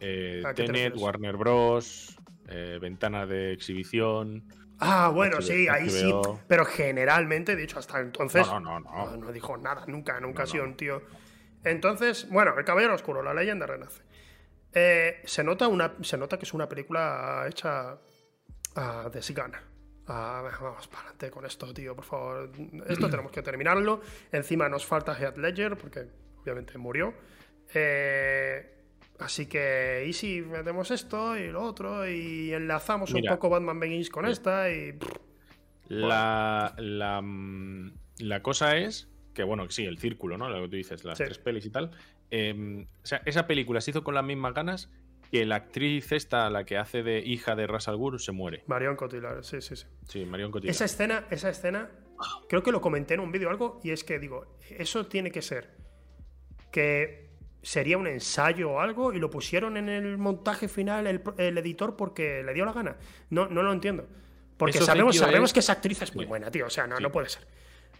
[0.00, 0.96] Eh, ¿A qué te Tenet?
[0.96, 2.16] Warner Bros.
[2.48, 4.44] eh, ventana de exhibición.
[4.78, 6.12] Ah, bueno, HBO, sí, ahí sí.
[6.48, 8.46] Pero generalmente, dicho hasta entonces.
[8.46, 9.32] No, no, no, no.
[9.32, 10.70] Dijo nada, nunca, nunca No, ha sido no.
[10.70, 11.02] un tío.
[11.64, 14.02] Entonces, bueno, El Caballero Oscuro, la leyenda renace.
[14.74, 17.98] Eh, se, nota una, se nota que es una película hecha
[18.74, 19.62] a desgana.
[20.08, 22.50] Ah, vamos para adelante con esto, tío, por favor.
[22.88, 24.00] Esto tenemos que terminarlo.
[24.32, 26.08] Encima nos falta Heath Ledger, porque
[26.42, 27.14] obviamente murió.
[27.74, 28.74] Eh,
[29.18, 32.08] así que, ¿y si metemos esto y lo otro?
[32.08, 33.32] Y enlazamos Mira.
[33.32, 34.32] un poco Batman Begins con Sí.
[34.32, 34.98] esta y.
[35.88, 40.48] La, la, mm, la cosa es que, bueno, sí, el círculo, ¿no?
[40.48, 41.24] Lo que tú dices, las Sí.
[41.24, 41.90] tres pelis y tal.
[42.30, 44.90] Eh, o sea, esa película se hizo con las mismas ganas
[45.30, 48.64] que la actriz esta, la que hace de hija de Ras Al Ghul, se muere.
[48.66, 49.86] Marion Cotillard, sí, sí, sí.
[50.08, 50.70] Sí, Marion Cotillard.
[50.74, 51.90] Esa escena, esa escena,
[52.48, 55.30] creo que lo comenté en un vídeo o algo, y es que digo, eso tiene
[55.30, 55.70] que ser
[56.70, 57.21] que
[57.62, 61.96] sería un ensayo o algo y lo pusieron en el montaje final el, el editor
[61.96, 62.96] porque le dio la gana.
[63.30, 64.06] No, no lo entiendo.
[64.56, 66.66] Porque Eso sabemos, sabemos es- que esa actriz es muy buena, tío.
[66.66, 67.02] O sea, no, Sí.
[67.02, 67.46] no puede ser.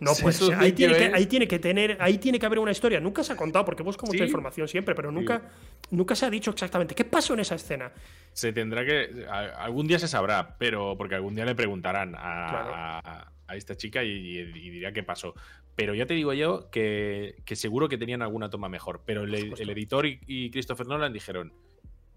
[0.00, 0.54] No puede ser.
[0.56, 2.98] Ahí tiene, que, ahí tiene que tener, ahí tiene que haber una historia.
[2.98, 4.24] Nunca se ha contado porque busco mucha Sí.
[4.24, 5.42] información siempre, pero nunca,
[5.90, 7.92] nunca se ha dicho exactamente qué pasó en esa escena.
[8.32, 9.26] Se tendrá que.
[9.58, 12.72] algún día se sabrá, pero porque algún día le preguntarán a, Claro.
[12.74, 15.34] a- a esta chica y, y- y dirá qué pasó.
[15.74, 19.02] Pero ya te digo yo que, que seguro que tenían alguna toma mejor.
[19.06, 21.52] Pero el, editor y, y Christopher Nolan dijeron: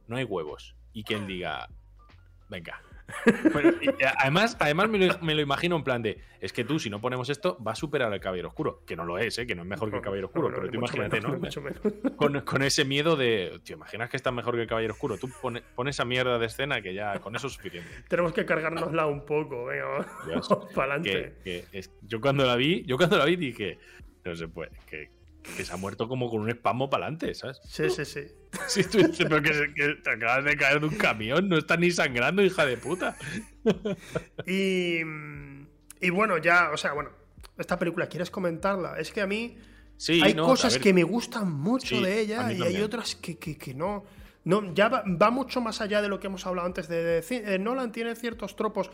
[0.08, 0.76] no hay huevos.
[0.94, 1.70] Y quien diga,
[2.50, 2.82] venga.
[3.82, 6.90] Y además, además me, lo, me lo imagino en plan de: es que tú, si
[6.90, 8.84] no ponemos esto, va a superar al Caballero Oscuro.
[8.86, 9.46] Que no lo es, ¿eh?
[9.46, 10.50] que no es mejor que el Caballero Oscuro.
[10.50, 11.40] No, pero tú imagínate, menos, ¿no?
[11.40, 11.82] mucho menos.
[12.18, 15.18] con, con ese miedo de, tío, imaginas que está mejor que el Caballero Oscuro.
[15.18, 17.90] Tú pones pon esa mierda de escena que ya con eso es suficiente.
[18.08, 20.06] Tenemos que cargárnosla un poco, venga,
[20.76, 21.36] para adelante.
[22.02, 23.78] yo cuando la vi, yo cuando la vi dije,
[24.24, 25.12] no se puede, que,
[25.54, 27.60] que se ha muerto como con un espasmo para adelante, ¿sabes?
[27.64, 28.22] Sí, sí, sí.
[28.68, 29.52] Si tú dices, pero que,
[30.04, 33.18] te acabas de caer de un camión, no estás ni sangrando, hija de puta.
[34.46, 35.00] Y,
[36.02, 37.10] y bueno, ya, o sea, bueno,
[37.58, 39.00] esta película, ¿quieres comentarla?
[39.00, 39.58] Es que a mí
[39.98, 43.38] Sí, hay no, cosas que me gustan mucho Sí, de ella y hay otras que,
[43.38, 44.04] que- que no.
[44.44, 47.44] No, ya va, va mucho más allá de lo que hemos hablado antes de decir.
[47.48, 48.92] eh, Nolan tiene ciertos tropos,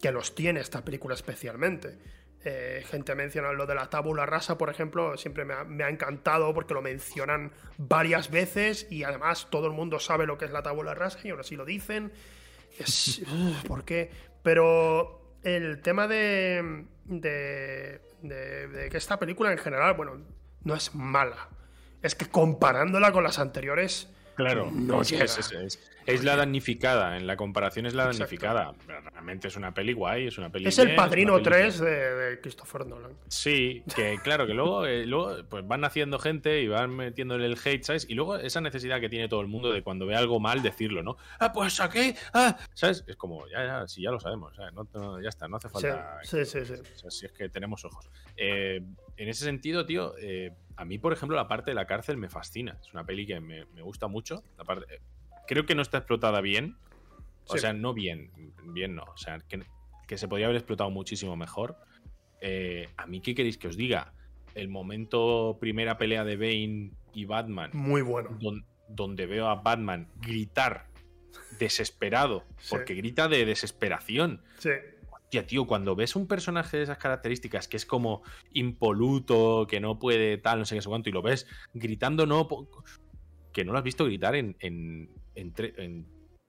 [0.00, 1.98] que los tiene esta película especialmente.
[2.46, 5.88] Eh, gente menciona lo de la tabula rasa, por ejemplo, siempre me ha, me ha
[5.88, 10.50] encantado porque lo mencionan varias veces y además todo el mundo sabe lo que es
[10.50, 12.12] la tabula rasa y aún así lo dicen.
[12.78, 13.22] Es,
[13.66, 14.10] ¿Por qué?
[14.42, 20.20] Pero el tema de, de, de- de que esta película en general, bueno,
[20.64, 21.48] no es mala.
[22.02, 25.24] Es que comparándola con las anteriores, Claro, no llega.
[25.24, 28.18] es- es- es- la damnificada, en la comparación es la Exacto.
[28.24, 28.74] damnificada.
[29.12, 30.66] Realmente es una peli guay, es una peli.
[30.68, 33.12] es el bien, Padrino peli que- 3 de, de Christopher Nolan.
[33.28, 37.56] Sí, que claro, que luego, eh, luego pues van haciendo gente y van metiéndole el
[37.64, 38.06] hate, ¿sabes?
[38.08, 41.02] Y luego esa necesidad que tiene todo el mundo de cuando ve algo mal decirlo,
[41.02, 41.16] ¿no?
[41.38, 43.04] Ah, pues aquí, ah, ¿sabes?
[43.06, 44.72] Es como, ya, ya, si ya lo sabemos, ¿sabes?
[44.74, 46.18] No- no- ya está, no hace Sí, falta.
[46.22, 46.74] sí, sí, sí.
[46.74, 48.10] O sea, si es que tenemos ojos.
[48.36, 48.80] Eh,
[49.16, 52.28] en ese sentido, tío, eh, a mí, por ejemplo, la parte de la cárcel me
[52.28, 52.76] fascina.
[52.80, 54.42] Es una peli que me, me gusta mucho.
[54.58, 55.00] La parte,
[55.46, 56.76] creo que no está explotada bien.
[57.46, 57.58] O Sí.
[57.60, 58.30] sea, no bien.
[58.72, 59.02] Bien no.
[59.04, 59.62] O sea, que,
[60.08, 61.76] que se podría haber explotado muchísimo mejor.
[62.40, 64.14] Eh, a mí, ¿qué queréis que os diga?
[64.54, 68.30] El momento primera pelea de Bane y Batman, Muy bueno.
[68.40, 70.88] don- donde veo a Batman gritar
[71.58, 72.68] desesperado, Sí.
[72.70, 74.42] porque grita de desesperación.
[74.58, 74.70] Sí.
[75.10, 78.22] Hostia, tío, cuando ves un personaje de esas características que es como
[78.52, 82.48] impoluto, que no puede tal, no sé qué, sé cuánto, y lo ves gritando, no.
[83.52, 86.06] Que no lo has visto gritar en, en, en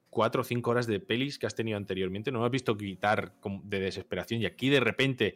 [0.09, 3.33] cuatro o cinco horas de pelis que has tenido anteriormente, no lo has visto gritar
[3.63, 5.35] de desesperación, y aquí de repente.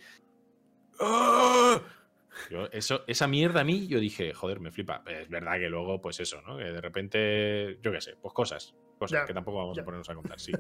[2.50, 5.04] Yo, eso, esa mierda a mí, yo dije, joder, me flipa.
[5.08, 6.58] Es verdad que luego, pues eso, ¿no?
[6.58, 8.76] Que de repente, yo qué sé, pues cosas.
[8.98, 9.82] Cosas Ya, que tampoco vamos ya.
[9.82, 10.52] a ponernos a contar, sí.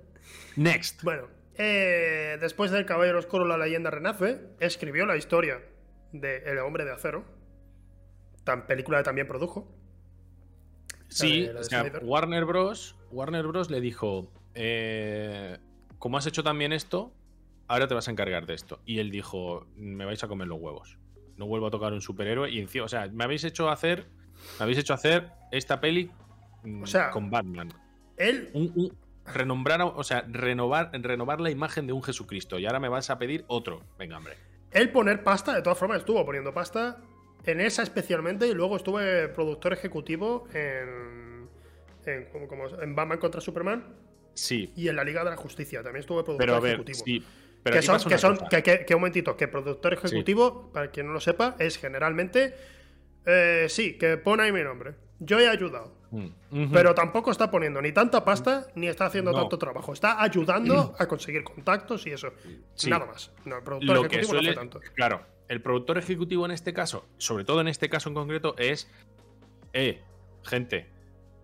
[0.56, 1.02] Next.
[1.02, 5.60] Bueno, eh, después del Caballero Oscuro, la leyenda renace, escribió la historia
[6.12, 7.24] de El Hombre de Acero.
[8.44, 9.70] Tan película que también produjo.
[11.08, 11.90] Sí, o sea.
[12.02, 12.96] Warner Bros.
[13.10, 13.70] Warner Bros.
[13.70, 15.58] le dijo: eh,
[15.98, 17.12] Como has hecho también esto,
[17.66, 18.80] ahora te vas a encargar de esto.
[18.84, 20.98] Y él dijo: Me vais a comer los huevos.
[21.36, 22.50] No vuelvo a tocar un superhéroe.
[22.50, 24.06] Y encima, o sea, me habéis hecho hacer.
[24.58, 26.10] Me habéis hecho hacer esta peli
[26.64, 27.72] mm, O sea, con Batman.
[28.16, 32.58] Él, Un, un- renombrar, o sea, renovar, renovar la imagen de un Jesucristo.
[32.58, 33.82] Y ahora me vas a pedir otro.
[33.98, 34.34] Venga, hombre.
[34.70, 36.98] él poner pasta, de todas formas, estuvo poniendo pasta
[37.52, 41.48] en esa especialmente y luego estuve productor ejecutivo en,
[42.06, 43.84] en, como- como- en Batman contra Superman
[44.34, 45.82] Sí, y en la Liga de la Justicia.
[45.82, 46.98] También estuve productor pero a ver, ejecutivo.
[47.04, 47.24] sí.
[47.62, 51.06] Pero que son, que son, que, que- que un momentito, que productor ejecutivo, para quien
[51.08, 52.54] no lo sepa, es generalmente,
[53.26, 54.94] eh, sí, que pone ahí mi nombre.
[55.18, 55.98] Yo he ayudado.
[56.12, 56.72] Mm.
[56.72, 59.40] Pero tampoco está poniendo ni tanta pasta ni está haciendo No.
[59.40, 59.92] tanto trabajo.
[59.92, 62.32] Está ayudando a conseguir contactos y eso.
[62.74, 62.88] Sí.
[62.88, 63.32] Nada más.
[63.44, 64.80] No, el productor lo que ejecutivo no hace tanto.
[64.94, 68.90] claro, el productor ejecutivo en este caso, sobre todo en este caso en concreto, es,
[69.72, 70.00] eh,
[70.44, 70.86] gente,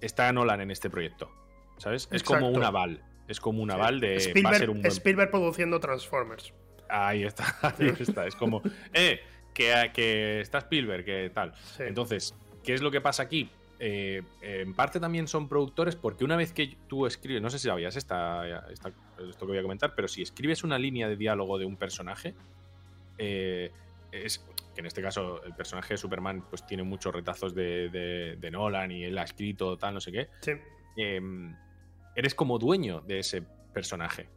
[0.01, 1.31] está Nolan en este proyecto,
[1.78, 2.09] ¿sabes?
[2.10, 4.93] Es como un aval, es como un aval de va a Spielberg, ser un buen...
[4.93, 6.52] Spielberg produciendo Transformers.
[6.89, 7.44] Ahí está,
[7.78, 8.62] ahí está, es como,
[8.93, 9.20] eh,
[9.55, 11.55] que, que está Spielberg, que tal.
[11.76, 11.85] Sí.
[11.85, 13.48] Entonces, ¿qué es lo que pasa aquí?
[13.81, 17.68] Eh, en parte también son productores porque una vez que tú escribes, no sé si
[17.68, 18.93] sabías esta, esta-
[19.28, 22.35] esto que voy a comentar, pero si escribes una línea de diálogo de un personaje,
[23.18, 23.70] eh,
[24.22, 24.38] es
[24.74, 28.50] que en este caso el personaje de Superman pues tiene muchos retazos de, de- de
[28.50, 30.52] Nolan y él ha escrito tal, no sé qué, Sí.
[30.96, 31.20] eh,
[32.16, 33.42] eres como dueño de ese
[33.72, 34.28] personaje.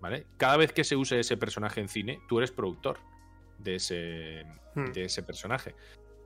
[0.00, 0.26] ¿Vale?
[0.36, 2.98] Cada vez que se use ese personaje en cine, tú eres productor
[3.58, 4.44] de ese,
[4.74, 4.92] Hmm.
[4.92, 5.74] de ese personaje.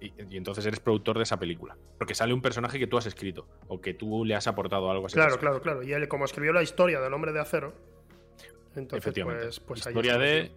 [0.01, 1.77] Y, y entonces eres productor de esa película.
[1.97, 5.05] Porque sale un personaje que tú has escrito o que tú le has aportado algo
[5.05, 5.61] a ese Claro, personaje.
[5.61, 5.83] claro, claro.
[5.89, 7.73] Y él, como escribió la historia del hombre de acero,
[8.75, 9.45] entonces, Efectivamente.
[9.45, 10.53] pues, pues ahí Historia está de.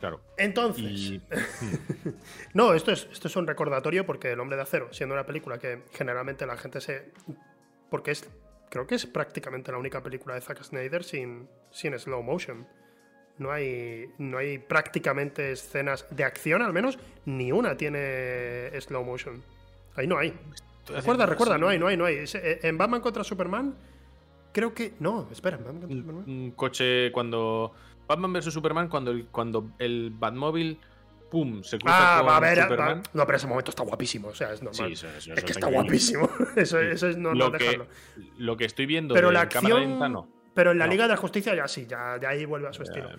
[0.00, 0.20] Claro.
[0.38, 1.22] Entonces, Y.
[2.54, 5.58] no, esto es, esto es un recordatorio porque El hombre de acero, siendo una película
[5.58, 7.12] que generalmente la gente se.
[7.90, 8.28] Porque es.
[8.70, 12.66] Creo que es prácticamente la única película de Zack Snyder sin, sin slow motion.
[13.38, 19.42] No hay, no hay prácticamente escenas de acción, al menos, ni una tiene slow motion.
[19.96, 20.34] Ahí no hay.
[20.88, 22.16] Recuerda, recuerda, no hay, no hay, no hay.
[22.32, 23.74] Eh, En Batman contra Superman,
[24.52, 24.92] creo que.
[25.00, 26.24] No, espera, en Batman contra Superman.
[26.28, 27.74] un coche cuando.
[28.10, 30.78] Batman vs Superman, cuando el, cuando el Batmóvil.
[31.30, 31.62] ¡Pum!
[31.62, 32.60] Se cruza Ah, con va a ver.
[32.60, 32.98] Superman.
[32.98, 34.28] va- no, pero ese momento está guapísimo.
[34.28, 34.88] O sea, es normal.
[34.88, 35.82] Sí, eso- eso- es eso que está increíble.
[35.88, 36.28] guapísimo.
[36.56, 37.86] Eso, eso es no, no lo, que, dejarlo.
[38.38, 39.90] lo que estoy viendo Pero de la cámara acción.
[39.90, 40.28] lenta no.
[40.54, 40.90] Pero en la No.
[40.90, 43.10] Liga de la Justicia ya sí, ya de ahí vuelve a su Ya, estilo.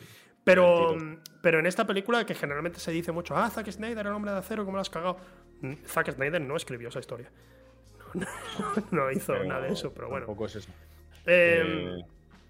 [0.44, 0.98] Pero,
[1.42, 4.40] pero en esta película, que generalmente se dice mucho, ah, Zack Snyder, el hombre de
[4.40, 5.16] acero, ¿cómo lo has cagado?
[5.62, 7.32] Mm, Zack Snyder no escribió esa historia.
[8.14, 8.26] No,
[8.92, 10.26] no hizo Pero nada de eso, pero bueno.
[10.26, 10.70] Tampoco es eso.
[11.26, 12.04] Eh, Eh,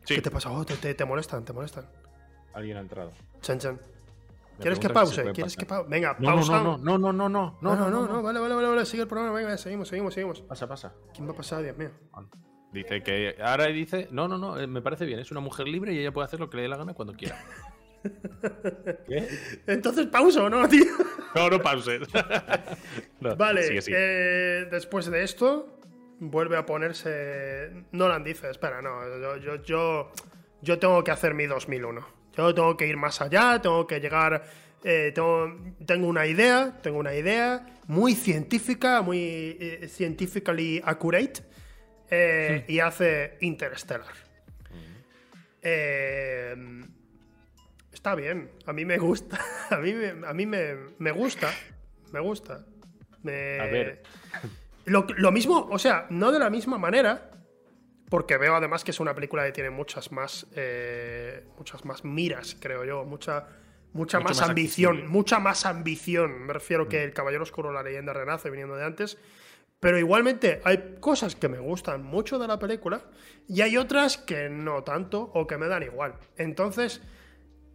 [0.06, 0.50] sí, ¿Qué te pasa?
[0.50, 1.86] Oh, te, te- te molestan, te molestan.
[2.54, 3.12] Alguien ha entrado.
[3.42, 3.80] Chan, chan.
[4.60, 5.24] ¿Quieres que si pause?
[5.34, 5.88] ¿Quieres que pause?
[5.90, 6.64] Venga, No, no, pausa.
[6.64, 9.08] no, no, no, no, no, No, no, no, no, vale, vale, vale, vale, sigue el
[9.10, 10.42] programa, venga, seguimos, seguimos, seguimos.
[10.42, 10.94] Pasa, pasa.
[11.14, 11.90] ¿Quién va a pasar, Dios mío?
[12.72, 15.94] Dice que ahora dice, no, no, no, eh, me parece bien, es una mujer libre
[15.94, 17.38] y ella puede hacer lo que le dé la gana cuando quiera.
[19.08, 19.28] ¿Qué?
[19.68, 20.86] Entonces pausa o no, tío.
[21.36, 22.02] No, no pauses.
[23.20, 23.98] No, Vale, sigue, sigue.
[24.00, 25.78] eh, después de esto,
[26.20, 27.86] vuelve a ponerse.
[27.92, 30.12] Nolan dice: Espera, no, yo, yo, yo,
[30.62, 32.21] yo tengo que hacer mi 2001.
[32.36, 34.44] Yo tengo que ir más allá, tengo que llegar.
[34.84, 35.56] eh, tengo,
[35.86, 41.42] tengo una idea, tengo una idea muy científica, muy eh, scientifically accurate,
[42.10, 44.14] eh, y hace Interstellar.
[45.62, 46.56] Eh,
[47.94, 49.40] está bien, a mí me gusta,
[49.70, 51.52] a mí me, a mí me, me gusta,
[52.12, 52.66] me gusta.
[53.24, 54.02] Me- A ver.
[54.86, 57.30] Lo, lo mismo, o sea, no de la misma manera,
[58.12, 62.58] porque veo además que es una película que tiene muchas más, eh, muchas más miras,
[62.60, 63.48] creo yo, mucha,
[63.94, 65.14] mucha Mucho más, ambición, accesible.
[65.14, 66.46] mucha más ambición.
[66.46, 69.18] Me refiero que El Caballero Oscuro, la leyenda renace viniendo de antes.
[69.80, 73.06] Pero igualmente hay cosas que me gustan mucho de la película
[73.48, 76.16] y hay otras que no tanto o que me dan igual.
[76.36, 77.02] Entonces,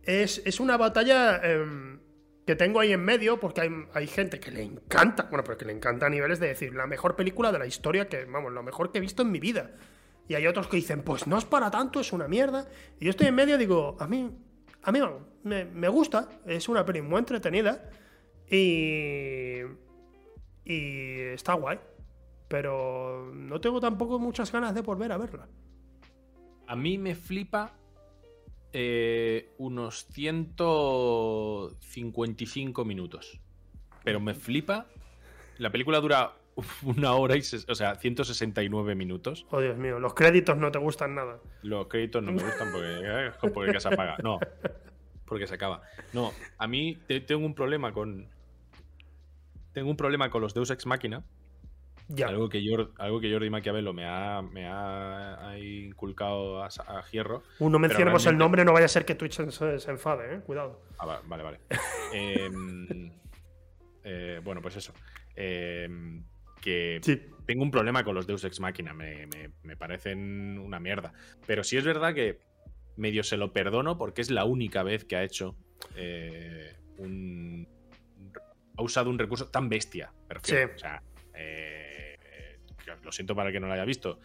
[0.03, 1.99] es, es una batalla em,
[2.47, 5.65] que tengo ahí en medio porque hay, hay gente que le encanta, bueno, pero que
[5.65, 8.63] le encanta a niveles de decir la mejor película de la historia que, vamos, lo
[8.63, 9.71] mejor que he visto en mi vida.
[10.29, 12.69] Y hay otros que dicen, pues no es para tanto, es una mierda.
[12.99, 14.31] Y yo estoy en medio y digo, a mí,
[14.83, 15.01] a mí
[15.45, 17.89] me, me gusta, es una peli muy entretenida
[18.51, 19.61] y,
[20.65, 21.79] y está guay.
[22.49, 25.47] Pero no tengo tampoco muchas ganas de volver a verla.
[26.67, 27.73] A mí me flipa
[28.73, 33.41] eh, unos 155 minutos.
[34.05, 34.87] Pero me flipa.
[35.59, 36.37] La película dura
[36.83, 37.41] una hora y.
[37.69, 39.47] o sea, 169 minutos.
[39.51, 41.39] Oh, Dios mío, los créditos no te gustan nada.
[41.63, 44.17] Los créditos no me gustan porque, eh, porque se apaga.
[44.23, 44.39] No,
[45.27, 45.83] porque se acaba.
[46.13, 48.29] No, a mí te- tengo un problema con.
[49.73, 51.23] Tengo un problema con los Deus Ex Machina.
[52.09, 52.29] Ya.
[52.29, 57.03] Algo que, Jor- algo que Jordi Maquiavelo me ha, me ha, ha inculcado a, a
[57.11, 57.43] Hierro.
[57.59, 60.41] Uh, no mencionemos el nombre, no vaya a ser que Twitch se, se enfade, eh.
[60.41, 60.81] Cuidado.
[60.99, 61.59] Ah, va- vale, vale.
[62.15, 63.11] Em,
[64.05, 64.93] eh, bueno, pues eso.
[65.35, 66.23] Em,
[66.61, 67.23] que Sí.
[67.47, 68.93] tengo un problema con los Deus Ex Machina.
[68.93, 71.13] Me, me- me parecen una mierda.
[71.47, 72.41] Pero sí es verdad que
[72.97, 75.57] medio se lo perdono porque es la única vez que ha hecho
[75.97, 77.69] eh, un.
[78.79, 80.13] Ha usado un recurso tan bestia.
[80.43, 80.55] Sí.
[80.75, 81.03] O sea,
[81.35, 82.59] eh,
[83.03, 84.21] lo siento para el que no lo haya visto.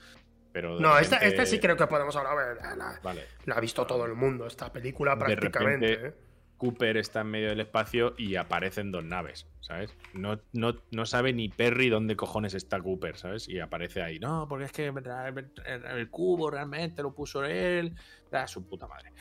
[0.52, 2.58] Pero No, esta, repente- esta sí creo que podemos hablar.
[2.62, 3.26] La, la- Vale.
[3.46, 5.88] la ha visto todo el mundo, esta película De prácticamente.
[5.96, 6.31] repente- eh.
[6.62, 9.98] Cooper está en medio del espacio y aparecen dos naves, ¿sabes?
[10.14, 13.50] No, no, no, sabe ni Perry dónde cojones está Cooper, ¿sabes?
[13.50, 14.20] Y aparece ahí.
[14.20, 17.96] No, porque es que el, cubo realmente lo puso él.
[18.30, 19.12] Da su puta madre.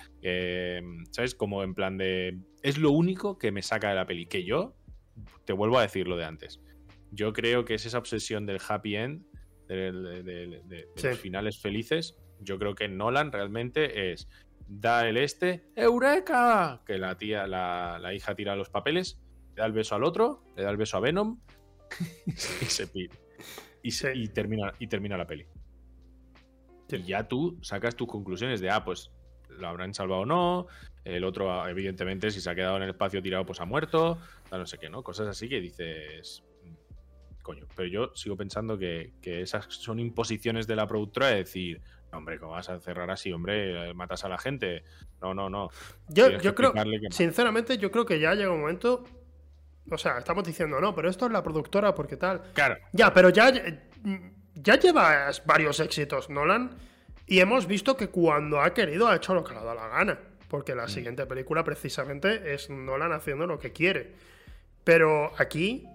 [1.13, 1.35] ¿Sabes?
[1.35, 2.39] Como en plan de.
[2.63, 4.27] Es lo único que me saca de la peli.
[4.27, 4.77] Que yo,
[5.47, 6.61] te vuelvo a decir lo de antes.
[7.11, 9.25] Yo creo que es esa obsesión del happy end,
[9.67, 12.19] de, los finales felices.
[12.39, 14.29] Yo creo que Nolan realmente es
[14.71, 16.81] da el este, ¡Eureka!
[16.87, 19.21] Que la tía, la, hija tira los papeles,
[19.55, 21.41] le da el beso al otro, le da el beso a Venom
[22.29, 23.19] y se pide.
[23.83, 25.47] Y, termina, y termina la peli.
[26.89, 29.11] Y ya tú sacas tus conclusiones de, ah, pues
[29.49, 30.67] lo habrán salvado o no.
[31.05, 34.19] El otro, evidentemente, si se ha quedado en el espacio tirado, pues ha muerto.
[34.53, 35.03] No sé qué, ¿no?
[35.03, 36.45] Cosas así que dices.
[36.63, 37.67] Mm, coño.
[37.75, 41.81] Pero yo sigo pensando que, que esas son imposiciones de la productora de decir,
[42.13, 43.33] Hombre, ¿cómo vas a cerrar así?
[43.33, 44.83] Hombre, matas a la gente.
[45.21, 45.71] No, no, no.
[46.09, 46.73] Yo, yo creo,
[47.11, 49.05] sinceramente, yo creo que ya llega un momento.
[49.91, 52.43] O sea, estamos diciendo, no, pero esto es la productora porque tal.
[52.53, 52.77] Claro.
[52.93, 53.53] Ya, pero ya,
[54.55, 56.77] ya llevas varios éxitos, Nolan.
[57.27, 59.89] Y hemos visto que cuando ha querido ha hecho lo que le ha dado la
[59.89, 60.19] gana.
[60.49, 60.89] Porque la mm.
[60.89, 64.15] siguiente película precisamente es Nolan haciendo lo que quiere.
[64.83, 65.87] Pero aquí.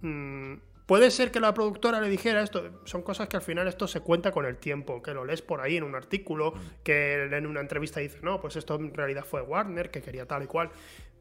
[0.00, 0.54] Mm,
[0.86, 4.00] Puede ser que la productora le dijera esto, son cosas que al final esto se
[4.00, 6.52] cuenta con el tiempo, que lo lees por ahí en un artículo,
[6.82, 10.42] que en una entrevista dice, no, pues esto en realidad fue Warner, que quería tal
[10.42, 10.70] y cual.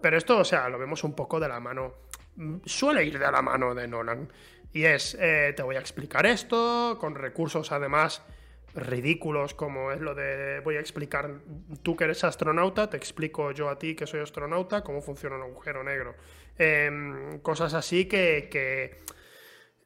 [0.02, 1.94] Pero esto, o sea, lo vemos un poco de la mano,
[2.66, 4.28] suele ir de la mano de Nolan.
[4.74, 8.24] Y es, eh, te voy a explicar esto, con recursos además
[8.76, 11.30] ridículos como es lo de voy a explicar,
[11.84, 15.44] tú que eres astronauta, te explico yo a ti que soy astronauta, cómo funciona un
[15.44, 16.16] agujero negro.
[16.58, 19.02] Em, cosas así que que,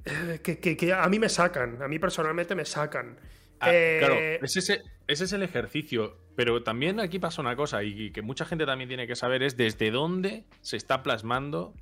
[0.07, 3.17] a mí me sacan, a mí personalmente me sacan.
[3.59, 8.21] Ah, claro, eh, ese, es el ejercicio, pero también aquí pasa una cosa y que
[8.21, 11.73] mucha gente también tiene que saber es desde dónde se está plasmando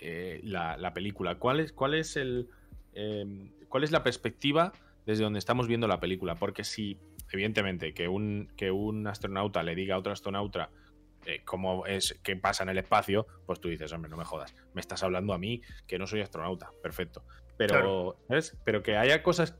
[0.00, 2.48] eh, la, película, cuál es, cuál es el...
[2.94, 4.72] Em, ¿Cuál es la perspectiva
[5.06, 6.34] desde donde estamos viendo la película?
[6.34, 6.98] Porque si,
[7.30, 10.70] evidentemente, que un, que un astronauta le diga a otro astronauta
[11.26, 14.54] eh, cómo es que pasa en el espacio, pues tú dices, hombre, no me jodas,
[14.72, 17.22] me estás hablando a mí que no soy astronauta, perfecto.
[17.60, 18.16] Pero,
[18.64, 19.54] Pero que haya cosas.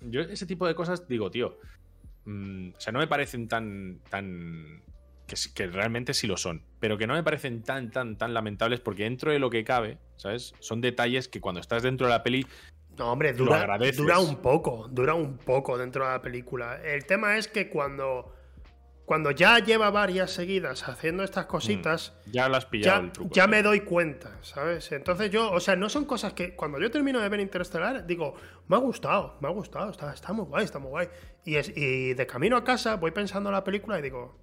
[0.00, 1.60] Yo, ese tipo de cosas, digo, tío.
[2.24, 4.00] Mm, o sea, no me parecen tan.
[4.10, 4.82] tan
[5.28, 6.64] que, que, realmente sí lo son.
[6.80, 9.98] Pero que no me parecen tan, tan, tan lamentables porque dentro de lo que cabe,
[10.16, 10.54] ¿sabes?
[10.58, 12.44] Son detalles que cuando estás dentro de la peli.
[12.98, 14.88] No, hombre, dura, dura un poco.
[14.90, 16.80] Dura un poco dentro de la película.
[16.82, 18.34] El tema es que cuando
[19.06, 23.62] cuando ya lleva varias seguidas haciendo estas cositas, mm, ya las pillado ya, ya me
[23.62, 24.90] doy cuenta, ¿sabes?
[24.90, 28.34] Entonces yo, o sea, no son cosas que cuando yo termino de ver Interestelar, digo,
[28.66, 31.08] me ha gustado, me ha gustado, está, está muy guay, está muy guay.
[31.44, 34.40] Y, es, y de camino a casa voy pensando en la película y digo,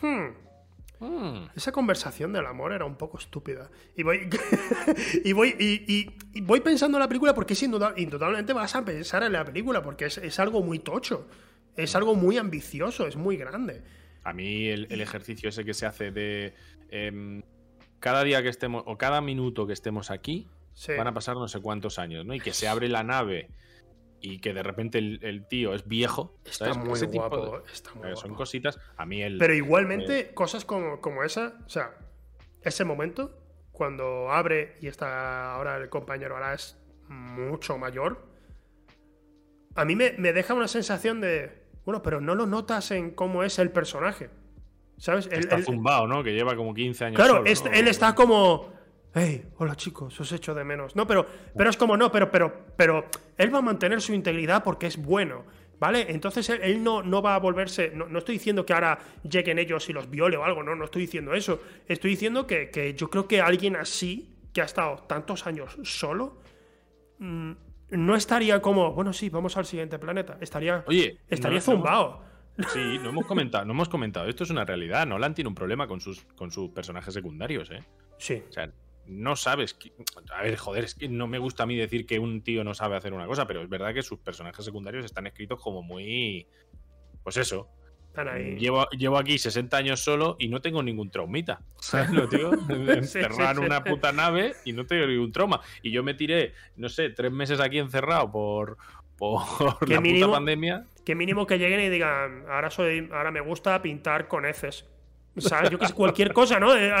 [0.00, 1.50] hmm, hmm.
[1.54, 3.70] esa conversación del amor era un poco estúpida.
[3.96, 4.30] Y voy,
[5.24, 9.24] y, voy, y, voy pensando en la película porque sin duda, indudablemente vas a pensar
[9.24, 11.28] en la película porque es, es algo muy tocho.
[11.76, 13.82] Es algo muy ambicioso, es muy grande.
[14.26, 16.52] A mí el, ejercicio ese que se hace de
[16.90, 17.44] em,
[18.00, 20.48] cada día que estemos, o cada minuto que estemos aquí,
[20.98, 22.34] van a pasar no sé cuántos años, ¿no?
[22.34, 23.50] Y que se abre la nave
[24.20, 26.34] y que de repente el, tío es viejo.
[26.44, 27.62] Está muy guapo.
[28.16, 28.80] Son cositas.
[28.96, 29.38] A mí el.
[29.38, 31.96] Pero igualmente, eh, cosas como, como esa, o sea,
[32.62, 33.38] ese momento,
[33.70, 36.76] cuando abre y está ahora el compañero ahora es
[37.06, 38.26] mucho mayor,
[39.76, 43.44] a mí me, me deja una sensación de bueno, pero no lo notas en cómo
[43.44, 44.28] es el personaje.
[44.98, 45.28] ¿Sabes?
[45.30, 46.22] Está zumbado, ¿no?
[46.24, 47.16] Que lleva como 15 años.
[47.16, 48.74] Claro, él está como.
[49.14, 50.96] Hey, hola chicos, os echo de menos.
[50.96, 51.26] No, pero,
[51.56, 53.06] pero es como no, pero, pero, pero
[53.38, 55.44] él va a mantener su integridad porque es bueno.
[55.78, 56.06] ¿Vale?
[56.08, 57.92] Entonces él, no, no, va a volverse.
[57.94, 61.02] No, estoy diciendo que ahora lleguen ellos y los viole o algo, no, no estoy
[61.02, 61.60] diciendo eso.
[61.86, 66.38] Estoy diciendo que, yo creo que alguien así, que ha estado tantos años solo,
[67.18, 67.52] mm,
[67.90, 70.38] no estaría como, bueno, sí, vamos al siguiente planeta.
[70.40, 72.22] Estaría, Oye, estaría zumbado.
[72.72, 74.26] sí, no hemos comentado, no hemos comentado.
[74.26, 75.06] Esto es una realidad.
[75.06, 77.84] Nolan tiene un problema con sus, con sus personajes secundarios, ¿eh?
[78.18, 78.42] Sí.
[78.48, 78.72] O sea,
[79.06, 79.76] no sabes.
[80.34, 82.74] a ver, joder, es que no me gusta a mí decir que un tío no
[82.74, 86.46] sabe hacer una cosa, pero es verdad que sus personajes secundarios están escritos como muy.
[87.22, 87.68] Pues eso,
[88.58, 91.60] Llevo, llevo, aquí 60 años solo y no tengo ningún traumita.
[91.80, 92.52] ¿Sabes lo digo?
[92.88, 95.60] Encerrar una puta nave y no tengo ningún trauma.
[95.82, 98.76] Y yo me tiré, no sé, tres meses aquí encerrado por,
[99.16, 100.86] por la puta pandemia.
[101.04, 104.86] Que mínimo que lleguen y digan, ahora soy, ahora me gusta pintar con heces.
[105.36, 106.74] O sea, yo que sé, cualquier cosa, ¿no?
[106.74, 106.92] Eh,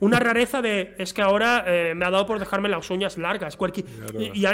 [0.00, 0.94] una rareza de.
[0.98, 3.56] Es que ahora eh, me ha dado por dejarme las uñas largas.
[3.56, 3.86] Cualquier,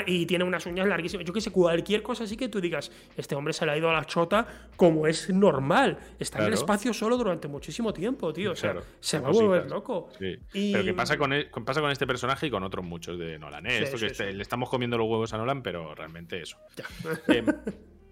[0.06, 1.26] y, tiene unas uñas larguísimas.
[1.26, 3.90] Yo que sé, cualquier cosa así que tú digas, este hombre se le ha ido
[3.90, 4.46] a la chota
[4.76, 5.98] como es normal.
[6.18, 8.52] Está en el espacio solo durante muchísimo tiempo, tío.
[8.52, 10.08] O sea, se va a volver loco.
[10.18, 13.66] Pero ¿qué pasa con, e, pasa con este personaje y con otros muchos de Nolan?
[13.66, 13.82] ¿eh?
[13.82, 16.56] Esto que este, le estamos comiendo los huevos a Nolan, pero realmente eso.
[17.28, 17.46] Em,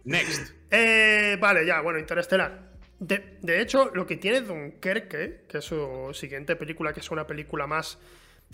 [0.04, 0.52] next.
[1.40, 2.73] vale, ya, bueno, Interestelar.
[2.98, 7.66] De, hecho, lo que tiene Dunkerque, que es su siguiente película, que es una película
[7.66, 7.98] más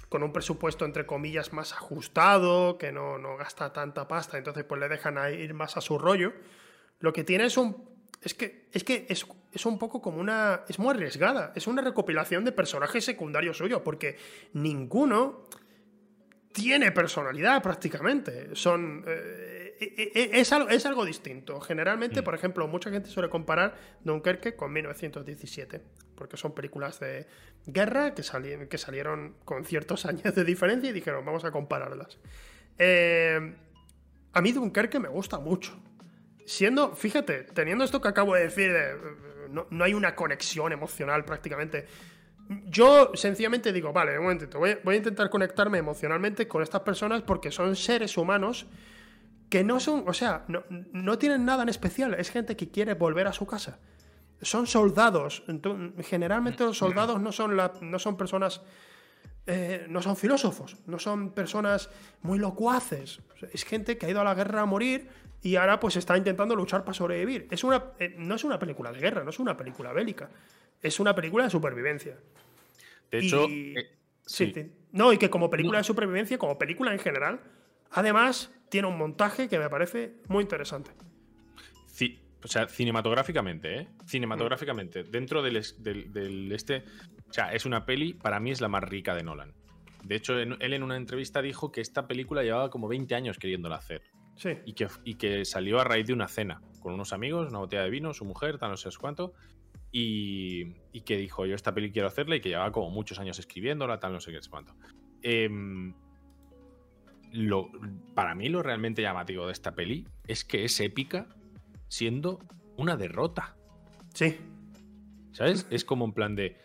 [0.08, 4.88] con un presupuesto entre comillas más ajustado, que no, gasta tanta pasta, entonces pues le
[4.88, 6.32] dejan ir más a su rollo.
[7.00, 7.90] Lo que tiene es un.
[8.22, 10.64] Es que, es, que es, es un poco como una.
[10.68, 11.52] Es muy arriesgada.
[11.54, 14.16] Es una recopilación de personajes secundarios suyos, porque
[14.52, 15.44] ninguno
[16.52, 18.54] tiene personalidad prácticamente.
[18.54, 19.04] Son.
[19.06, 19.49] Eh,
[19.80, 21.60] es algo, es algo distinto.
[21.60, 22.24] Generalmente, mm.
[22.24, 23.74] por ejemplo, mucha gente suele comparar
[24.04, 25.80] Dunkerque con 1917,
[26.14, 27.26] porque son películas de
[27.66, 28.22] guerra que,
[28.68, 32.18] que salieron con ciertos años de diferencia y dijeron, vamos a compararlas.
[32.78, 33.54] Eh,
[34.32, 35.80] a mí Dunkerque me gusta mucho.
[36.44, 38.72] Siendo, fíjate, teniendo esto que acabo de decir,
[39.48, 41.86] no, hay una conexión emocional prácticamente.
[42.66, 47.22] Yo sencillamente digo, vale, un momentito, voy, voy a intentar conectarme emocionalmente con estas personas
[47.22, 48.66] porque son seres humanos
[49.50, 53.26] que no son, o sea, no, tienen nada en especial, es gente que quiere volver
[53.26, 53.80] a su casa.
[54.40, 55.42] Son soldados,
[56.02, 58.62] generalmente los soldados no son, no son personas,
[59.46, 61.90] eh, no son filósofos, no son personas
[62.22, 63.20] muy locuaces,
[63.52, 65.08] es gente que ha ido a la guerra a morir
[65.42, 67.48] y ahora pues está intentando luchar para sobrevivir.
[67.50, 70.30] Es una, eh, no es una película de guerra, no es una película bélica,
[70.80, 72.16] es una película de supervivencia.
[73.10, 73.90] De hecho, eh,
[74.24, 74.54] sí.
[74.92, 77.40] no, y que como película de supervivencia, como película en general,
[77.90, 80.92] además tiene un montaje que me parece muy interesante.
[81.86, 83.88] Sí, o sea, cinematográficamente, ¿eh?
[84.06, 86.84] Cinematográficamente, dentro del, este.
[87.28, 89.52] O sea, es una peli, para mí es la más rica de Nolan.
[90.04, 93.76] De hecho, él en una entrevista dijo que esta película llevaba como 20 años queriéndola
[93.76, 94.02] hacer.
[94.36, 94.56] Sí.
[94.64, 97.82] Y que, y que salió a raíz de una cena con unos amigos, una botella
[97.82, 99.34] de vino, su mujer, tal, no sé cuánto.
[99.92, 103.38] Y, y, que dijo, yo esta peli quiero hacerla y que llevaba como muchos años
[103.38, 104.74] escribiéndola, tal, no sé qué, cuánto.
[105.22, 105.50] Eh,
[107.32, 107.70] lo,
[108.14, 111.26] para mí lo realmente llamativo de esta peli es que es épica
[111.88, 112.40] siendo
[112.76, 113.56] una derrota.
[114.14, 114.38] Sí.
[115.32, 115.66] ¿Sabes?
[115.70, 116.56] Es como en plan de.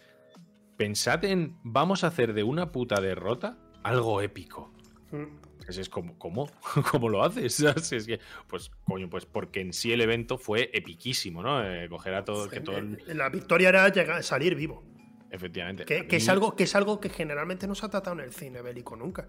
[0.77, 1.57] Pensad en.
[1.63, 4.73] Vamos a hacer de una puta derrota algo épico.
[5.11, 5.45] Mm.
[5.67, 6.49] Es, como, ¿cómo?
[6.91, 7.59] ¿Cómo lo haces?
[7.91, 11.63] Es que, pues, coño, pues porque en sí el evento fue epiquísimo, ¿no?
[11.63, 12.49] Eh, coger a todo.
[12.49, 12.77] que todo
[13.07, 14.83] La victoria era llegar, salir vivo.
[15.31, 15.85] Efectivamente.
[15.85, 18.61] Que, es algo, que es algo que generalmente no se ha tratado en el cine
[18.61, 19.27] bélico nunca.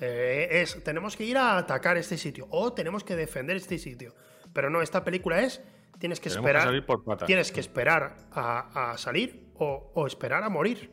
[0.00, 4.14] Eh, es, tenemos que ir a atacar este sitio o tenemos que defender este sitio.
[4.52, 5.62] Pero no, esta película es,
[5.98, 6.68] tienes que esperar.
[7.26, 10.90] tienes que esperar a, salir o, esperar a morir.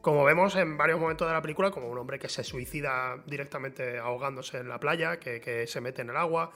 [0.00, 3.98] Como vemos en varios momentos de la película, como un hombre que se suicida directamente
[3.98, 6.50] ahogándose en la playa, que, se mete en el agua.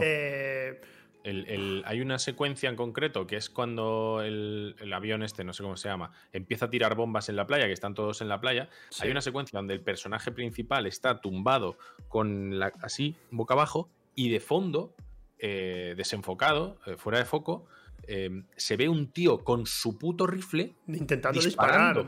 [0.00, 0.80] Eh,
[1.24, 5.88] hay una secuencia en concreto que es cuando el, avión este, no sé cómo se
[5.88, 8.68] llama, empieza a tirar bombas en la playa, que están todos en la playa.
[9.00, 11.78] Hay una secuencia donde el personaje principal está tumbado
[12.08, 14.94] con la, así, boca abajo, y de fondo,
[15.38, 17.66] eh, desenfocado, eh, fuera de foco,
[18.06, 22.04] eh, se ve un tío con su puto rifle intentando disparar.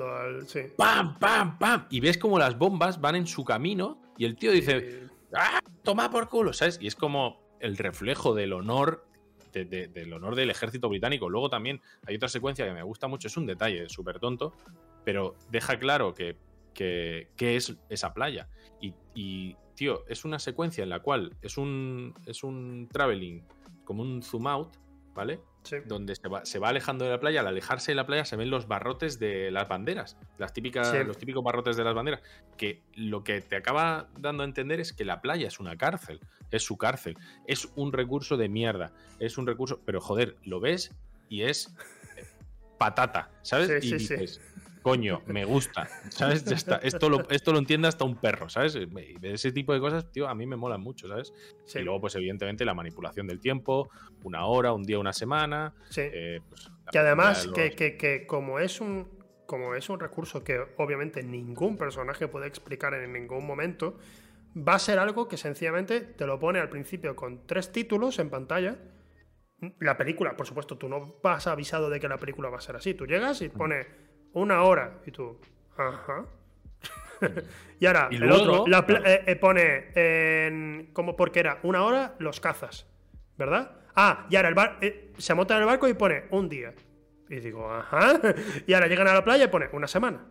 [0.77, 1.87] ¡Pam, pam, pam!
[1.89, 5.61] Y ves como las bombas van en su camino y el tío dice, ¡ah!
[5.83, 6.79] Toma por culo, ¿sabes?
[6.83, 9.07] Y es como el reflejo del honor
[9.65, 11.29] del honor del ejército británico.
[11.29, 14.53] Luego también hay otra secuencia que me gusta mucho, es un detalle súper tonto,
[15.05, 16.37] pero deja claro que,
[16.75, 18.49] que, es esa playa.
[19.15, 23.43] Y, tío, es una secuencia en la cual es un, es un traveling,
[23.85, 24.77] como un zoom out,
[25.15, 25.41] ¿vale?
[25.87, 27.41] Donde se va, se va, alejando de la playa.
[27.41, 31.19] Al alejarse de la playa se ven los barrotes de las banderas, las típicas, los
[31.19, 32.23] típicos barrotes de las banderas,
[32.57, 36.21] que lo que te acaba dando a entender es que la playa es una cárcel,
[36.51, 37.17] es su cárcel,
[37.47, 40.95] es un recurso de mierda, es un recurso, pero joder, lo ves
[41.29, 41.75] y es
[42.79, 43.85] patata, ¿sabes?
[43.85, 44.41] y dices,
[44.87, 46.45] coño, me gusta, ¿sabes?
[46.45, 46.77] Ya está.
[46.77, 48.79] Esto lo, esto lo entiende hasta un perro, ¿sabes?
[49.21, 51.35] Ese tipo de cosas, tío, a mí me molan mucho, ¿sabes?
[51.75, 53.91] Y luego, pues evidentemente, la manipulación del tiempo,
[54.23, 55.75] una hora, un día, una semana.
[55.91, 56.03] Sí.
[56.05, 59.09] Eh, pues, que además, que, que, que, como es un.
[59.45, 63.99] Como es un recurso que obviamente ningún personaje puede explicar en ningún momento,
[64.57, 68.31] va a ser algo que sencillamente te lo pone al principio con tres títulos en
[68.31, 68.79] pantalla.
[69.81, 72.77] La película, por supuesto, tú no vas avisado de que la película va a ser
[72.77, 72.95] así.
[72.95, 74.99] Tú llegas y pone una hora.
[75.07, 75.39] Y tú,
[75.77, 76.25] ajá.
[77.81, 78.67] y ahora, el otro
[79.05, 80.91] eh, eh, pone en.
[80.93, 82.87] como porque era una hora los cazas,
[83.39, 83.73] ¿verdad?
[83.95, 86.75] Ah, y ahora el bar, eh, se monta en el barco y pone un día.
[87.29, 88.21] Y digo, ajá.
[88.67, 90.27] Y ahora llegan a la playa y pone una semana.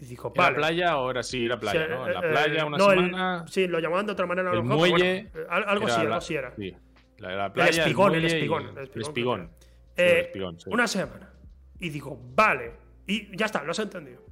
[0.00, 0.56] Y digo, ¿Era vale.
[0.56, 2.08] playa ahora sí, era playa, Sí, ¿no?
[2.08, 3.44] La playa, una no, el- semana.
[3.48, 4.50] sí, lo llamaban de otra manera.
[4.52, 5.28] el muelle.
[5.30, 6.54] bueno, algo así, la- algo así era.
[6.56, 6.74] Sí.
[7.18, 8.78] La, la playa, El espigón, el y espigón.
[8.78, 9.50] el- espigón.
[9.98, 10.32] Eh.
[10.68, 11.30] Una semana.
[11.78, 12.72] Y digo, vale.
[13.10, 14.22] Y ya está, lo has entendido.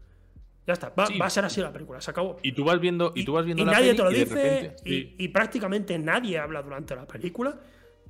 [0.66, 1.18] Ya está, va, Sí.
[1.18, 2.38] va a ser así la película, se acabó.
[2.42, 4.34] Y tú vas viendo, y, tú vas viendo y la nadie te lo y dice
[4.34, 5.14] repente- y, sí.
[5.18, 7.58] y prácticamente nadie habla durante la película.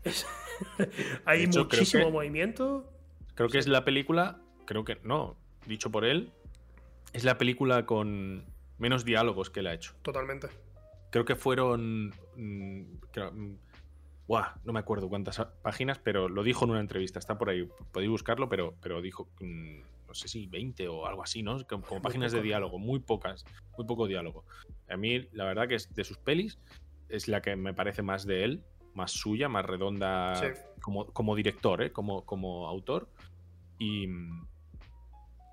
[1.25, 2.93] Hay creo muchísimo que- movimiento.
[3.35, 5.37] Creo que es la película, creo que no,
[5.67, 6.33] dicho por él,
[7.13, 8.45] es la película con
[8.79, 9.95] menos diálogos que él ha hecho.
[10.03, 10.49] Totalmente.
[11.11, 12.13] Creo que fueron.
[12.37, 12.83] mm,
[13.13, 13.57] creo- mm,
[14.27, 17.19] buah, no me acuerdo cuántas páginas, pero lo dijo en una entrevista.
[17.21, 21.23] Está por ahí, podéis buscarlo, pero, pero dijo, mm, no sé si 20 o algo
[21.23, 21.59] así, ¿no?
[21.67, 23.45] Como, páginas de diálogo, muy pocas,
[23.77, 24.45] muy poco diálogo.
[24.89, 26.59] A mí, la verdad que es de sus pelis,
[27.09, 28.65] es la que me parece más de él,
[28.95, 30.47] más suya, más redonda Sí.
[30.81, 31.93] como, como director, ¿eh?
[31.93, 33.09] como, como autor.
[33.79, 34.09] Y,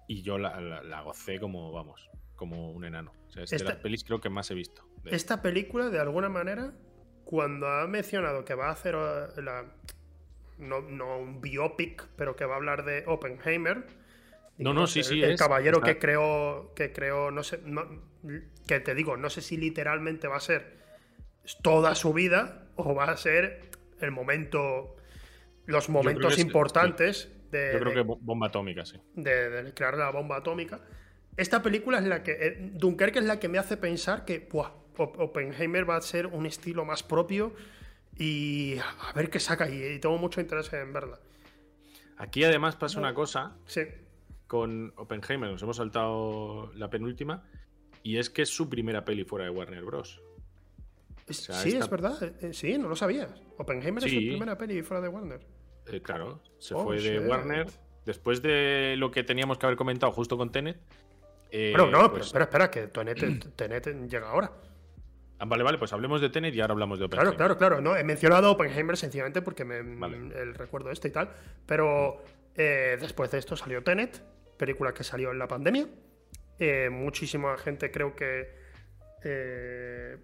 [0.07, 3.11] y yo la, la- la gocé como, vamos, como un enano.
[3.27, 4.83] O sea, es de Esta- las pelis creo que más he visto.
[5.03, 5.15] de.
[5.15, 6.73] Esta película, de alguna manera,
[7.25, 9.65] cuando ha mencionado que va a hacer eh, la.
[10.57, 13.85] No, no un biopic, pero que va a hablar de Oppenheimer.
[14.57, 16.73] No, no, sí, el- sí, El es- caballero está- que creó.
[16.75, 17.59] Que creó, no sé.
[17.65, 17.87] no-
[18.67, 20.77] que te digo, no sé si literalmente va a ser
[21.61, 23.69] toda su vida o va a ser
[23.99, 24.95] el momento.
[25.65, 28.99] Los momentos es- importantes de, Yo creo de- que bo- bomba atómica, sí.
[29.15, 30.79] de, de crear la bomba atómica.
[31.37, 32.31] Esta película es la que.
[32.39, 36.45] eh, Dunkerque es la que me hace pensar que buah, Oppenheimer va a ser un
[36.45, 37.53] estilo más propio
[38.17, 41.19] y a ver qué saca y, y tengo mucho interés en verla.
[42.17, 43.81] Aquí además pasa una cosa Sí,
[44.47, 47.43] con Oppenheimer, nos hemos saltado la penúltima,
[48.03, 50.21] y es que es su primera peli fuera de Warner Bros.
[51.29, 52.33] Sea, sí esta- es verdad.
[52.41, 53.29] eh, sí, no lo sabías.
[53.57, 55.41] Oppenheimer es su primera peli fuera de Warner.
[55.87, 57.19] Eh, claro, se Oh, fue de.
[57.19, 57.67] Warner.
[58.05, 60.77] Después de lo que teníamos que haber comentado justo con Tenet.
[61.51, 63.17] eh, Pero no, pero pues- espera, espera, que Tenet,
[63.55, 64.51] Tenet llega ahora.
[65.39, 67.35] Ah, Vale, vale, pues hablemos de Tenet y ahora hablamos de Oppenheimer.
[67.35, 67.81] Claro, claro, claro.
[67.81, 70.17] No, he mencionado Oppenheimer sencillamente porque me Vale.
[70.41, 71.31] el recuerdo este y tal.
[71.65, 72.21] Pero
[72.55, 74.21] eh, después de esto salió Tenet,
[74.57, 75.87] película que salió en la pandemia.
[76.57, 78.55] Eh, muchísima gente creo que
[79.23, 80.17] eh,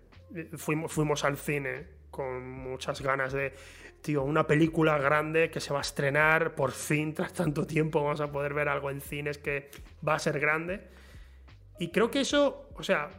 [0.56, 3.53] fuimos, fuimos al cine con muchas ganas de,
[4.02, 8.03] tío, una película grande que se va a estrenar por fin tras tanto tiempo.
[8.03, 9.72] Vamos a poder ver algo en cines que
[10.08, 10.82] va a ser grande.
[11.80, 13.10] Y creo que eso, o sea,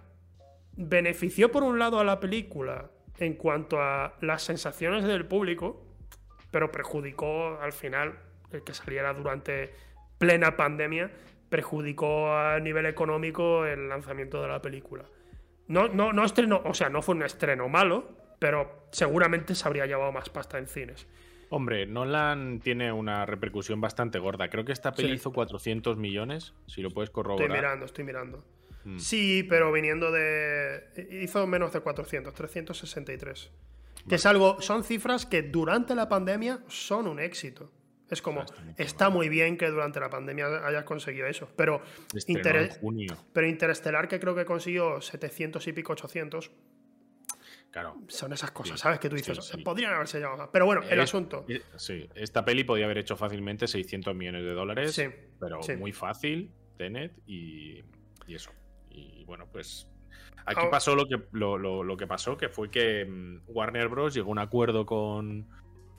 [0.77, 5.85] benefició por un lado a la película en cuanto a las sensaciones del público,
[6.51, 8.19] pero perjudicó al final
[8.53, 9.75] el que saliera durante
[10.23, 11.11] plena pandemia,
[11.49, 15.05] perjudicó a nivel económico el lanzamiento de la película.
[15.67, 18.09] No, no, no estrenó, o sea, no fue un estreno malo,
[18.39, 21.09] pero seguramente se habría llevado más pasta en cines.
[21.51, 24.49] Hombre, Nolan tiene una repercusión bastante gorda.
[24.49, 25.15] Creo que esta peli Sí.
[25.15, 27.51] hizo 400 millones, si lo puedes Estoy corroborar.
[27.51, 28.45] mirando, estoy mirando.
[28.85, 28.99] Mm.
[28.99, 30.85] Sí, pero viniendo de.
[31.23, 33.51] Hizo menos de 400, 363.
[34.09, 34.61] Que es algo.
[34.61, 37.71] Son cifras que durante la pandemia son un éxito.
[38.13, 38.45] Es como.
[38.77, 41.49] está muy bien que durante la pandemia hayas conseguido eso.
[41.57, 41.81] Pero.
[42.27, 42.71] Inter-.
[43.33, 46.51] Pero Interestelar, que creo que consiguió 700 y pico, 800,
[47.71, 47.97] Claro.
[48.09, 48.99] son esas cosas, Sí, ¿sabes?
[49.01, 49.63] Que tú dices, sí.
[49.63, 50.49] podrían haberse llegado más.
[50.53, 51.47] Pero bueno, el Es- asunto.
[51.77, 55.05] Sí, esta peli podía haber hecho fácilmente 600 millones de dólares, Sí,
[55.41, 57.83] pero muy fácil, Tenet y,
[58.27, 58.51] y eso.
[58.91, 59.89] Y bueno, pues
[60.45, 63.89] aquí Ahora- pasó lo que, lo, lo- lo que pasó, que fue que mm, Warner
[63.89, 64.13] Bros.
[64.13, 65.49] llegó a un acuerdo con,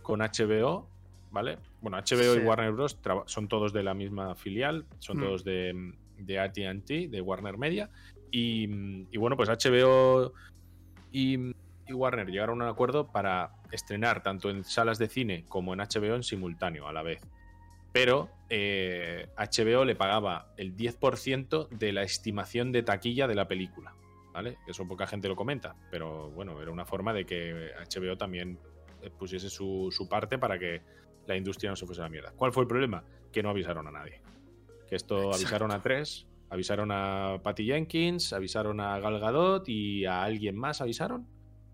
[0.04, 0.92] con HBO,
[1.34, 1.58] ¿vale?
[1.82, 2.40] Bueno, HBO Sí.
[2.40, 2.98] y Warner Bros.
[3.26, 5.20] son todos de la misma filial, son Mm.
[5.22, 7.90] todos de, de AT&T, de Warner Media.
[8.32, 8.70] Y,
[9.12, 10.32] y bueno, pues HBO
[11.12, 11.52] y,
[11.88, 15.80] y Warner llegaron a un acuerdo para estrenar tanto en salas de cine como en
[15.82, 17.22] HBO en simultáneo a la vez.
[17.92, 23.94] Pero eh, HBO le pagaba el 10% de la estimación de taquilla de la película.
[24.34, 24.58] ¿Vale?
[24.66, 28.58] Eso poca gente lo comenta, pero bueno, era una forma de que HBO también
[29.04, 30.82] eh, pusiese su, su parte para que
[31.28, 32.32] la industria no se fuese a la mierda.
[32.36, 33.04] ¿Cuál fue el problema?
[33.32, 34.22] Que no avisaron a nadie.
[34.88, 35.36] Que esto Exacto.
[35.38, 40.82] avisaron a tres, avisaron a Patty Jenkins, avisaron a Gal Gadot y a alguien más
[40.82, 41.28] avisaron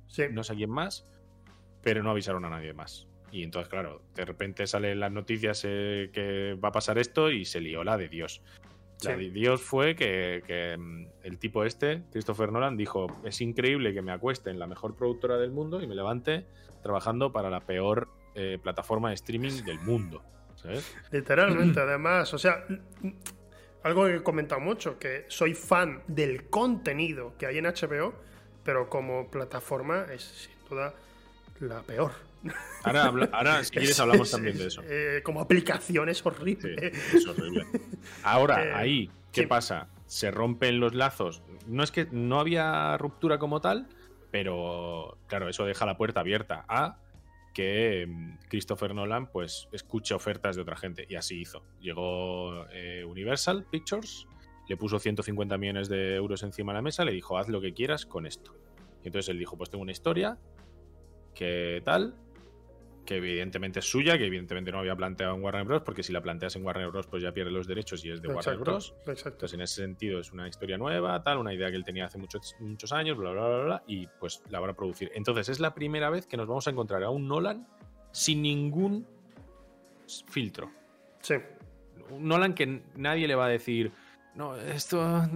[0.07, 0.23] Sí.
[0.31, 1.05] no sé quién más,
[1.83, 3.07] pero no avisaron a nadie más.
[3.31, 7.45] Y entonces, claro, de repente salen las noticias eh, que va a pasar esto y
[7.45, 8.41] se lió la de Dios.
[9.03, 9.25] La Sí.
[9.25, 14.01] de Dios fue que, que, mm, el tipo este, Christopher Nolan, dijo, es increíble que
[14.01, 16.45] me acueste en la mejor productora del mundo y me levante
[16.81, 18.09] trabajando para la peor
[18.41, 20.23] eh, plataforma de streaming del mundo.
[20.55, 20.95] ¿sabes?
[21.11, 22.33] Literalmente, además.
[22.33, 22.65] O sea,
[23.83, 28.13] algo que he comentado mucho, que soy fan del contenido que hay en HBO,
[28.63, 30.93] pero como plataforma es sin duda
[31.59, 32.11] la peor.
[32.83, 34.81] Ahora, si quieres, Es- hablamos también de es, eso.
[34.85, 36.91] eh, como aplicación es Sí, horrible.
[37.13, 37.65] es horrible.
[38.23, 39.47] Ahora, Eh, ahí, ¿qué sí.
[39.47, 39.87] pasa?
[40.05, 41.41] Se rompen los lazos.
[41.67, 43.87] No es que no había ruptura como tal,
[44.31, 46.97] pero claro, eso deja la puerta abierta a
[47.53, 51.05] que mm, Christopher Nolan pues escuche ofertas de otra gente.
[51.09, 51.65] Y así hizo.
[51.79, 54.27] Llegó eh, Universal Pictures,
[54.67, 57.73] le puso 150 millones de euros encima de la mesa, le dijo, haz lo que
[57.73, 58.55] quieras con esto.
[59.03, 60.37] Y entonces él dijo, pues tengo una historia,
[61.33, 62.15] que tal,
[63.09, 66.21] que evidentemente es suya, que evidentemente no había planteado en Warner Bros., porque si la
[66.21, 68.93] planteas en Warner Bros., pues ya pierde los derechos y es de Warner Bros.
[69.07, 69.29] exacto.
[69.29, 72.19] Entonces, en ese sentido, es una historia nueva, tal, una idea que él tenía hace
[72.19, 75.09] muchos, muchos años, bla, bla, bla, bla, y pues la van a producir.
[75.15, 77.67] Entonces, es la primera vez que nos vamos a encontrar a un Nolan
[78.11, 79.07] sin ningún
[80.27, 80.69] filtro.
[81.21, 81.33] Sí,
[82.11, 83.91] Un Nolan que nadie le va a decir,
[84.35, 85.27] no, esto,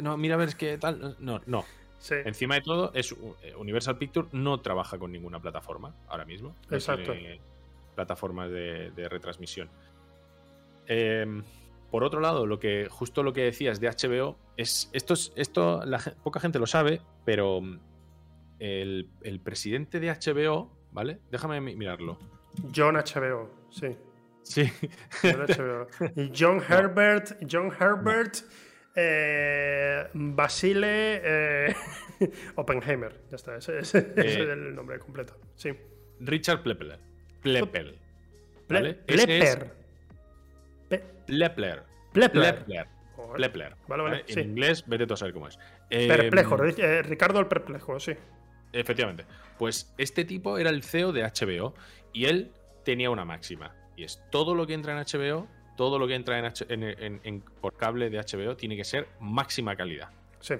[0.00, 1.16] no, mira a ver, es que tal.
[1.18, 1.64] No, no.
[2.06, 2.14] Sí.
[2.24, 3.12] Encima de todo, es
[3.42, 6.54] eh, Universal Pictures no trabaja con ninguna plataforma ahora mismo.
[6.70, 7.12] No Exacto.
[7.12, 7.40] tiene
[7.94, 9.68] plataformas de, de retransmisión.
[10.88, 11.42] Eh,
[11.90, 15.82] por otro lado, lo que justo lo que decías de HBO es esto es esto
[15.84, 17.78] la poca gente lo sabe, pero mm,
[18.58, 21.18] el, el presidente de HBO, ¿vale?
[21.30, 22.18] Déjame mi- mirarlo.
[22.74, 23.96] John HBO, sí.
[24.42, 24.70] Sí,
[25.22, 25.86] John HBO.
[26.16, 28.36] Y John Herbert, John Herbert,
[28.96, 31.74] eh, Basile eh,
[32.56, 33.12] Oppenheimer.
[33.30, 34.52] Ya está, ese, ese- ese es Eh.
[34.52, 35.38] el nombre completo.
[35.54, 35.70] Sí.
[36.20, 36.98] Richard Plepler.
[37.42, 37.98] Plepel.
[38.68, 38.90] Ple- ¿vale?
[39.06, 39.70] Es Plepler.
[41.26, 41.82] Plepler.
[42.12, 42.64] Plepler.
[43.16, 43.36] Joder.
[43.36, 43.74] Plepler.
[43.88, 44.24] Vale, vale, ¿vale?
[44.26, 44.40] sí.
[44.40, 45.58] En inglés, vete tú a saber cómo es.
[45.88, 48.12] Perplejo, eh, Ricardo el Perplejo, sí.
[48.72, 49.24] Efectivamente.
[49.58, 51.74] Pues este tipo era el CEO de HBO
[52.12, 52.52] y él
[52.84, 53.74] tenía una máxima.
[53.96, 56.82] Y es todo lo que entra en HBO, todo lo que entra en, H- en-
[56.82, 60.10] en- en- por cable de HBO tiene que ser máxima calidad.
[60.40, 60.54] Sí.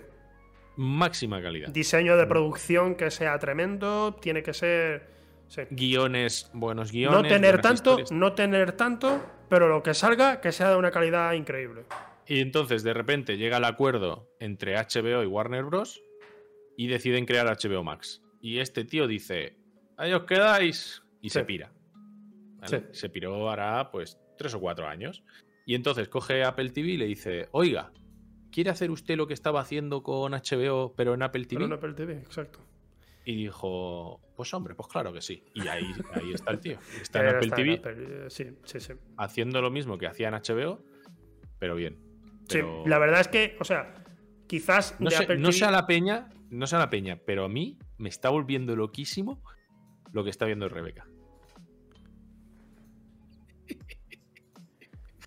[0.76, 1.68] Máxima calidad.
[1.70, 5.14] Diseño de producción que sea tremendo, tiene que ser.
[5.48, 5.62] Sí.
[5.70, 7.22] Guiones, buenos guiones.
[7.22, 8.12] No tener tanto, historias.
[8.12, 11.84] no tener tanto, pero lo que salga que sea de una calidad increíble.
[12.26, 16.02] Y entonces de repente llega el acuerdo entre HBO y Warner Bros.
[16.76, 18.22] y deciden crear HBO Max.
[18.42, 19.56] Y este tío dice,
[19.96, 21.02] ahí os quedáis.
[21.22, 21.38] Y Sí.
[21.38, 21.72] se pira.
[22.58, 22.80] ¿vale?
[22.80, 22.84] Sí.
[22.92, 25.22] Se piró hará pues tres o cuatro años.
[25.64, 27.92] Y entonces coge Apple TV y le dice, oiga,
[28.52, 31.56] ¿quiere hacer usted lo que estaba haciendo con HBO pero en Apple TV?
[31.56, 32.60] Pero en Apple TV, exacto.
[33.24, 35.42] Y dijo, pues hombre, pues claro que sí.
[35.54, 36.78] Y ahí, ahí está el tío.
[37.02, 38.92] Está en Apple está TV Apple, eh, sí, sí, sí.
[39.16, 40.84] haciendo lo mismo que hacía en HBO,
[41.58, 41.98] pero bien.
[42.48, 43.94] Sí, la verdad es que, o sea,
[44.46, 46.90] quizás No de sé, Apple no TV sé a la peña, no sé a la
[46.90, 49.42] peña, pero a mí me está volviendo loquísimo
[50.12, 51.08] lo que está viendo Rebeca.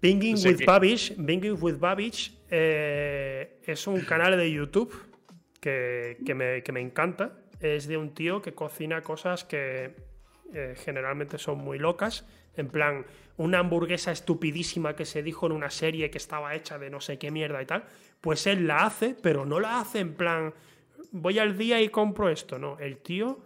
[0.01, 4.93] Binging with Babish, Binging with Babish eh, es un canal de YouTube
[5.59, 7.33] que, que me, que me encanta.
[7.59, 9.93] Es de un tío que cocina cosas que
[10.53, 12.25] eh, generalmente son muy locas.
[12.55, 13.05] En plan,
[13.37, 17.17] una hamburguesa estupidísima que se dijo en una serie que estaba hecha de no sé
[17.17, 17.83] qué mierda y tal.
[18.21, 20.53] Pues él la hace, pero no la hace en plan,
[21.11, 22.57] voy al día y compro esto.
[22.57, 23.39] No, el tío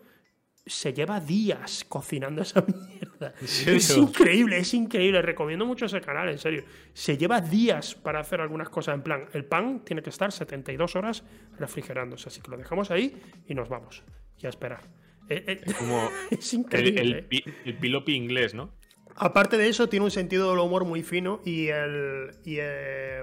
[0.65, 3.33] se lleva días cocinando esa mierda.
[3.41, 5.21] Es increíble, es increíble.
[5.21, 6.63] Recomiendo mucho ese canal, en serio.
[6.93, 8.95] Se lleva días para hacer algunas cosas.
[8.95, 11.23] En plan, el pan tiene que estar 72 horas
[11.59, 12.29] refrigerándose.
[12.29, 14.03] Así que lo dejamos ahí y nos vamos.
[14.39, 14.81] Y a esperar.
[15.29, 17.01] Eh, eh, Como es increíble.
[17.01, 17.23] el, eh.
[17.23, 18.73] pi- el pilopi inglés, ¿no?
[19.15, 23.21] Aparte de eso, tiene un sentido del humor muy fino y, el, y, eh,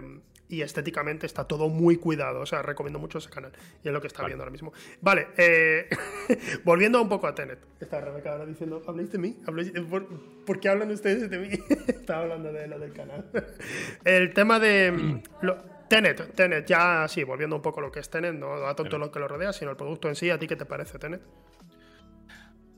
[0.51, 2.41] y estéticamente está todo muy cuidado.
[2.41, 3.53] O sea, recomiendo mucho ese canal.
[3.85, 4.33] Y es lo que está Vale.
[4.33, 4.73] viendo ahora mismo.
[5.01, 5.89] Vale, eh,
[6.65, 7.61] volviendo un poco a Tenet.
[7.81, 9.37] Está Rebeca ahora diciendo, ¿habláis de mí?
[9.47, 10.07] ¿Habláis- ¿Por,
[10.45, 11.49] por qué hablan ustedes de mí?
[11.89, 13.31] Estaba hablando de lo del canal.
[14.05, 14.93] El tema de...
[14.93, 18.53] mm, lo- Tenet, Tenet, ya sí, volviendo un poco a lo que es Tenet, no
[18.67, 18.93] a Tenet.
[18.93, 20.31] lo que lo rodea, sino el producto en sí.
[20.31, 21.21] ¿A ti qué te parece, Tenet?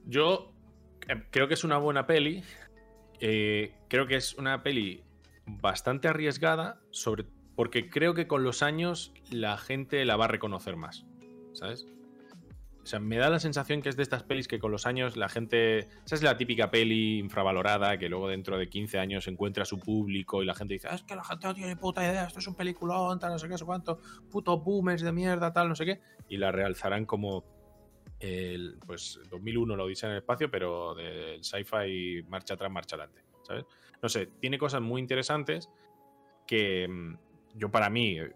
[0.07, 0.53] Yo
[1.09, 2.43] eh, creo que es una buena peli.
[3.21, 5.05] Eh, creo que es una peli
[5.47, 7.25] bastante arriesgada, sobre,
[7.57, 11.05] porque creo que con los años la gente la va a reconocer más.
[11.53, 11.87] ¿Sabes?
[12.83, 15.17] O sea, me da la sensación que es de estas pelis que con los años
[15.17, 15.89] la gente.
[16.05, 20.43] Esa es la típica peli infravalorada que luego dentro de 15 años encuentra su público
[20.43, 22.47] y la gente dice: "Ah, Es que la gente no tiene puta idea, esto es
[22.49, 24.01] un peliculón, tal, no sé qué, sé cuánto,
[24.31, 26.01] putos boomers de mierda, tal, no sé qué.
[26.29, 27.45] Y la realzarán como
[28.19, 33.23] el, pues 2001 lo dice en el espacio, pero del sci-fi marcha atrás, marcha adelante,
[33.43, 33.65] ¿sabes?
[34.03, 35.71] No sé, tiene cosas muy interesantes
[36.49, 37.15] que mm,
[37.55, 38.33] yo para mí eh,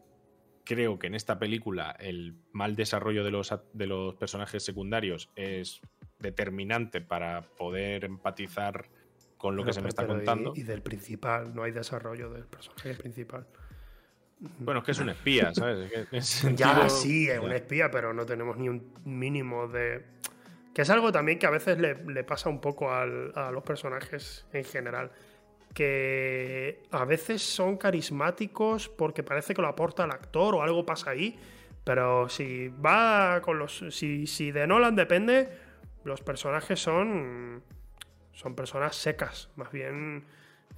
[0.65, 5.81] creo que en esta película el mal desarrollo de los, de los personajes secundarios es
[6.19, 8.89] determinante para poder empatizar
[9.37, 10.53] con lo que se me está pero contando.
[10.57, 13.47] Y, del principal, no hay desarrollo del personaje principal.
[14.59, 15.91] Bueno, es que es un espía, ¿sabes?
[16.13, 20.05] Es que Ya, sí, es un espía, pero no tenemos ni un mínimo de.
[20.75, 23.63] Que es algo también que a veces le, le pasa un poco al- a los
[23.63, 25.11] personajes en general.
[25.77, 31.11] Que a veces son carismáticos porque parece que lo aporta el actor o algo pasa
[31.11, 31.39] ahí.
[31.85, 33.85] Pero si va con los.
[33.91, 35.51] Si, si de Nolan depende,
[36.05, 37.63] los personajes son.
[38.33, 39.51] Son personas secas.
[39.57, 40.25] Más bien.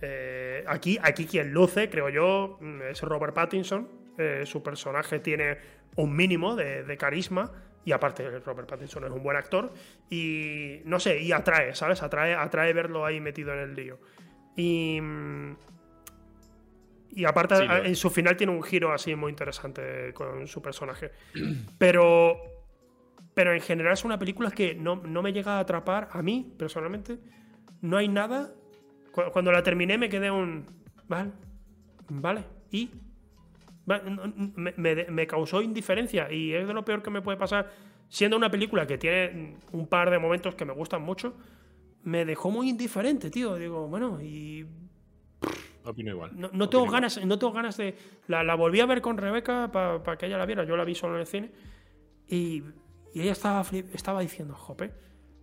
[0.00, 2.58] eh, aquí, aquí quien luce, creo yo,
[2.90, 3.88] es Robert Pattinson.
[4.18, 5.58] Eh, su personaje tiene
[5.94, 7.52] un mínimo de, de carisma.
[7.84, 9.72] Y aparte, Robert Pattinson es un buen actor.
[10.10, 12.02] Y no sé, y atrae, ¿sabes?
[12.02, 14.00] Atrae, atrae verlo ahí metido en el lío.
[14.58, 14.98] Y.
[17.10, 20.60] Y aparte, Sí, lo- en su final tiene un giro así muy interesante con su
[20.62, 21.10] personaje.
[21.78, 22.36] Pero.
[23.34, 26.52] Pero en general es una película que no, no me llega a atrapar a mí,
[26.58, 27.18] personalmente.
[27.80, 28.52] No hay nada.
[29.12, 30.66] Cu- Cuando la terminé me quedé un.
[31.06, 31.30] Vale.
[32.08, 32.44] Vale.
[32.72, 32.90] ¿Y?
[33.86, 37.38] No- no- Me, me- me causó indiferencia y es de lo peor que me puede
[37.38, 37.70] pasar.
[38.08, 41.36] Siendo una película que tiene un par de momentos que me gustan mucho,
[42.04, 43.56] me dejó muy indiferente, tío.
[43.56, 44.66] Digo, bueno, y
[45.84, 46.32] Opino igual.
[46.34, 47.00] no, no Opino tengo igual.
[47.00, 47.94] ganas, no tengo ganas de.
[48.26, 50.64] La, la volví a ver con Rebeca para que ella la viera.
[50.64, 51.50] Yo la vi solo en el cine.
[52.26, 52.62] Y,
[53.14, 53.64] y ella estaba,
[53.94, 54.92] estaba diciendo, jope,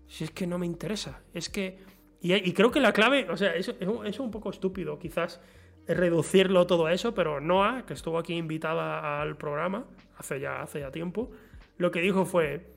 [0.08, 1.22] si es que no me interesa.
[1.34, 1.80] Es que.
[2.22, 5.40] Y, y creo que la clave, o sea, es, un- es un poco estúpido, quizás
[5.88, 9.86] reducirlo todo a eso, pero Noah, que estuvo aquí invitada al programa
[10.18, 11.30] hace ya, hace ya tiempo,
[11.78, 12.74] lo que dijo fue: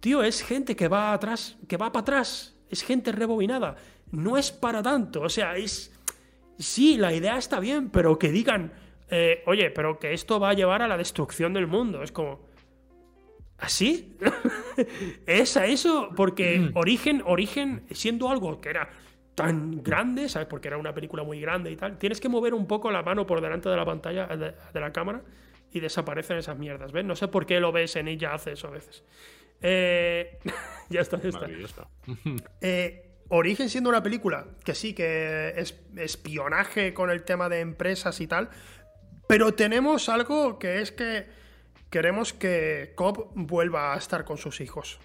[0.00, 3.76] Tío, es gente que va atrás, que va para atrás, es gente rebobinada.
[4.10, 5.94] No es para tanto, o sea, es.
[6.58, 8.72] Sí, la idea está bien, pero que digan,
[9.10, 12.02] eh, oye, pero que esto va a llevar a la destrucción del mundo.
[12.02, 12.40] Es como.
[13.58, 14.16] ¿Así?
[15.26, 16.10] ¿Es a eso?
[16.16, 18.90] Porque Origen, Origen, siendo algo que era
[19.34, 20.48] tan grande, ¿sabes?
[20.48, 23.24] Porque era una película muy grande y tal, tienes que mover un poco la mano
[23.24, 25.22] por delante de la pantalla, de, de la cámara,
[25.72, 27.04] y desaparecen esas mierdas, ¿ves?
[27.04, 29.04] No sé por qué lo ves en ella hace eso a veces.
[29.62, 30.38] Eh,
[30.90, 31.88] ya está, ya está.
[32.60, 38.20] Eh, Origen siendo una película que sí, que es espionaje con el tema de empresas
[38.20, 38.50] y tal,
[39.26, 41.26] pero tenemos algo que es que
[41.88, 44.98] queremos que Cobb vuelva a estar con sus hijos.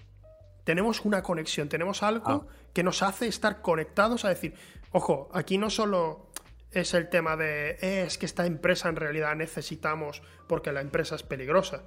[0.64, 4.52] Tenemos una conexión, tenemos algo que nos hace estar conectados a decir,
[4.92, 6.30] ojo, aquí no solo
[6.70, 11.14] es el tema de, "Eh, es que esta empresa en realidad necesitamos porque la empresa
[11.14, 11.84] es peligrosa.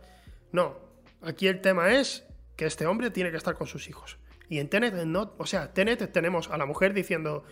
[0.52, 0.80] No,
[1.22, 2.26] aquí el tema es
[2.62, 4.20] que este hombre tiene que estar con sus hijos.
[4.48, 7.44] Y en Tenet, no, o sea, Tenet tenemos a la mujer diciendo,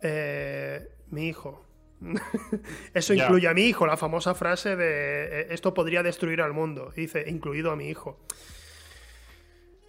[0.00, 1.66] eh, mi hijo.
[2.94, 6.92] Eso incluye a mi hijo, la famosa frase de eh, esto podría destruir al mundo.
[6.96, 8.20] Y dice, incluido a mi hijo.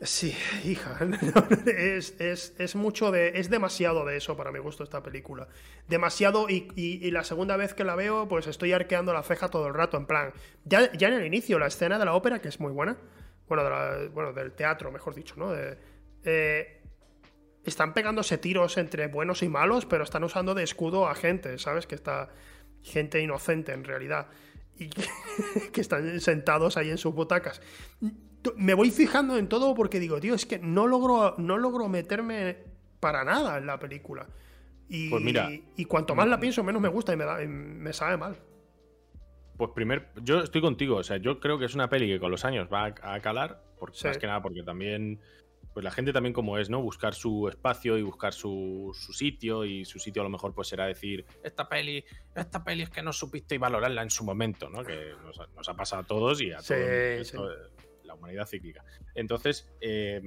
[0.01, 0.35] Sí,
[0.65, 0.97] hija,
[1.67, 3.33] es, es- es mucho de.
[3.39, 5.49] Es demasiado de eso para mi gusto esta película.
[5.87, 9.49] Demasiado, y, y- y la segunda vez que la veo, pues estoy arqueando la ceja
[9.49, 10.33] todo el rato, en plan.
[10.65, 12.97] Ya, ya en el inicio, la escena de la ópera, que es muy buena.
[13.47, 15.51] Bueno, de la- bueno del teatro, mejor dicho, ¿no?
[15.51, 15.77] De-
[16.23, 16.81] eh,
[17.63, 21.87] están pegándose tiros entre buenos y malos, pero están usando de escudo a gente, ¿sabes?
[21.87, 22.29] Que está.
[22.81, 24.27] Gente inocente en realidad.
[24.77, 25.03] Y que,
[25.71, 27.61] que están sentados ahí en sus butacas.
[28.57, 32.57] Me voy fijando en todo porque digo, tío, es que no logro, no logro meterme
[32.99, 34.27] para nada en la película.
[34.89, 35.49] Y, Pues mira.
[35.77, 38.35] y cuanto más la pienso, menos me gusta y me, da, me sabe mal.
[39.57, 42.31] Pues primer, yo estoy contigo, o sea, yo creo que es una peli que con
[42.31, 44.07] los años va a, a calar, porque, Sí.
[44.07, 45.21] más que nada porque también,
[45.73, 46.81] pues la gente también como es, ¿no?
[46.81, 50.67] Buscar su espacio y buscar su, su sitio, y su sitio a lo mejor pues
[50.69, 52.03] será decir, esta peli,
[52.35, 54.83] esta peli es que no supiste valorarla en su momento, ¿no?
[54.83, 57.21] Que nos, ha- nos ha pasado a todos y a Sí, todos, sí.
[57.21, 57.47] esto,
[58.05, 58.83] la humanidad cíclica.
[59.13, 60.19] Entonces, eh,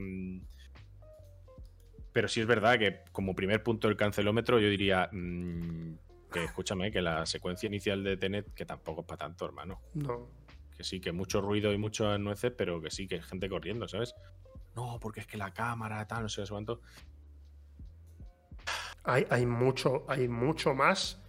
[2.12, 5.08] pero sí es verdad que como primer punto del cancelómetro yo diría...
[5.12, 5.94] mm,
[6.40, 9.80] que escúchame, que la secuencia inicial de Tenet, que tampoco es para tanto, hermano.
[9.94, 10.28] No.
[10.76, 13.88] Que sí, que mucho ruido y muchas nueces, pero que sí, que hay gente corriendo,
[13.88, 14.14] ¿sabes?
[14.74, 16.80] No, porque es que la cámara, tal, no sé cuánto.
[19.04, 21.22] Hay, hay, mucho, hay mucho más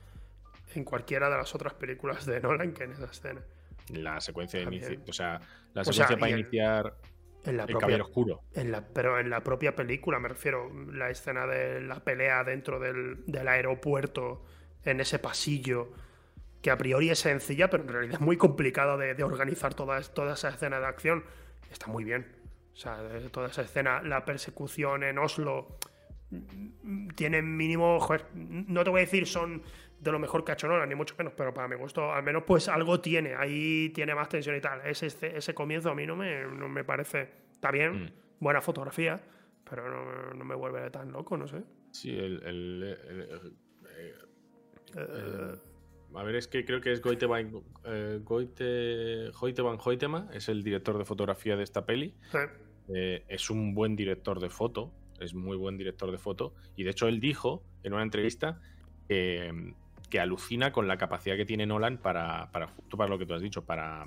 [0.73, 3.41] en cualquiera de las otras películas de Nolan que en esa escena.
[3.93, 4.99] La secuencia de inicio.
[5.07, 5.39] O sea,
[5.73, 6.97] la O sea, secuencia para iniciar
[7.45, 8.41] En la el propia, caballero oscuro.
[8.53, 12.79] en la, pero en la propia película, me refiero, la escena de la pelea dentro
[12.79, 14.43] del, del aeropuerto,
[14.83, 15.91] en ese pasillo,
[16.61, 20.01] que a priori es sencilla, pero en realidad es muy complicada de, de organizar toda,
[20.01, 21.23] toda esa escena de acción.
[21.71, 22.25] Está muy bien.
[22.73, 22.99] O sea,
[23.31, 25.77] toda esa escena, la persecución en Oslo,
[26.31, 29.61] mm, tiene mínimo, joder, no te voy a decir son
[29.99, 32.21] de lo mejor que ha hecho Nolan, ni mucho menos, pero para mi gusto, al
[32.21, 34.81] menos pues algo tiene, ahí tiene más tensión y tal.
[34.85, 38.09] Ese, ese, ese comienzo a mí no me, no me parece, está bien, Mm.
[38.39, 39.19] buena fotografía,
[39.67, 41.63] pero no, no me vuelve tan loco, no sé.
[41.91, 42.43] Sí, el.
[42.43, 44.26] el- el- el-
[44.97, 45.55] eh,
[46.15, 49.77] a ver, es que creo que es Goite van, eh, Goite, van
[50.33, 52.13] es el director de fotografía de esta peli.
[52.33, 52.47] eh,
[52.89, 56.91] eh, es un buen director de foto, es muy buen director de foto, y de
[56.91, 58.59] hecho él dijo en una entrevista
[59.07, 59.73] que,
[60.09, 63.33] que alucina con la capacidad que tiene Nolan para, para, justo para lo que tú
[63.33, 64.05] has dicho, para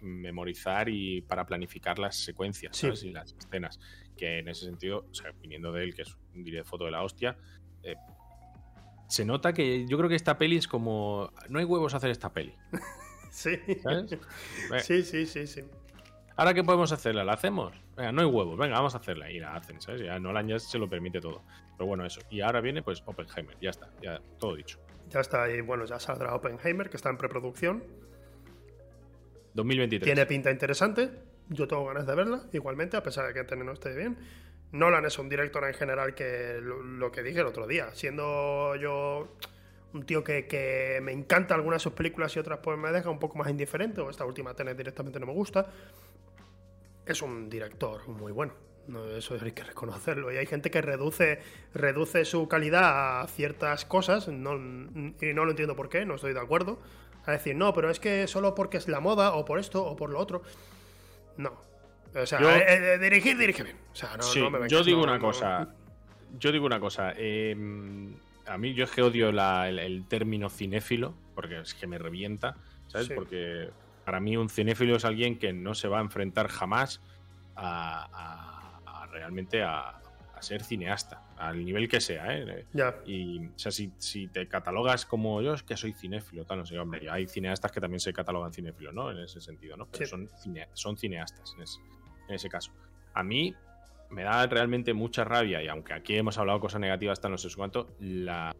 [0.00, 2.88] memorizar y para planificar las secuencias Sí.
[3.08, 3.78] y las escenas.
[4.16, 6.84] Que en ese sentido, o sea, viniendo de él, que es un director de foto
[6.86, 7.36] de la hostia,
[7.82, 7.94] eh,
[9.12, 11.30] se nota que yo creo que esta peli es como.
[11.50, 12.54] No hay huevos a hacer esta peli.
[13.34, 13.58] Sí.
[13.82, 14.18] ¿Sabes?
[14.84, 15.62] Sí, sí, sí, sí.
[16.36, 17.72] Ahora que podemos hacerla, ¿la hacemos?
[17.96, 19.30] Venga, no hay huevos, venga, vamos a hacerla.
[19.30, 20.02] Y la hacen, ¿sabes?
[20.02, 21.42] Ya Nolan ya se lo permite todo.
[21.78, 22.20] Pero bueno, eso.
[22.28, 23.56] Y ahora viene, pues, Oppenheimer.
[23.58, 24.78] Ya está, ya todo dicho.
[25.08, 27.82] Ya está ahí, bueno, ya saldrá Oppenheimer, que está en preproducción.
[29.54, 30.04] 2023.
[30.04, 31.08] Tiene pinta interesante.
[31.48, 34.18] Yo tengo ganas de verla, igualmente, a pesar de que no esté bien.
[34.72, 39.28] Nolan es un director en general que lo, que dije el otro día, siendo yo
[39.92, 43.18] un tío que, me encanta algunas de sus películas y otras pues me deja un
[43.18, 45.66] poco más indiferente, o esta última Tenet directamente no me gusta,
[47.04, 48.54] es un director muy bueno.
[48.88, 50.32] No, eso hay que reconocerlo.
[50.32, 51.40] Y hay gente que reduce,
[51.72, 56.32] reduce su calidad a ciertas cosas, no, y no lo entiendo por qué, no estoy
[56.32, 56.78] de acuerdo.
[57.24, 59.94] A decir, no, pero es que solo porque es la moda, o por esto, o
[59.94, 60.42] por lo otro.
[61.36, 61.71] No.
[62.14, 62.64] O sea, Yo- eh,
[62.94, 63.76] eh, dirigir, dirige bien.
[63.92, 65.68] O sea, no, Sí, no me vengas, yo digo no, una cosa.
[66.38, 67.12] Yo digo una cosa.
[67.16, 67.56] eh,
[68.46, 71.98] a mí yo es que odio la- el, el término cinéfilo, porque es que me
[71.98, 72.56] revienta,
[72.88, 73.06] ¿sabes?
[73.08, 73.14] Sí.
[73.14, 73.70] Porque
[74.04, 77.00] para mí un cinéfilo es alguien que no se va a enfrentar jamás
[77.54, 78.08] a,
[78.84, 79.80] a- a realmente a,
[80.34, 82.66] a ser cineasta, al nivel que sea, ¿eh?
[82.72, 86.58] Ya, Y, o sea, si, si te catalogas como yo, es que soy cinéfilo, tal,
[86.58, 89.10] no sé, hombre, hay cineastas que también se catalogan cinéfilos, ¿no?
[89.10, 89.86] En ese sentido, ¿no?
[89.86, 90.10] Pero Sí.
[90.10, 91.78] son, cine- son cineastas en ese,
[92.32, 92.72] en ese caso.
[93.14, 93.54] A mí
[94.10, 97.48] me da realmente mucha rabia, y aunque aquí hemos hablado cosas negativas, tal, no sé
[97.56, 98.54] cuánto, la,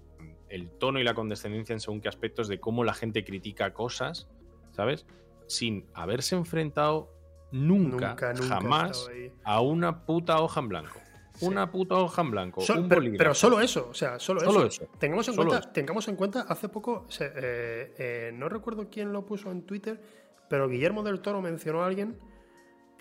[0.49, 4.29] el tono y la condescendencia en según qué aspectos de cómo la gente critica cosas,
[4.73, 5.07] ¿sabes?
[5.47, 7.11] Sin haberse enfrentado
[7.51, 9.11] nunca, nunca, jamás
[9.45, 10.99] a una puta hoja en blanco.
[11.35, 11.47] Sí.
[11.47, 12.61] Una puta hoja en blanco.
[12.61, 14.85] So- un pero, solo eso, o sea, solo, Solo eso.
[14.85, 14.93] eso.
[14.99, 15.73] Tengamos en, Solo cuenta, eso.
[15.73, 20.01] tengamos en cuenta, hace poco, eh, eh, no recuerdo quién lo puso en Twitter,
[20.49, 22.19] pero Guillermo del Toro mencionó a alguien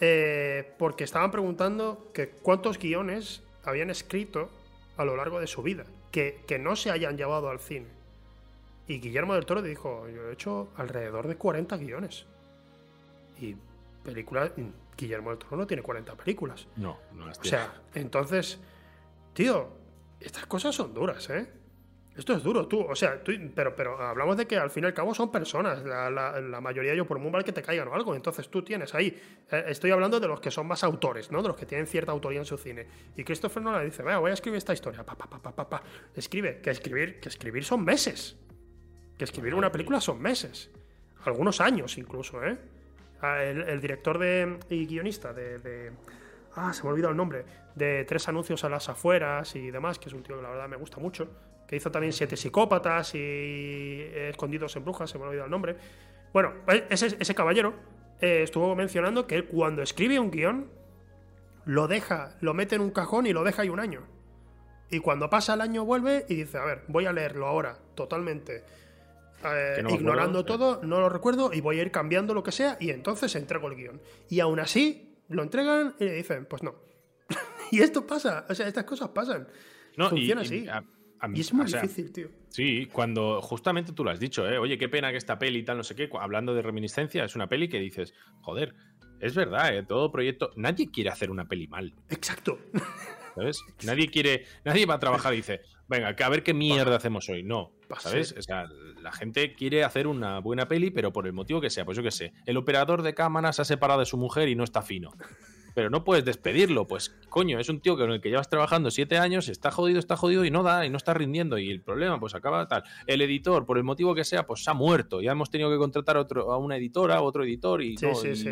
[0.02, 4.50] eh, porque estaban preguntando que cuántos guiones habían escrito
[4.98, 7.86] a lo largo de su vida, que, que no se hayan llevado al cine.
[8.88, 12.26] Y Guillermo del Toro dijo, yo he hecho alrededor de 40 guiones.
[13.40, 13.56] Y
[14.04, 14.52] películas,
[14.98, 16.68] Guillermo del Toro no tiene 40 películas.
[16.76, 18.60] No, no las O sea, entonces,
[19.34, 19.70] tío,
[20.20, 21.48] estas cosas son duras, ¿eh?
[22.18, 24.88] Esto es duro, tú, o sea, tú- pero, pero hablamos de que al fin y
[24.88, 27.88] al cabo son personas, la, la- la mayoría yo por muy mal que te caigan
[27.88, 29.18] o algo, entonces tú tienes ahí,
[29.50, 31.42] eh, estoy hablando de los que son más autores, ¿no?
[31.42, 32.86] De los que tienen cierta autoría en su cine.
[33.16, 35.84] Y Christopher Nolan dice, vea, voy a escribir esta historia, pa, pa, pa, pa,
[36.14, 38.36] escribe, que escribir, que escribir son meses,
[39.18, 40.70] que escribir una película son meses,
[41.24, 42.58] algunos años incluso, ¿eh?
[43.22, 45.92] Ah, El, el director de, y guionista de, de-
[46.56, 47.46] Ah, se me ha olvidado el nombre.
[47.76, 50.68] De tres anuncios a las afueras y demás, que es un tío que la verdad
[50.68, 51.30] me gusta mucho.
[51.72, 55.52] Que hizo también Siete Psicópatas y eh, Escondidos en Brujas, se me ha olvidado el
[55.52, 55.78] nombre.
[56.34, 57.74] Bueno, e- ese, ese caballero
[58.20, 60.70] eh, estuvo mencionando que él cuando escribe un guion,
[61.66, 64.02] lo deja, lo mete en un cajón y lo deja ahí un año.
[64.90, 68.66] Y cuando pasa el año vuelve y dice, a ver, voy a leerlo ahora totalmente.
[69.46, 72.52] eh, no ignorando acuerdo, todo, no lo recuerdo y voy a ir cambiando lo que
[72.52, 74.02] sea y entonces entrego el guion.
[74.28, 76.76] Y aún así lo entregan y le dicen, pues no.
[77.72, 79.48] y esto pasa, o sea, estas cosas pasan.
[79.96, 80.68] No, Funciona y así.
[80.68, 80.84] a
[81.28, 82.28] mí- Y es muy o sea, difícil, tío.
[82.50, 84.58] Sí, cuando justamente tú lo has dicho, ¿eh?
[84.58, 87.36] Oye, qué pena que esta peli y tal, no sé qué, hablando de reminiscencia, es
[87.36, 88.74] una peli que dices, joder,
[89.20, 89.84] es verdad, ¿eh?
[89.84, 92.58] Todo proyecto, nadie quiere hacer una peli mal, Exacto.
[93.36, 93.62] ¿sabes?
[93.86, 97.30] Nadie quiere, nadie va a trabajar y dice, venga, que a ver qué mierda hacemos
[97.30, 97.44] hoy.
[97.44, 98.36] No, ¿sabes?
[98.38, 98.66] O sea,
[99.02, 102.04] la gente quiere hacer una buena peli, pero por el motivo que sea, pues yo
[102.04, 104.82] qué sé, el operador de cámara se ha separado de su mujer y no está
[104.82, 105.12] fino.
[105.74, 109.18] Pero no puedes despedirlo, pues coño, es un tío con el que llevas trabajando siete
[109.18, 111.58] años, está jodido, está jodido y no da, y no está rindiendo.
[111.58, 112.84] Y el problema, pues acaba tal.
[113.08, 115.22] El editor, por el motivo que sea, pues se ha muerto.
[115.22, 118.16] Ya hemos tenido que contratar a, otro, a una editora, otro editor, y, Sí, no,
[118.16, 118.50] sí, y sí,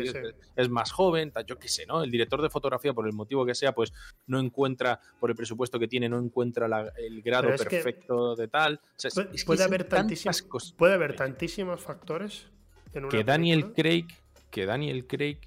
[0.56, 2.02] es, más joven, tal, yo qué sé, ¿no?
[2.02, 3.92] El director de fotografía, por el motivo que sea, pues
[4.26, 8.48] no encuentra, por el presupuesto que tiene, no encuentra la- el grado que perfecto de
[8.48, 8.80] tal.
[8.82, 10.72] O sea, es- Puede, es que puede son haber tantísimas cosas.
[10.72, 12.46] puede haber tantísimos factores
[12.94, 13.82] en una que Daniel película.
[13.82, 14.04] Craig,
[14.50, 15.38] que Daniel Craig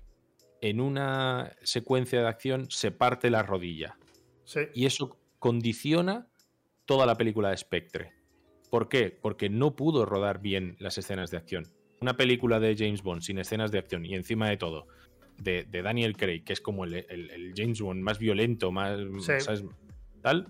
[0.63, 3.97] en una secuencia de acción se parte la rodilla.
[4.45, 4.61] Sí.
[4.73, 6.27] Y eso condiciona
[6.85, 8.13] toda la película de Spectre.
[8.69, 9.11] ¿Por qué?
[9.11, 11.67] Porque no pudo rodar bien las escenas de acción.
[11.99, 14.87] Una película de James Bond sin escenas de acción y encima de todo,
[15.37, 18.97] de, de Daniel Craig, que es como el, el- el James Bond más violento, más.
[19.19, 19.33] Sí.
[19.39, 19.63] ¿sabes?
[20.21, 20.47] Tal,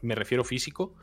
[0.00, 0.96] me refiero físico,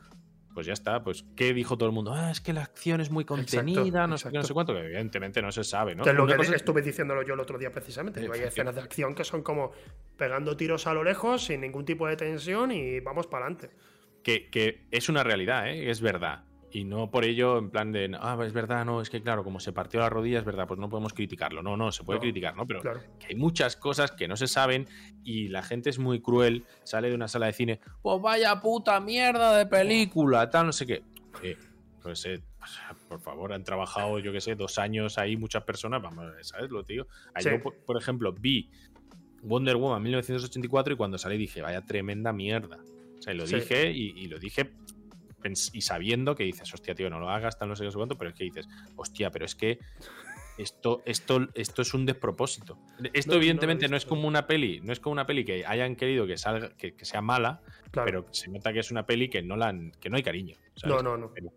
[0.54, 1.02] pues ya está.
[1.02, 2.12] Pues, ¿qué dijo todo el mundo?
[2.12, 4.80] Ah, es que la acción es muy contenida, no sé qué, no sé cuánto, que
[4.80, 6.04] evidentemente no se sabe, ¿no?
[6.04, 8.20] Que es lo Una que cosa estuve diciéndolo yo el otro día precisamente.
[8.20, 9.72] hay escenas de acción que son como
[10.16, 13.70] pegando tiros a lo lejos, sin ningún tipo de tensión y vamos para adelante.
[14.22, 15.90] que, que es una realidad, ¿eh?
[15.90, 16.44] es verdad.
[16.72, 19.58] Y no por ello, en plan de, ah, es verdad, no, es que claro, como
[19.58, 21.62] se partió la rodilla, es verdad, pues no podemos criticarlo.
[21.64, 22.64] No, no, se puede No, criticar, ¿no?
[22.66, 23.00] Pero Claro.
[23.18, 24.86] que hay muchas cosas que no se saben
[25.24, 29.00] y la gente es muy cruel, sale de una sala de cine, pues vaya puta
[29.00, 31.02] mierda de película, tal, no sé qué.
[31.42, 31.56] Eh,
[32.02, 32.40] pues, eh,
[33.08, 36.84] por favor, han trabajado, yo qué sé, dos años ahí muchas personas, vamos, ¿sabes lo
[36.84, 37.06] te digo?
[37.38, 37.50] Sí.
[37.50, 38.70] Yo, por, por ejemplo, vi
[39.42, 42.78] Wonder Woman 1984 y cuando salí dije, vaya tremenda mierda.
[43.18, 43.56] O sea, lo Sí.
[43.56, 44.70] dije y, y lo dije
[45.72, 47.96] y sabiendo que dices, hostia, tío, no lo hagas, tal, no sé qué, no sé
[47.98, 49.78] cuánto, pero es que dices, hostia, pero es que
[50.58, 52.78] esto, esto, esto es un despropósito.
[53.14, 55.96] Esto, No, evidentemente, no, es como una peli, no es como una peli que hayan
[55.96, 58.06] querido que salga, que, que sea mala, Claro.
[58.06, 60.56] pero se nota que es una peli que no la han- que no hay cariño.
[60.74, 60.96] ¿sabes?
[60.96, 61.32] no, no, no.
[61.32, 61.52] Pero,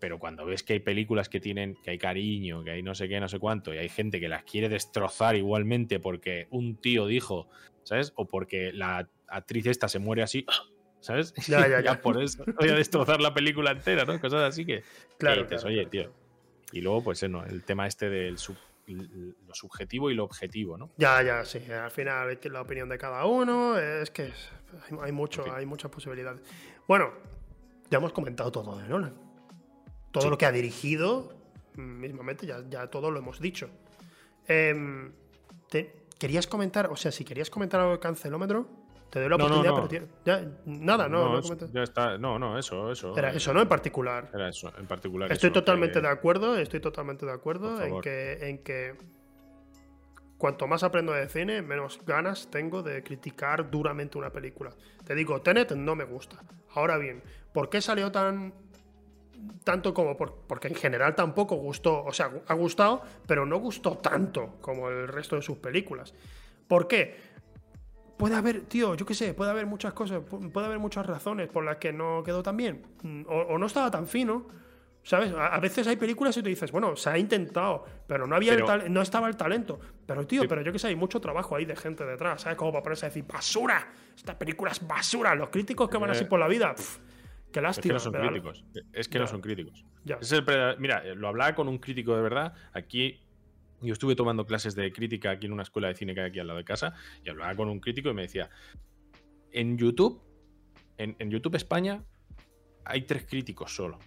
[0.00, 3.08] pero cuando ves que hay películas que tienen, que hay cariño, que hay no sé
[3.08, 7.06] qué, no sé cuánto, y hay gente que las quiere destrozar igualmente porque un tío
[7.06, 7.48] dijo,
[7.82, 8.12] ¿sabes?
[8.16, 10.46] O porque la actriz esta se muere así,
[11.00, 11.32] ¿sabes?
[11.46, 12.00] Ya, ya, ya.
[12.00, 14.20] por eso voy a destrozar la película entera, ¿no?
[14.20, 14.82] Cosas así que,
[15.18, 16.28] Claro, que dices, claro, oye, claro, tío.
[16.72, 18.56] Y luego, pues, eh, no, el tema este del sub-
[18.86, 20.90] lo subjetivo y lo objetivo, ¿no?
[20.96, 21.58] Ya, ya, sí.
[21.70, 24.50] Al final es que la opinión de cada uno es que es-
[24.90, 25.54] hay, hay mucho, En fin.
[25.58, 26.40] hay muchas posibilidades.
[26.86, 27.12] Bueno,
[27.90, 29.14] ya hemos comentado todo de Nolan.
[30.10, 30.30] Todo Sí.
[30.30, 31.34] lo que ha dirigido,
[31.74, 33.68] mismamente, ya, ya todo lo hemos dicho.
[34.46, 35.12] Em,
[35.70, 38.68] te- ¿Querías comentar, o sea, si querías comentar algo de cancelómetro,
[39.10, 39.88] te doy la No, no, oportunidad, no.
[39.88, 41.72] pero ya, nada, no, no comentas.
[41.72, 42.18] ya está.
[42.18, 43.16] No, no, eso, eso.
[43.16, 43.60] Era eso, ¿no?
[43.62, 44.28] En particular.
[44.34, 45.30] Era eso, en particular.
[45.32, 48.94] Estoy eso, totalmente que- de acuerdo, estoy totalmente de acuerdo en que, en que
[50.36, 54.70] cuanto más aprendo de cine, menos ganas tengo de criticar duramente una película.
[55.04, 56.36] Te digo, Tenet no me gusta.
[56.74, 57.22] Ahora bien,
[57.52, 58.52] ¿por qué salió tan
[59.64, 63.96] tanto como por- porque en general tampoco gustó, o sea, ha gustado, pero no gustó
[63.98, 66.12] tanto como el resto de sus películas?
[66.66, 67.16] ¿Por qué?
[68.18, 71.48] Puede haber, tío, yo qué sé, puede haber muchas cosas, pu- puede haber muchas razones
[71.48, 72.82] por las que no quedó tan bien.
[73.02, 74.46] Mm, O, o no estaba tan fino.
[75.04, 75.32] ¿Sabes?
[75.32, 78.50] A, a veces hay películas y tú dices, bueno, se ha intentado, pero no había
[78.52, 79.78] el Pero- tal- no estaba el talento.
[80.04, 80.48] Pero, tío, Sí.
[80.48, 82.58] pero yo que sé, hay mucho trabajo ahí de gente detrás, ¿sabes?
[82.58, 85.34] Como para ponerse a decir, basura, esta película es basura.
[85.34, 87.00] Los críticos que van así Eh, por la vida, qué Es
[87.52, 87.94] que lástima.
[87.94, 88.64] no son críticos.
[88.92, 89.20] Es que Ya.
[89.20, 89.84] no son críticos.
[90.04, 90.16] Ya.
[90.20, 90.44] Es el
[90.78, 92.52] Mira, eh, lo hablaba con un crítico de verdad.
[92.74, 93.18] Aquí
[93.80, 96.38] yo estuve tomando clases de crítica aquí en una escuela de cine que hay aquí
[96.38, 96.94] al lado de casa
[97.24, 98.50] y hablaba con un crítico y me decía,
[99.52, 100.22] en YouTube,
[100.96, 102.04] en, en YouTube España,
[102.84, 103.98] hay tres críticos solo.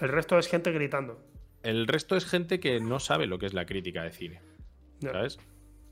[0.00, 1.24] El resto es gente gritando.
[1.62, 4.42] El resto es gente que no sabe lo que es la crítica de cine.
[5.00, 5.12] Ya.
[5.12, 5.38] ¿Sabes?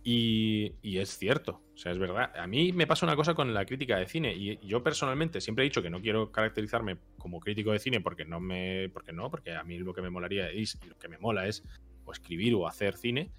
[0.08, 2.30] Y, y es cierto, o sea, es verdad.
[2.38, 5.64] A mí me pasa una cosa con la crítica de cine y yo personalmente siempre
[5.64, 9.28] he dicho que no quiero caracterizarme como crítico de cine porque no me, porque no,
[9.32, 11.64] porque a mí lo que me molaría es, y lo que me mola es
[12.06, 13.30] o escribir o hacer cine.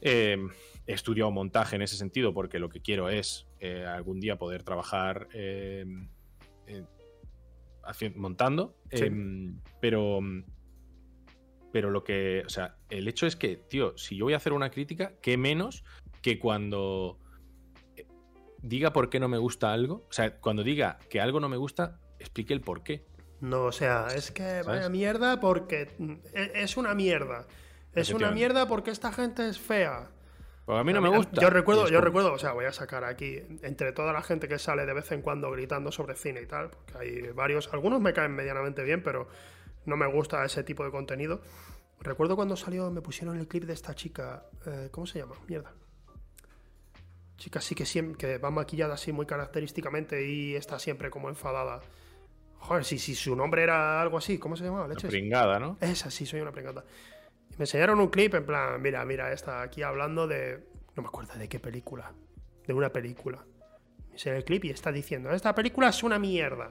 [0.00, 0.36] Eh,
[0.86, 4.64] he estudiado montaje en ese sentido porque lo que quiero es eh, algún día poder
[4.64, 5.84] trabajar eh,
[8.16, 8.76] montando.
[8.90, 9.04] Sí.
[9.04, 10.20] Eh, pero
[11.72, 14.52] pero lo que, o sea, el hecho es que, tío, si yo voy a hacer
[14.52, 15.84] una crítica, qué menos
[16.20, 17.18] que cuando
[18.62, 21.56] diga por qué no me gusta algo, o sea, cuando diga que algo no me
[21.56, 23.06] gusta, explique el por qué.
[23.40, 27.46] No, o sea, es que vaya mierda porque mm, e- es una mierda.
[27.94, 30.08] Es una mierda porque esta gente es fea.
[30.64, 31.40] Porque a mí no me mí- gusta.
[31.40, 34.58] Yo recuerdo, yo recuerdo, o sea, voy a sacar aquí, entre toda la gente que
[34.58, 38.12] sale de vez en cuando gritando sobre cine y tal, porque hay varios, algunos me
[38.12, 39.28] caen medianamente bien, pero
[39.86, 41.40] no me gusta ese tipo de contenido.
[42.00, 45.34] Recuerdo cuando salió, me pusieron el clip de esta chica, eh, ¿cómo se llama?
[45.48, 45.72] Mierda.
[47.36, 51.80] Chica sí que siempre, que va maquillada así muy característicamente y está siempre como enfadada.
[52.58, 54.84] Joder, si, si su nombre era algo así, ¿cómo se llamaba?
[54.84, 55.10] Una Leches?
[55.10, 55.76] pringada, ¿no?
[55.80, 56.84] Esa sí, soy una pringata.
[57.52, 60.60] Y me enseñaron un clip en plan, mira, mira, está aquí hablando de.
[60.96, 62.12] No me acuerdo de qué película.
[62.66, 63.44] De una película.
[64.08, 66.70] Me enseña el clip y está diciendo: Esta película es una mierda.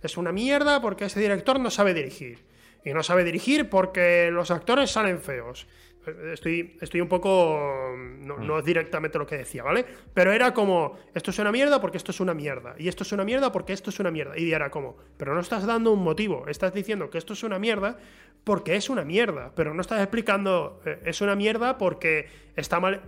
[0.00, 2.46] Es una mierda porque ese director no sabe dirigir.
[2.84, 5.68] Y no sabe dirigir porque los actores salen feos.
[6.06, 7.94] Eh, Estoy, estoy un poco.
[7.96, 9.84] No, no es directamente lo que decía, ¿vale?
[10.14, 12.74] Pero era como: esto es una mierda porque esto es una mierda.
[12.78, 14.38] Y esto es una mierda porque esto es una mierda.
[14.38, 16.46] Y era como: pero no estás dando un motivo.
[16.48, 17.98] Estás diciendo que esto es una mierda
[18.44, 19.52] porque es una mierda.
[19.54, 23.00] Pero no estás explicando: eh, es una mierda porque está mal.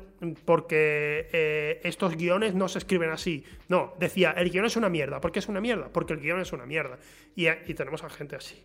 [0.44, 3.44] Porque eh, estos guiones no se escriben así.
[3.68, 5.20] No, decía: el guion es una mierda.
[5.20, 5.88] ¿Por qué es una mierda?
[5.92, 6.98] Porque el guion es una mierda.
[7.34, 8.62] Y, y tenemos a gente así.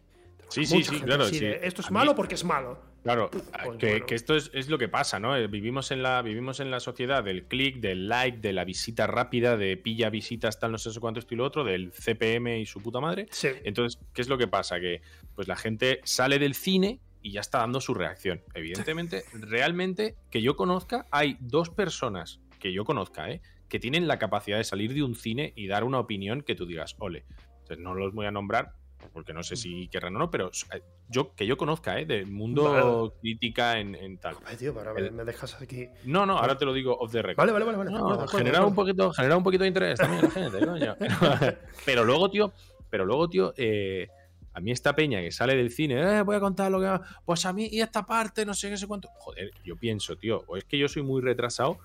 [0.49, 1.26] Sí, sí, sí, claro.
[1.26, 1.45] sí.
[1.45, 2.80] Esto es A mí- malo porque es malo.
[3.03, 4.05] Claro, Pues que, bueno.
[4.05, 5.35] que esto es, es lo que pasa, ¿no?
[5.35, 9.07] Eh, Vivimos en la, vivimos en la sociedad del clic, del like, de la visita
[9.07, 12.65] rápida, de pilla visitas, tal, no sé cuánto esto y lo otro, del CPM y
[12.65, 13.27] su puta madre.
[13.31, 13.49] Sí.
[13.63, 14.80] Entonces, ¿qué es lo que pasa?
[14.80, 15.01] Que
[15.35, 18.41] pues la gente sale del cine y ya está dando su reacción.
[18.53, 23.41] Evidentemente, realmente, que yo conozca, hay dos personas que yo conozca, ¿eh?
[23.69, 26.65] que tienen la capacidad de salir de un cine y dar una opinión que tú
[26.65, 27.23] digas, ole.
[27.61, 28.73] Entonces, no los voy a nombrar
[29.13, 32.05] porque no sé si querrán o no, pero eh, yo que yo conozca, ¿eh?
[32.05, 34.35] del mundo crítica en, en tal.
[34.35, 35.88] Joder, tío, pero El- me dejas aquí.
[36.03, 37.38] No, no, ahora te lo digo off the record.
[37.38, 37.77] Vale, vale, vale.
[37.77, 37.91] vale.
[37.91, 40.95] No, acuerdo, generar un poquito, generar un poquito de interés también la gente, coño.
[41.85, 42.53] pero luego, tío,
[42.89, 44.07] pero luego, tío, eh,
[44.53, 47.45] a mí esta peña que sale del cine, eh, voy a contar lo que pues
[47.45, 49.09] a mí y esta parte, no sé qué sé cuánto.
[49.15, 51.80] Joder, yo pienso, tío, o es que yo soy muy retrasado,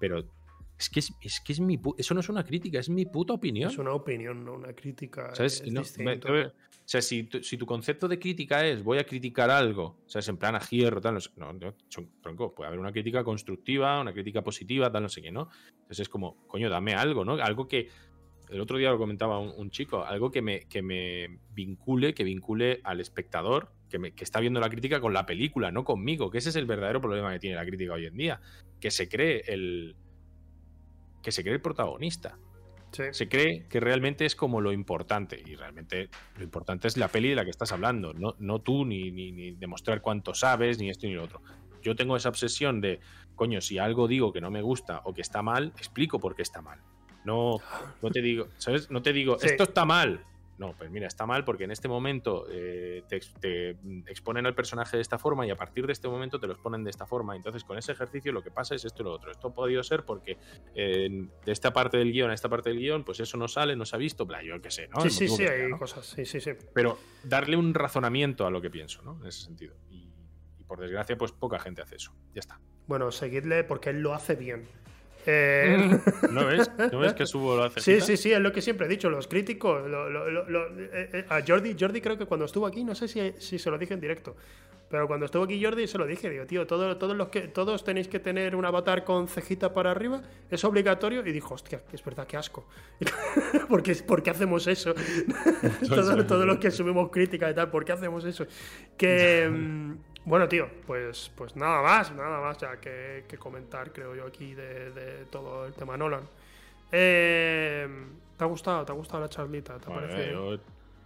[0.00, 0.24] pero
[0.78, 3.32] es que es, es que es mi eso no es una crítica, es mi puta
[3.34, 3.70] opinión.
[3.70, 5.34] Es una opinión, no una crítica.
[5.34, 5.62] ¿Sabes?
[5.62, 8.98] es No, me- me- o sea, si tu, si tu concepto de crítica es voy
[8.98, 10.28] a criticar algo, ¿sabes?
[10.28, 11.30] En plan a hierro, tal, no sé.
[11.36, 15.22] No, no, son- tronco, puede haber una crítica constructiva, una crítica positiva, tal, no sé
[15.22, 15.48] qué, ¿no?
[15.72, 17.32] Entonces es como, coño, dame algo, ¿no?
[17.34, 17.88] Algo que.
[18.48, 22.22] El otro día lo comentaba un, un chico, algo que me, que me vincule, que
[22.22, 26.30] vincule al espectador que, me- que está viendo la crítica con la película, no conmigo,
[26.30, 28.40] que ese es el verdadero problema que tiene la crítica hoy en día.
[28.80, 29.96] Que se cree el.
[31.26, 32.38] Que se cree el protagonista
[32.92, 33.02] Sí.
[33.10, 35.42] se cree que realmente es como lo importante.
[35.44, 36.08] Y realmente
[36.38, 39.32] lo importante es la peli de la que estás hablando, no, no tú, ni, ni,
[39.32, 41.42] ni demostrar cuánto sabes, ni esto ni lo otro.
[41.82, 43.00] Yo tengo esa obsesión de,
[43.34, 46.42] coño, si algo digo que no me gusta o que está mal, explico por qué
[46.42, 46.78] está mal.
[47.24, 47.58] No,
[48.02, 48.88] no te digo, ¿sabes?
[48.88, 49.48] No te digo, Sí.
[49.48, 50.24] esto está mal.
[50.58, 53.70] No, pues mira, está mal porque en este momento eh, te, te
[54.06, 56.82] exponen al personaje de esta forma y a partir de este momento te lo exponen
[56.82, 57.36] de esta forma.
[57.36, 59.30] Entonces, con ese ejercicio lo que pasa es esto y lo otro.
[59.30, 60.38] Esto ha podido ser porque
[60.74, 63.76] eh, de esta parte del guion a esta parte del guion, pues eso no sale,
[63.76, 65.00] no se ha visto, bla, yo qué sé, ¿no?
[65.02, 65.78] sí, sí, sí, que hay sea, ¿no?
[65.78, 66.06] cosas.
[66.06, 66.52] Sí, sí, sí.
[66.72, 69.18] Pero darle un razonamiento a lo que pienso, ¿no?
[69.20, 69.74] En ese sentido.
[69.90, 70.08] Y,
[70.58, 72.14] y por desgracia, pues poca gente hace eso.
[72.34, 72.58] Ya está.
[72.86, 74.66] Bueno, seguidle porque él lo hace bien.
[75.26, 75.98] Eh,
[76.30, 76.70] ¿No ves?
[76.92, 77.80] ¿No ves que subo lo hace?
[77.80, 79.88] Sí, sí, sí, es lo que siempre he dicho, los críticos.
[79.88, 82.94] lo- lo- lo- lo- eh, eh, a Jordi, Jordi creo que cuando estuvo aquí, no
[82.94, 84.36] sé si, si se lo dije en directo,
[84.88, 87.82] pero cuando estuvo aquí Jordi se lo dije, digo, tío, todo- todos, los que, todos
[87.82, 92.04] tenéis que tener un avatar con cejita para arriba, es obligatorio, y dijo, hostia, es
[92.04, 92.68] verdad, qué asco.
[93.68, 94.94] ¿Por qué, por qué hacemos eso?
[95.88, 98.46] todos, todos los que subimos críticas y tal, ¿por qué hacemos eso?
[98.96, 99.50] Que...
[100.26, 104.54] Bueno, tío, pues, pues nada más, nada más ya que, que comentar, creo yo, aquí
[104.54, 106.22] de, de todo el tema Nolan.
[106.92, 107.88] Eh,
[108.36, 108.84] ¿Te ha gustado?
[108.84, 109.78] ¿Te ha gustado la charlita?
[109.78, 110.58] ¿Te yo-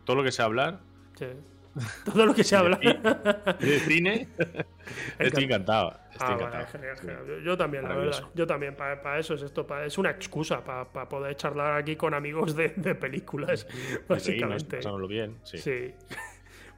[0.05, 0.81] todo lo que sé hablar
[1.17, 1.27] Sí.
[2.05, 2.77] Todo lo que se habla.
[2.79, 4.27] de cine,
[5.21, 5.91] estoy encantado.
[6.11, 6.51] Estoy Ah, encantado.
[6.65, 7.27] vale, genial, genial.
[7.29, 8.25] Yo, yo también, la verdad.
[8.35, 9.65] Yo también, para eso es esto.
[9.85, 13.69] es una excusa para poder charlar aquí con amigos de, de películas,
[14.09, 14.81] básicamente.
[15.07, 15.39] bien.
[15.45, 15.59] Sí.
[15.59, 15.95] Sí.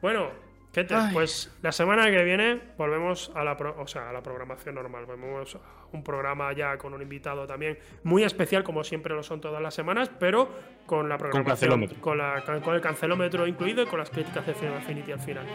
[0.02, 0.28] Bueno,
[0.72, 1.12] gente, Ay.
[1.12, 5.04] pues la semana que viene volvemos a la, pro- o sea, a la programación normal.
[5.06, 5.58] Volvemos a
[5.92, 9.74] un programa ya con un invitado también muy especial, como siempre lo son todas las
[9.74, 10.48] semanas, pero
[10.86, 11.44] con la programación.
[11.56, 12.00] cancelómetro.
[12.00, 15.46] Con, la- con el cancelómetro incluido y con las críticas de Final Affinity al final.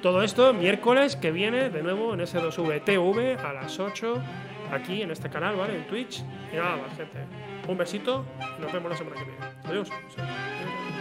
[0.00, 4.14] Todo esto miércoles que viene de nuevo en S2VTV a las 8
[4.72, 5.76] aquí en este canal, ¿vale?
[5.76, 6.22] En Twitch.
[6.52, 7.18] Y nada más, gente.
[7.68, 8.24] Un besito
[8.58, 9.44] y nos vemos la semana que viene.
[9.64, 9.90] Adiós.
[9.90, 10.91] Adiós.